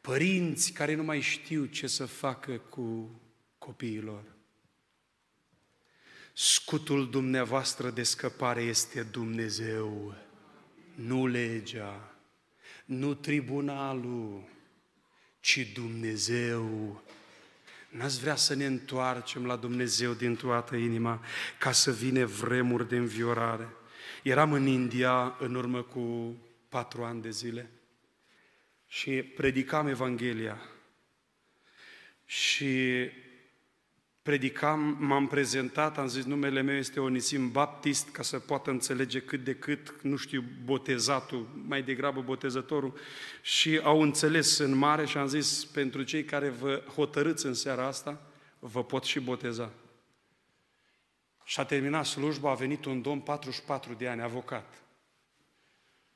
Părinți 0.00 0.72
care 0.72 0.94
nu 0.94 1.02
mai 1.02 1.20
știu 1.20 1.64
ce 1.64 1.86
să 1.86 2.06
facă 2.06 2.58
cu 2.58 3.20
copiilor. 3.58 4.24
Scutul 6.32 7.10
dumneavoastră 7.10 7.90
de 7.90 8.02
scăpare 8.02 8.62
este 8.62 9.02
Dumnezeu, 9.02 10.14
nu 10.98 11.26
legea, 11.26 12.14
nu 12.84 13.14
tribunalul, 13.14 14.48
ci 15.40 15.72
Dumnezeu. 15.74 17.02
N-ați 17.88 18.20
vrea 18.20 18.36
să 18.36 18.54
ne 18.54 18.64
întoarcem 18.64 19.46
la 19.46 19.56
Dumnezeu 19.56 20.12
din 20.12 20.36
toată 20.36 20.76
inima 20.76 21.24
ca 21.58 21.72
să 21.72 21.92
vină 21.92 22.24
vremuri 22.24 22.88
de 22.88 22.96
înviorare. 22.96 23.68
Eram 24.22 24.52
în 24.52 24.66
India 24.66 25.36
în 25.38 25.54
urmă 25.54 25.82
cu 25.82 26.36
patru 26.68 27.04
ani 27.04 27.22
de 27.22 27.30
zile 27.30 27.70
și 28.86 29.10
predicam 29.10 29.86
Evanghelia. 29.86 30.60
Și 32.26 33.10
predicam, 34.28 34.96
m-am 35.00 35.26
prezentat, 35.26 35.98
am 35.98 36.06
zis 36.06 36.24
numele 36.24 36.60
meu 36.60 36.76
este 36.76 37.00
Onisim 37.00 37.50
Baptist, 37.50 38.08
ca 38.10 38.22
să 38.22 38.38
poată 38.38 38.70
înțelege 38.70 39.20
cât 39.20 39.44
de 39.44 39.54
cât, 39.54 40.02
nu 40.02 40.16
știu, 40.16 40.44
botezatul, 40.64 41.48
mai 41.66 41.82
degrabă 41.82 42.20
botezătorul, 42.20 42.98
și 43.42 43.80
au 43.82 44.02
înțeles 44.02 44.58
în 44.58 44.74
mare 44.74 45.06
și 45.06 45.16
am 45.16 45.26
zis, 45.26 45.64
pentru 45.64 46.02
cei 46.02 46.24
care 46.24 46.48
vă 46.48 46.82
hotărâți 46.94 47.46
în 47.46 47.54
seara 47.54 47.86
asta, 47.86 48.22
vă 48.58 48.84
pot 48.84 49.04
și 49.04 49.20
boteza. 49.20 49.72
Și 51.44 51.60
a 51.60 51.64
terminat 51.64 52.04
slujba, 52.04 52.50
a 52.50 52.54
venit 52.54 52.84
un 52.84 53.02
domn 53.02 53.20
44 53.20 53.94
de 53.94 54.08
ani, 54.08 54.22
avocat. 54.22 54.82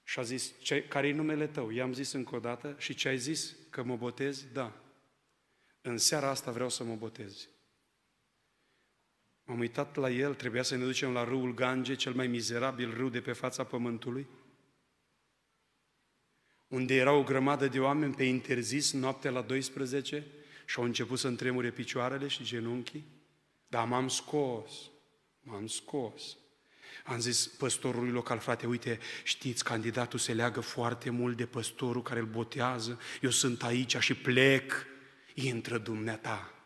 Și 0.05 0.19
a 0.19 0.23
zis, 0.23 0.53
care 0.89 1.09
e 1.09 1.13
numele 1.13 1.47
tău? 1.47 1.71
I-am 1.71 1.93
zis 1.93 2.13
încă 2.13 2.35
o 2.35 2.39
dată 2.39 2.75
și 2.79 2.95
ce 2.95 3.09
ai 3.09 3.19
zis? 3.19 3.57
Că 3.71 3.83
mă 3.83 3.97
botezi? 3.97 4.47
Da. 4.53 4.73
În 5.81 5.99
seara 5.99 6.29
asta 6.29 6.51
vreau 6.51 6.69
să 6.69 6.85
mă 6.85 6.95
botezi. 6.95 7.49
M-am 9.53 9.61
uitat 9.61 9.97
la 9.97 10.11
el, 10.11 10.35
trebuia 10.35 10.63
să 10.63 10.77
ne 10.77 10.85
ducem 10.85 11.13
la 11.13 11.25
râul 11.25 11.55
Gange, 11.55 11.95
cel 11.95 12.13
mai 12.13 12.27
mizerabil 12.27 12.95
râu 12.97 13.09
de 13.09 13.21
pe 13.21 13.33
fața 13.33 13.65
pământului, 13.65 14.27
unde 16.69 16.95
era 16.95 17.13
o 17.13 17.23
grămadă 17.23 17.69
de 17.69 17.81
oameni 17.81 18.15
pe 18.15 18.25
interzis 18.25 18.93
noaptea 18.93 19.31
la 19.31 19.41
12 19.41 20.27
și 20.67 20.79
au 20.79 20.85
început 20.85 21.19
să 21.19 21.29
întremure 21.29 21.71
picioarele 21.71 22.27
și 22.27 22.45
genunchii, 22.45 23.05
dar 23.69 23.87
m-am 23.87 24.09
scos, 24.09 24.73
m-am 25.41 25.67
scos. 25.67 26.37
Am 27.05 27.21
zis 27.21 27.47
păstorului 27.47 28.11
local, 28.11 28.39
frate, 28.39 28.67
uite, 28.67 28.99
știți, 29.25 29.65
candidatul 29.65 30.19
se 30.19 30.35
leagă 30.35 30.61
foarte 30.61 31.11
mult 31.11 31.37
de 31.37 31.47
păstorul 31.47 32.03
care 32.03 32.21
îl 32.21 32.27
botează, 32.27 33.01
eu 33.21 33.31
sunt 33.31 33.63
aici 33.63 33.97
și 33.97 34.15
plec, 34.15 34.87
intră 35.35 35.79
dumneata. 35.79 36.62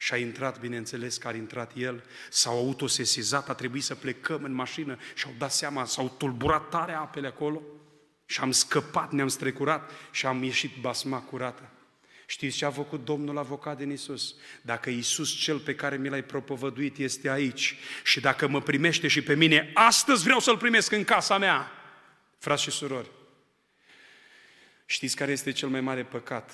Și 0.00 0.12
a 0.12 0.16
intrat, 0.16 0.60
bineînțeles, 0.60 1.16
că 1.16 1.28
a 1.28 1.34
intrat 1.34 1.72
el, 1.76 2.04
s-au 2.30 2.56
autosesizat, 2.56 3.48
a 3.48 3.54
trebuit 3.54 3.82
să 3.82 3.94
plecăm 3.94 4.42
în 4.42 4.52
mașină 4.52 4.98
și 5.14 5.24
au 5.26 5.34
dat 5.38 5.52
seama, 5.52 5.84
s-au 5.84 6.14
tulburat 6.18 6.68
tare 6.68 6.92
apele 6.92 7.26
acolo 7.26 7.62
și 8.26 8.40
am 8.40 8.50
scăpat, 8.50 9.12
ne-am 9.12 9.28
strecurat 9.28 9.90
și 10.10 10.26
am 10.26 10.42
ieșit 10.42 10.80
basma 10.80 11.20
curată. 11.20 11.70
Știți 12.26 12.56
ce 12.56 12.64
a 12.64 12.70
făcut 12.70 13.04
Domnul 13.04 13.38
avocat 13.38 13.76
din 13.76 13.90
Isus? 13.90 14.34
Dacă 14.62 14.90
Isus 14.90 15.30
cel 15.30 15.58
pe 15.58 15.74
care 15.74 15.96
mi 15.96 16.08
l-ai 16.08 16.22
propovăduit 16.22 16.98
este 16.98 17.30
aici 17.30 17.76
și 18.04 18.20
dacă 18.20 18.48
mă 18.48 18.62
primește 18.62 19.08
și 19.08 19.22
pe 19.22 19.34
mine, 19.34 19.70
astăzi 19.74 20.22
vreau 20.22 20.40
să-L 20.40 20.56
primesc 20.56 20.92
în 20.92 21.04
casa 21.04 21.38
mea. 21.38 21.70
Frați 22.38 22.62
și 22.62 22.70
surori, 22.70 23.10
știți 24.86 25.16
care 25.16 25.32
este 25.32 25.52
cel 25.52 25.68
mai 25.68 25.80
mare 25.80 26.04
păcat? 26.04 26.52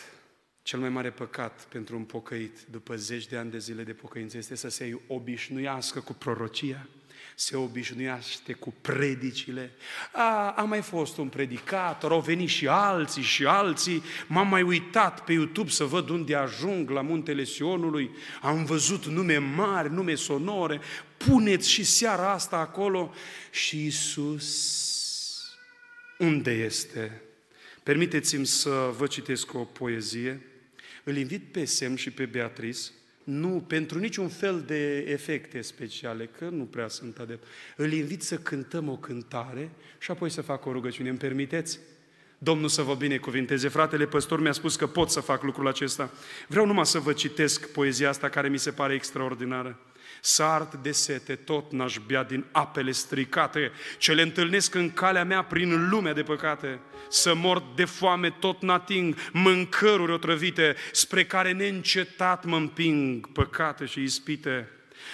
Cel 0.65 0.79
mai 0.79 0.89
mare 0.89 1.11
păcat 1.11 1.67
pentru 1.69 1.97
un 1.97 2.03
pocăit 2.03 2.59
după 2.71 2.97
zeci 2.97 3.27
de 3.27 3.37
ani 3.37 3.51
de 3.51 3.59
zile 3.59 3.83
de 3.83 3.93
pocăință 3.93 4.37
este 4.37 4.55
să 4.55 4.69
se 4.69 4.99
obișnuiască 5.07 6.01
cu 6.01 6.13
prorocia, 6.13 6.87
se 7.35 7.57
obișnuiește 7.57 8.53
cu 8.53 8.75
predicile. 8.81 9.71
A, 10.13 10.51
a 10.51 10.63
mai 10.63 10.83
fost 10.83 11.17
un 11.17 11.29
predicator, 11.29 12.13
au 12.13 12.21
venit 12.21 12.49
și 12.49 12.69
alții 12.69 13.23
și 13.23 13.47
alții, 13.47 14.03
m-am 14.27 14.49
mai 14.49 14.63
uitat 14.63 15.25
pe 15.25 15.33
YouTube 15.33 15.71
să 15.71 15.85
văd 15.85 16.09
unde 16.09 16.35
ajung 16.35 16.91
la 16.91 17.01
muntele 17.01 17.45
Sionului, 17.45 18.11
am 18.41 18.65
văzut 18.65 19.07
nume 19.07 19.37
mari, 19.37 19.93
nume 19.93 20.15
sonore, 20.15 20.81
puneți 21.17 21.71
și 21.71 21.85
seara 21.85 22.33
asta 22.33 22.57
acolo 22.57 23.15
și 23.51 23.87
Isus 23.87 24.83
unde 26.19 26.51
este? 26.51 27.23
Permiteți-mi 27.83 28.47
să 28.47 28.91
vă 28.97 29.07
citesc 29.07 29.55
o 29.55 29.65
poezie. 29.65 30.49
Îl 31.05 31.17
invit 31.17 31.53
pe 31.53 31.65
Sem 31.65 31.97
și 31.97 32.11
pe 32.11 32.25
Beatrice 32.25 32.81
nu 33.25 33.65
pentru 33.67 33.99
niciun 33.99 34.29
fel 34.29 34.63
de 34.67 34.97
efecte 34.99 35.61
speciale, 35.61 36.31
că 36.39 36.49
nu 36.49 36.65
prea 36.65 36.89
sunt 36.89 37.19
adept. 37.19 37.47
Îl 37.77 37.93
invit 37.93 38.23
să 38.23 38.37
cântăm 38.37 38.89
o 38.89 38.97
cântare 38.97 39.71
și 39.99 40.11
apoi 40.11 40.31
să 40.31 40.41
fac 40.41 40.67
o 40.67 40.73
rugăciune. 40.73 41.09
Îmi 41.09 41.19
permiteți? 41.19 41.79
Domnul 42.39 42.69
să 42.69 42.83
vă 42.83 42.95
binecuvinteze. 42.95 43.69
Fratele 43.69 44.07
păstor 44.07 44.41
mi-a 44.41 44.53
spus 44.53 44.77
că 44.77 44.87
pot 44.87 45.11
să 45.11 45.21
fac 45.21 45.43
lucrul 45.43 45.69
acesta. 45.69 46.11
Vreau 46.49 46.67
numai 46.67 46.87
să 46.87 46.99
vă 46.99 47.13
citesc 47.13 47.73
poezia 47.73 48.09
asta 48.09 48.29
care 48.29 48.49
mi 48.49 48.59
se 48.59 48.71
pare 48.71 48.95
extraordinară. 48.95 49.79
Sart 50.27 50.75
de 50.75 50.93
sete, 50.93 51.35
tot 51.35 51.73
n-aș 51.73 51.97
bea 52.07 52.23
din 52.23 52.45
apele 52.53 52.91
stricate, 52.91 53.73
ce 53.99 54.13
le 54.13 54.23
întâlnesc 54.23 54.75
în 54.75 54.93
calea 54.93 55.25
mea 55.25 55.43
prin 55.43 55.89
lumea 55.89 56.13
de 56.13 56.23
păcate. 56.23 56.81
Să 57.09 57.35
mor 57.35 57.63
de 57.75 57.85
foame, 57.85 58.31
tot 58.31 58.63
n-ating 58.63 59.17
mâncăruri 59.33 60.13
otrăvite, 60.13 60.77
spre 60.93 61.25
care 61.25 61.53
neîncetat 61.53 62.45
mă 62.45 62.57
împing 62.57 63.33
păcate 63.33 63.85
și 63.85 64.03
ispite. 64.03 64.69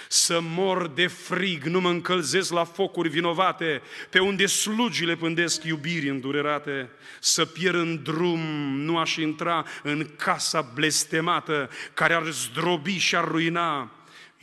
Să 0.07 0.39
mor 0.41 0.87
de 0.87 1.07
frig, 1.07 1.63
nu 1.63 1.79
mă 1.79 1.89
încălzesc 1.89 2.51
la 2.51 2.63
focuri 2.63 3.09
vinovate, 3.09 3.81
pe 4.09 4.19
unde 4.19 4.45
slugile 4.45 5.15
pândesc 5.15 5.63
iubiri 5.63 6.09
îndurerate. 6.09 6.89
Să 7.19 7.45
pierd 7.45 7.75
în 7.75 8.03
drum, 8.03 8.39
nu 8.75 8.97
aș 8.97 9.15
intra 9.15 9.65
în 9.83 10.07
casa 10.15 10.71
blestemată, 10.73 11.69
care 11.93 12.13
ar 12.13 12.25
zdrobi 12.29 12.97
și 12.97 13.15
ar 13.15 13.27
ruina 13.27 13.91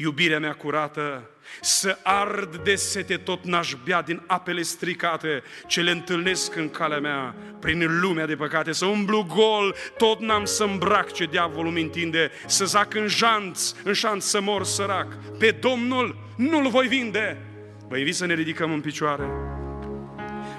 iubirea 0.01 0.39
mea 0.39 0.53
curată, 0.53 1.31
să 1.61 1.99
ard 2.03 2.57
de 2.57 2.75
sete 2.75 3.17
tot 3.17 3.45
n-aș 3.45 3.75
bea 3.85 4.03
din 4.03 4.23
apele 4.27 4.63
stricate 4.63 5.43
ce 5.67 5.81
le 5.81 5.91
întâlnesc 5.91 6.57
în 6.57 6.71
calea 6.71 6.99
mea 6.99 7.35
prin 7.61 8.01
lumea 8.01 8.27
de 8.27 8.37
păcate, 8.37 8.73
să 8.73 8.87
umblu 8.87 9.27
gol, 9.35 9.75
tot 9.97 10.21
n-am 10.21 10.45
să 10.45 10.65
îmbrac 10.65 11.13
ce 11.13 11.25
diavolul 11.25 11.73
mi 11.73 11.83
întinde, 11.83 12.31
să 12.47 12.65
zac 12.65 12.95
în 12.95 13.07
janț, 13.07 13.73
în 13.85 13.93
șanț 13.93 14.25
să 14.25 14.41
mor 14.41 14.65
sărac, 14.65 15.07
pe 15.39 15.51
Domnul 15.51 16.17
nu-l 16.37 16.69
voi 16.69 16.87
vinde. 16.87 17.43
Vă 17.89 17.97
invit 17.97 18.15
să 18.15 18.27
ne 18.27 18.35
ridicăm 18.35 18.73
în 18.73 18.81
picioare. 18.81 19.29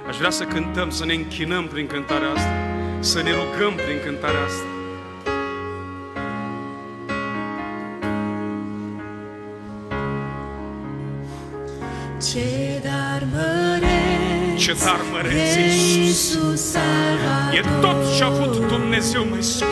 Aș 0.07 0.17
vrea 0.17 0.29
să 0.29 0.43
cântăm, 0.43 0.89
să 0.89 1.05
ne 1.05 1.13
închinăm 1.13 1.67
prin 1.67 1.87
cântarea 1.87 2.29
asta, 2.29 2.53
să 2.99 3.21
ne 3.21 3.31
rugăm 3.31 3.73
prin 3.75 3.99
cântarea 4.05 4.43
asta. 4.43 4.78
Ce 12.27 12.47
dar 12.83 13.21
măreț, 13.33 14.61
Ce 14.63 14.73
dar 14.85 14.99
măreț 15.11 15.55
e 15.55 15.57
Iisus 16.03 16.61
Salvator, 16.71 17.57
E 17.57 17.61
tot 17.81 17.99
ce 18.17 18.23
a 18.23 18.25
avut 18.27 18.67
Dumnezeu 18.67 19.25
mai 19.29 19.43
scump. 19.43 19.71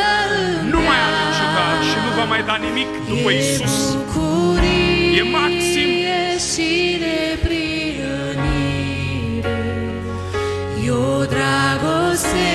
îmi 0.61 0.71
Nu 0.71 0.79
mai 0.89 0.99
are 1.07 1.21
dea. 1.23 1.33
ceva 1.39 1.67
și 1.89 1.97
nu 2.05 2.11
va 2.19 2.25
mai 2.33 2.43
da 2.49 2.57
nimic 2.67 2.91
după 3.09 3.29
E 3.33 3.35
Isus. 3.39 3.77
bucurie 3.95 5.19
E 5.19 5.23
maxim. 5.23 5.91
și 6.51 6.71
neprihănire. 7.03 9.57
E 10.87 10.91
o 10.91 10.95
dragoste 11.35 12.49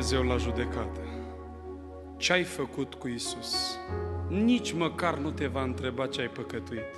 Dumnezeu 0.00 0.30
la 0.30 0.36
judecată? 0.36 1.00
Ce 2.16 2.32
ai 2.32 2.42
făcut 2.42 2.94
cu 2.94 3.08
Isus? 3.08 3.78
Nici 4.28 4.72
măcar 4.72 5.14
nu 5.18 5.30
te 5.30 5.46
va 5.46 5.62
întreba 5.62 6.06
ce 6.06 6.20
ai 6.20 6.28
păcătuit. 6.28 6.94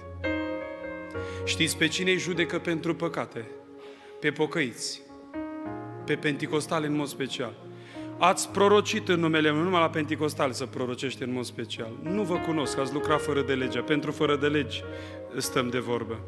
Știți 1.44 1.76
pe 1.76 1.88
cine 1.88 2.10
îi 2.10 2.18
judecă 2.18 2.58
pentru 2.58 2.94
păcate? 2.94 3.46
Pe 4.20 4.30
pocăiți. 4.30 5.02
Pe 6.04 6.14
penticostale 6.14 6.86
în 6.86 6.96
mod 6.96 7.06
special. 7.06 7.54
Ați 8.18 8.48
prorocit 8.48 9.08
în 9.08 9.20
numele 9.20 9.50
meu, 9.50 9.62
numai 9.62 9.80
la 9.80 9.90
penticostal 9.90 10.52
să 10.52 10.66
prorocește 10.66 11.24
în 11.24 11.32
mod 11.32 11.44
special. 11.44 11.90
Nu 12.02 12.22
vă 12.22 12.36
cunosc, 12.36 12.78
ați 12.78 12.92
lucrat 12.92 13.20
fără 13.20 13.42
de 13.42 13.54
legea. 13.54 13.80
Pentru 13.80 14.10
fără 14.10 14.36
de 14.36 14.46
legi 14.46 14.82
stăm 15.36 15.68
de 15.68 15.78
vorbă. 15.78 16.18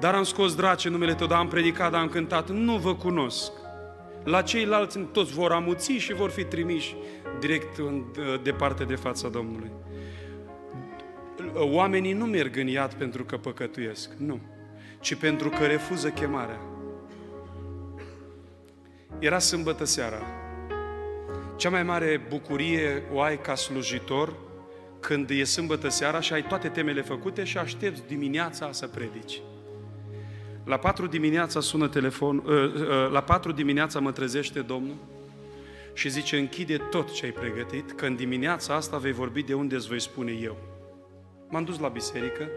Dar 0.00 0.14
am 0.14 0.24
scos 0.24 0.54
draci 0.54 0.84
în 0.84 0.92
numele 0.92 1.14
tău, 1.14 1.26
dar 1.26 1.38
am 1.38 1.48
predicat, 1.48 1.90
dar 1.90 2.00
am 2.00 2.08
cântat. 2.08 2.50
Nu 2.50 2.76
vă 2.76 2.94
cunosc. 2.94 3.52
La 4.24 4.42
ceilalți 4.42 4.98
toți 4.98 5.32
vor 5.32 5.52
amuți 5.52 5.92
și 5.92 6.14
vor 6.14 6.30
fi 6.30 6.44
trimiși 6.44 6.96
direct 7.40 7.78
în, 7.78 8.04
departe 8.42 8.84
de 8.84 8.94
fața 8.94 9.28
Domnului. 9.28 9.70
Oamenii 11.54 12.12
nu 12.12 12.24
merg 12.24 12.56
în 12.56 12.66
iad 12.66 12.94
pentru 12.94 13.24
că 13.24 13.36
păcătuiesc, 13.36 14.10
nu, 14.16 14.40
ci 15.00 15.14
pentru 15.14 15.48
că 15.48 15.66
refuză 15.66 16.08
chemarea. 16.08 16.60
Era 19.18 19.38
sâmbătă 19.38 19.84
seara. 19.84 20.22
Cea 21.56 21.70
mai 21.70 21.82
mare 21.82 22.26
bucurie 22.28 23.02
o 23.12 23.20
ai 23.20 23.40
ca 23.40 23.54
slujitor 23.54 24.32
când 25.00 25.30
e 25.30 25.44
sâmbătă 25.44 25.88
seara 25.88 26.20
și 26.20 26.32
ai 26.32 26.42
toate 26.42 26.68
temele 26.68 27.02
făcute 27.02 27.44
și 27.44 27.58
aștepți 27.58 28.06
dimineața 28.06 28.72
să 28.72 28.86
predici. 28.86 29.40
La 30.64 30.76
patru 30.76 31.06
dimineața 31.06 31.60
sună 31.60 31.88
telefon, 31.88 32.36
uh, 32.36 32.52
uh, 32.52 33.10
la 33.10 33.20
patru 33.20 33.52
dimineața 33.52 34.00
mă 34.00 34.12
trezește 34.12 34.60
Domnul 34.60 34.96
și 35.94 36.08
zice, 36.08 36.38
închide 36.38 36.76
tot 36.76 37.12
ce 37.12 37.24
ai 37.24 37.30
pregătit, 37.30 37.92
că 37.92 38.06
în 38.06 38.16
dimineața 38.16 38.74
asta 38.74 38.96
vei 38.96 39.12
vorbi 39.12 39.42
de 39.42 39.54
unde 39.54 39.74
îți 39.74 39.88
voi 39.88 40.00
spune 40.00 40.32
eu. 40.42 40.56
M-am 41.48 41.64
dus 41.64 41.78
la 41.78 41.88
biserică, 41.88 42.48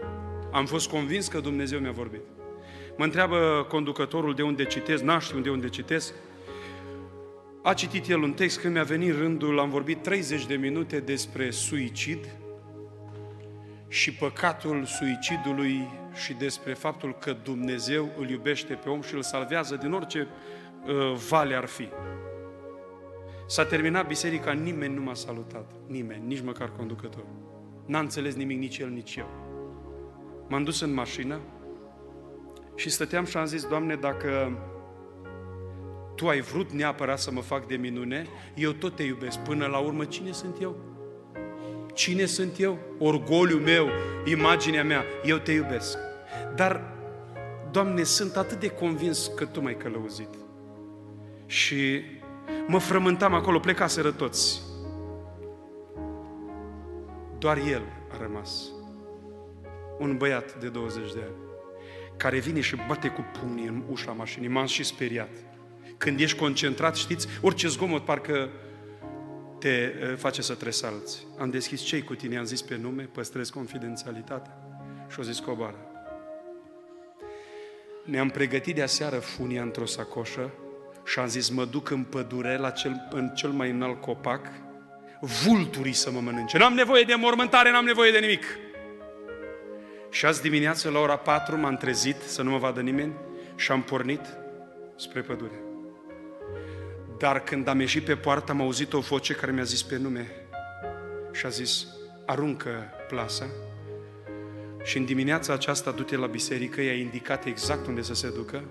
am 0.52 0.66
fost 0.66 0.88
convins 0.88 1.28
că 1.28 1.40
Dumnezeu 1.40 1.78
mi-a 1.78 1.90
vorbit. 1.90 2.20
Mă 2.96 3.04
întreabă 3.04 3.66
conducătorul 3.68 4.34
de 4.34 4.42
unde 4.42 4.64
citesc, 4.64 5.02
n 5.02 5.18
știu 5.18 5.40
de 5.40 5.50
unde 5.50 5.68
citesc. 5.68 6.14
A 7.62 7.74
citit 7.74 8.08
el 8.08 8.22
un 8.22 8.32
text, 8.32 8.60
când 8.60 8.74
mi-a 8.74 8.82
venit 8.82 9.14
rândul, 9.14 9.58
am 9.58 9.70
vorbit 9.70 10.02
30 10.02 10.46
de 10.46 10.54
minute 10.54 11.00
despre 11.00 11.50
suicid 11.50 12.18
și 13.88 14.12
păcatul 14.12 14.84
suicidului 14.84 15.88
și 16.14 16.32
despre 16.32 16.74
faptul 16.74 17.14
că 17.14 17.36
Dumnezeu 17.42 18.08
îl 18.18 18.30
iubește 18.30 18.74
pe 18.74 18.88
om 18.88 19.02
și 19.02 19.14
îl 19.14 19.22
salvează 19.22 19.76
din 19.76 19.92
orice 19.92 20.26
uh, 20.86 21.14
vale 21.28 21.54
ar 21.54 21.66
fi. 21.66 21.88
S-a 23.46 23.64
terminat 23.64 24.06
biserica, 24.06 24.52
nimeni 24.52 24.94
nu 24.94 25.02
m-a 25.02 25.14
salutat. 25.14 25.70
Nimeni, 25.86 26.26
nici 26.26 26.40
măcar 26.40 26.72
conducător. 26.76 27.24
N-a 27.86 27.98
înțeles 27.98 28.34
nimic 28.34 28.58
nici 28.58 28.78
el, 28.78 28.88
nici 28.88 29.16
eu. 29.16 29.28
M-am 30.48 30.64
dus 30.64 30.80
în 30.80 30.94
mașină 30.94 31.40
și 32.74 32.90
stăteam 32.90 33.24
și 33.24 33.36
am 33.36 33.44
zis, 33.44 33.66
Doamne, 33.66 33.94
dacă 33.94 34.58
Tu 36.18 36.28
ai 36.28 36.40
vrut 36.40 36.70
neapărat 36.70 37.18
să 37.18 37.30
mă 37.30 37.40
fac 37.40 37.66
de 37.66 37.76
minune, 37.76 38.26
eu 38.54 38.72
tot 38.72 38.96
te 38.96 39.02
iubesc. 39.02 39.38
Până 39.38 39.66
la 39.66 39.78
urmă, 39.78 40.04
cine 40.04 40.32
sunt 40.32 40.56
eu? 40.60 40.76
Cine 41.98 42.24
sunt 42.24 42.60
eu? 42.60 42.78
Orgoliul 42.98 43.60
meu, 43.60 43.88
imaginea 44.24 44.84
mea, 44.84 45.04
eu 45.24 45.36
te 45.36 45.52
iubesc. 45.52 45.98
Dar, 46.56 46.96
Doamne, 47.70 48.02
sunt 48.02 48.36
atât 48.36 48.60
de 48.60 48.68
convins 48.68 49.30
că 49.36 49.44
Tu 49.44 49.62
m-ai 49.62 49.76
călăuzit. 49.76 50.28
Și 51.46 52.02
mă 52.66 52.78
frământam 52.78 53.34
acolo, 53.34 53.58
plecaseră 53.58 54.10
toți. 54.10 54.60
Doar 57.38 57.56
el 57.56 57.82
a 58.12 58.16
rămas. 58.20 58.50
Un 59.98 60.16
băiat 60.16 60.60
de 60.60 60.68
20 60.68 61.12
de 61.12 61.20
ani, 61.22 61.36
care 62.16 62.38
vine 62.38 62.60
și 62.60 62.76
bate 62.88 63.08
cu 63.08 63.24
pumnii 63.40 63.66
în 63.66 63.82
ușa 63.90 64.12
mașinii. 64.12 64.48
M-am 64.48 64.66
și 64.66 64.84
speriat. 64.84 65.30
Când 65.96 66.20
ești 66.20 66.38
concentrat, 66.38 66.96
știți, 66.96 67.28
orice 67.40 67.68
zgomot 67.68 68.04
parcă 68.04 68.50
te 69.58 69.68
eh, 69.68 70.16
face 70.16 70.42
să 70.42 70.54
tresalți. 70.54 71.26
Am 71.38 71.50
deschis 71.50 71.82
cei 71.82 72.02
cu 72.02 72.14
tine, 72.14 72.38
am 72.38 72.44
zis 72.44 72.62
pe 72.62 72.76
nume, 72.76 73.02
păstrez 73.02 73.50
confidențialitatea. 73.50 74.58
Și 75.08 75.16
au 75.18 75.24
zis 75.24 75.38
coboară. 75.38 75.76
Ne-am 78.04 78.28
pregătit 78.30 78.74
de 78.74 78.82
aseară 78.82 79.16
funia 79.16 79.62
într-o 79.62 79.86
sacoșă 79.86 80.50
și 81.04 81.18
am 81.18 81.26
zis, 81.26 81.48
mă 81.48 81.64
duc 81.64 81.90
în 81.90 82.02
pădure, 82.02 82.56
la 82.56 82.70
cel, 82.70 83.08
în 83.10 83.28
cel 83.34 83.50
mai 83.50 83.70
înalt 83.70 84.00
copac, 84.00 84.46
vulturii 85.20 85.92
să 85.92 86.10
mă 86.10 86.20
mănânce. 86.20 86.58
N-am 86.58 86.74
nevoie 86.74 87.02
de 87.02 87.14
mormântare, 87.14 87.70
n-am 87.70 87.84
nevoie 87.84 88.10
de 88.10 88.18
nimic. 88.18 88.44
Și 90.10 90.26
azi 90.26 90.42
dimineață, 90.42 90.90
la 90.90 90.98
ora 90.98 91.16
4, 91.16 91.56
m-am 91.56 91.76
trezit 91.76 92.16
să 92.20 92.42
nu 92.42 92.50
mă 92.50 92.58
vadă 92.58 92.80
nimeni 92.80 93.12
și 93.56 93.72
am 93.72 93.82
pornit 93.82 94.20
spre 94.96 95.20
pădure. 95.20 95.67
Dar 97.18 97.42
când 97.42 97.68
am 97.68 97.80
ieșit 97.80 98.04
pe 98.04 98.16
poartă, 98.16 98.52
am 98.52 98.60
auzit 98.60 98.92
o 98.92 98.98
voce 98.98 99.34
care 99.34 99.52
mi-a 99.52 99.62
zis 99.62 99.82
pe 99.82 99.96
nume 99.96 100.30
și 101.32 101.46
a 101.46 101.48
zis, 101.48 101.86
aruncă 102.26 102.90
plasa 103.08 103.46
și 104.84 104.96
în 104.96 105.04
dimineața 105.04 105.52
aceasta 105.52 105.90
du-te 105.90 106.16
la 106.16 106.26
biserică, 106.26 106.80
i-a 106.82 106.92
indicat 106.92 107.44
exact 107.44 107.86
unde 107.86 108.02
să 108.02 108.14
se 108.14 108.30
ducă, 108.30 108.62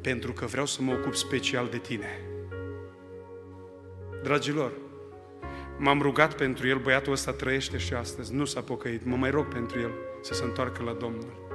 pentru 0.00 0.32
că 0.32 0.46
vreau 0.46 0.66
să 0.66 0.82
mă 0.82 0.92
ocup 0.92 1.14
special 1.14 1.68
de 1.70 1.78
tine. 1.78 2.20
Dragilor, 4.22 4.72
m-am 5.78 6.02
rugat 6.02 6.34
pentru 6.34 6.68
el, 6.68 6.78
băiatul 6.78 7.12
ăsta 7.12 7.32
trăiește 7.32 7.78
și 7.78 7.94
astăzi, 7.94 8.34
nu 8.34 8.44
s-a 8.44 8.60
pocăit, 8.60 9.04
mă 9.04 9.16
mai 9.16 9.30
rog 9.30 9.48
pentru 9.48 9.80
el 9.80 9.90
să 10.22 10.34
se 10.34 10.44
întoarcă 10.44 10.82
la 10.82 10.92
Domnul. 10.92 11.46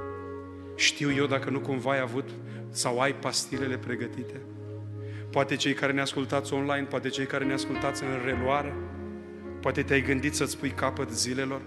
Știu 0.76 1.12
eu 1.12 1.26
dacă 1.26 1.50
nu 1.50 1.60
cumva 1.60 1.90
ai 1.90 2.00
avut 2.00 2.28
sau 2.70 3.00
ai 3.00 3.14
pastilele 3.14 3.78
pregătite? 3.78 4.40
Poate 5.34 5.56
cei 5.56 5.72
care 5.72 5.92
ne 5.92 6.00
ascultați 6.00 6.52
online, 6.52 6.86
poate 6.90 7.08
cei 7.08 7.26
care 7.26 7.44
ne 7.44 7.52
ascultați 7.52 8.02
în 8.02 8.08
reluare, 8.24 8.74
poate 9.60 9.82
te-ai 9.82 10.02
gândit 10.02 10.34
să-ți 10.34 10.58
pui 10.58 10.70
capăt 10.70 11.10
zilelor. 11.10 11.60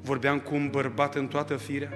Vorbeam 0.00 0.38
cu 0.40 0.54
un 0.54 0.68
bărbat 0.70 1.14
în 1.14 1.26
toată 1.26 1.56
firea. 1.56 1.92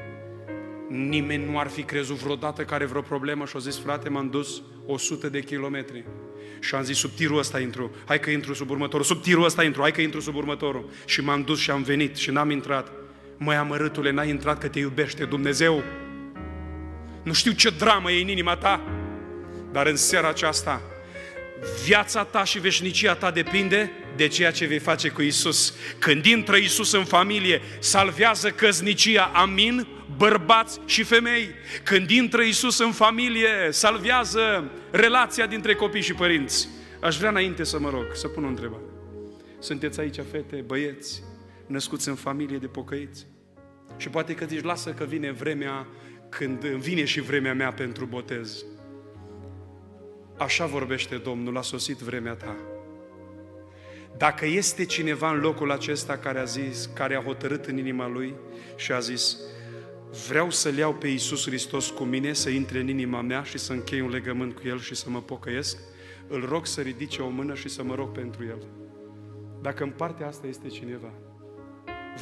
Nimeni 0.89 1.51
nu 1.51 1.59
ar 1.59 1.69
fi 1.69 1.83
crezut 1.83 2.17
vreodată 2.17 2.63
că 2.63 2.75
are 2.75 2.85
vreo 2.85 3.01
problemă 3.01 3.45
și 3.45 3.53
a 3.57 3.59
zis, 3.59 3.79
frate, 3.79 4.09
m-am 4.09 4.31
dus 4.31 4.63
100 4.87 5.29
de 5.29 5.41
kilometri. 5.41 6.05
Și 6.61 6.75
am 6.75 6.83
zis, 6.83 6.99
sub 6.99 7.11
tirul 7.11 7.39
ăsta 7.39 7.61
intru, 7.61 7.91
hai 8.05 8.21
că 8.21 8.31
intru 8.31 8.55
sub 8.55 8.71
următorul, 8.71 9.05
sub 9.05 9.23
tirul 9.23 9.45
ăsta 9.45 9.65
intru, 9.65 9.81
hai 9.81 9.93
că 9.93 10.01
intru 10.01 10.21
sub 10.21 10.35
următorul. 10.35 10.91
Și 11.05 11.21
m-am 11.21 11.43
dus 11.43 11.59
și 11.59 11.71
am 11.71 11.83
venit 11.83 12.17
și 12.17 12.31
n-am 12.31 12.51
intrat. 12.51 12.93
Măi, 13.37 13.57
amărâtule, 13.57 14.11
n-ai 14.11 14.29
intrat 14.29 14.59
că 14.59 14.69
te 14.69 14.79
iubește 14.79 15.25
Dumnezeu. 15.25 15.83
Nu 17.23 17.33
știu 17.33 17.53
ce 17.53 17.71
dramă 17.71 18.11
e 18.11 18.23
în 18.23 18.29
inima 18.29 18.57
ta, 18.57 18.81
dar 19.73 19.87
în 19.87 19.97
seara 19.97 20.29
aceasta 20.29 20.83
Viața 21.85 22.25
ta 22.25 22.45
și 22.45 22.59
veșnicia 22.59 23.15
ta 23.15 23.31
depinde 23.31 23.91
de 24.17 24.29
ceea 24.29 24.51
ce 24.51 24.67
vei 24.67 24.79
face 24.79 25.09
cu 25.09 25.23
Isus. 25.23 25.75
Când 25.99 26.25
intră 26.25 26.57
Isus 26.57 26.93
în 26.93 27.05
familie, 27.05 27.61
salvează 27.79 28.51
căznicia, 28.51 29.25
amin, 29.35 29.87
bărbați 30.17 30.81
și 30.85 31.03
femei. 31.03 31.49
Când 31.85 32.11
intră 32.11 32.43
Isus 32.43 32.79
în 32.79 32.93
familie, 32.93 33.49
salvează 33.71 34.71
relația 34.91 35.47
dintre 35.47 35.75
copii 35.75 36.03
și 36.03 36.13
părinți. 36.13 36.69
Aș 37.01 37.17
vrea 37.17 37.31
înainte 37.31 37.65
să 37.65 37.79
mă 37.79 37.91
rog, 37.91 38.07
să 38.13 38.29
pun 38.29 38.45
o 38.45 38.49
întrebare. 38.49 38.83
Sunteți 39.59 40.01
aici 40.01 40.21
fete, 40.31 40.65
băieți, 40.67 41.23
născuți 41.67 42.09
în 42.09 42.15
familie 42.15 42.59
de 42.59 42.67
pocăiți? 42.67 43.27
Și 43.97 44.09
poate 44.09 44.35
că 44.35 44.45
zici, 44.45 44.63
lasă 44.63 44.91
că 44.91 45.05
vine 45.05 45.33
vremea 45.33 45.87
când 46.29 46.65
vine 46.65 47.05
și 47.05 47.21
vremea 47.21 47.55
mea 47.55 47.73
pentru 47.73 48.05
botez. 48.05 48.65
Așa 50.39 50.67
vorbește 50.67 51.17
Domnul, 51.17 51.57
a 51.57 51.63
sosit 51.63 51.99
vremea 51.99 52.35
ta. 52.35 52.57
Dacă 54.17 54.47
este 54.47 54.85
cineva 54.85 55.31
în 55.31 55.41
locul 55.41 55.71
acesta 55.71 56.17
care 56.17 56.39
a 56.39 56.45
zis, 56.45 56.91
care 56.95 57.17
a 57.17 57.23
hotărât 57.23 57.65
în 57.65 57.79
inima 57.79 58.09
lui 58.09 58.35
și 58.77 58.93
a 58.93 58.99
zis, 58.99 59.37
vreau 60.29 60.51
să-L 60.51 60.77
iau 60.77 60.95
pe 60.95 61.09
Iisus 61.09 61.47
Hristos 61.47 61.91
cu 61.91 62.05
mine, 62.05 62.33
să 62.33 62.49
intre 62.49 62.79
în 62.79 62.89
inima 62.89 63.21
mea 63.21 63.43
și 63.43 63.59
să 63.59 63.73
închei 63.73 64.01
un 64.01 64.11
legământ 64.11 64.55
cu 64.55 64.63
El 64.65 64.81
și 64.81 64.95
să 64.95 65.11
mă 65.11 65.21
pocăiesc, 65.21 65.79
îl 66.29 66.45
rog 66.49 66.67
să 66.67 66.81
ridice 66.81 67.23
o 67.23 67.29
mână 67.29 67.55
și 67.55 67.69
să 67.69 67.83
mă 67.83 67.95
rog 67.95 68.09
pentru 68.13 68.45
El. 68.45 68.67
Dacă 69.63 69.83
în 69.83 69.91
partea 69.91 70.27
asta 70.27 70.47
este 70.47 70.69
cineva, 70.69 71.13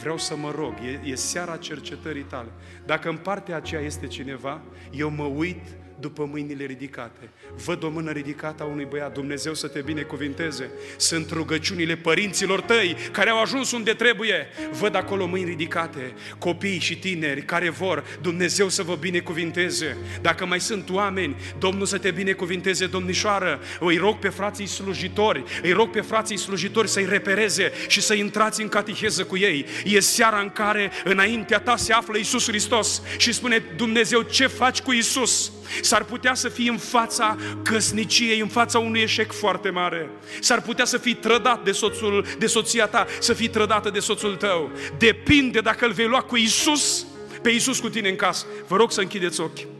vreau 0.00 0.18
să 0.18 0.36
mă 0.36 0.50
rog, 0.50 0.74
e, 0.84 1.08
e 1.10 1.14
seara 1.14 1.56
cercetării 1.56 2.22
tale. 2.22 2.48
Dacă 2.86 3.08
în 3.08 3.16
partea 3.16 3.56
aceea 3.56 3.80
este 3.80 4.06
cineva, 4.06 4.62
eu 4.90 5.10
mă 5.10 5.24
uit 5.24 5.62
după 6.00 6.28
mâinile 6.30 6.64
ridicate. 6.64 7.28
Văd 7.64 7.82
o 7.82 7.88
mână 7.88 8.10
ridicată 8.10 8.62
a 8.62 8.66
unui 8.66 8.86
băiat, 8.90 9.12
Dumnezeu 9.12 9.54
să 9.54 9.68
te 9.68 9.80
binecuvinteze. 9.80 10.70
Sunt 10.96 11.30
rugăciunile 11.30 11.96
părinților 11.96 12.60
tăi 12.60 12.96
care 13.12 13.30
au 13.30 13.40
ajuns 13.40 13.72
unde 13.72 13.92
trebuie. 13.92 14.46
Văd 14.70 14.94
acolo 14.94 15.26
mâini 15.26 15.48
ridicate, 15.48 16.14
copii 16.38 16.78
și 16.78 16.98
tineri 16.98 17.42
care 17.42 17.70
vor 17.70 18.04
Dumnezeu 18.20 18.68
să 18.68 18.82
vă 18.82 18.94
binecuvinteze. 18.94 19.96
Dacă 20.20 20.46
mai 20.46 20.60
sunt 20.60 20.90
oameni, 20.90 21.36
Domnul 21.58 21.86
să 21.86 21.98
te 21.98 22.10
binecuvinteze, 22.10 22.86
domnișoară. 22.86 23.60
Îi 23.80 23.96
rog 23.96 24.18
pe 24.18 24.28
frații 24.28 24.66
slujitori, 24.66 25.44
îi 25.62 25.72
rog 25.72 25.90
pe 25.90 26.00
frații 26.00 26.36
slujitori 26.36 26.88
să-i 26.88 27.06
repereze 27.08 27.72
și 27.88 28.00
să 28.00 28.14
intrați 28.14 28.62
în 28.62 28.68
catiheză 28.68 29.24
cu 29.24 29.36
ei. 29.36 29.66
E 29.84 30.00
seara 30.00 30.40
în 30.40 30.50
care 30.50 30.90
înaintea 31.04 31.60
ta 31.60 31.76
se 31.76 31.92
află 31.92 32.18
Isus 32.18 32.46
Hristos 32.46 33.02
și 33.16 33.32
spune 33.32 33.62
Dumnezeu 33.76 34.22
ce 34.22 34.46
faci 34.46 34.80
cu 34.80 34.92
Isus? 34.92 35.52
S-ar 35.80 36.04
putea 36.04 36.34
să 36.34 36.48
fii 36.48 36.68
în 36.68 36.78
fața 36.78 37.36
căsniciei, 37.62 38.40
în 38.40 38.48
fața 38.48 38.78
unui 38.78 39.00
eșec 39.00 39.32
foarte 39.32 39.70
mare. 39.70 40.10
S-ar 40.40 40.62
putea 40.62 40.84
să 40.84 40.98
fii 40.98 41.14
trădat 41.14 41.64
de 41.64 41.72
soțul, 41.72 42.26
de 42.38 42.46
soția 42.46 42.86
ta, 42.86 43.06
să 43.20 43.32
fii 43.32 43.48
trădată 43.48 43.90
de 43.90 43.98
soțul 43.98 44.36
tău. 44.36 44.70
Depinde 44.98 45.60
dacă 45.60 45.84
îl 45.84 45.92
vei 45.92 46.06
lua 46.06 46.20
cu 46.20 46.36
Isus, 46.36 47.06
pe 47.42 47.50
Isus 47.50 47.78
cu 47.78 47.88
tine 47.88 48.08
în 48.08 48.16
casă. 48.16 48.46
Vă 48.66 48.76
rog 48.76 48.92
să 48.92 49.00
închideți 49.00 49.40
ochii. 49.40 49.73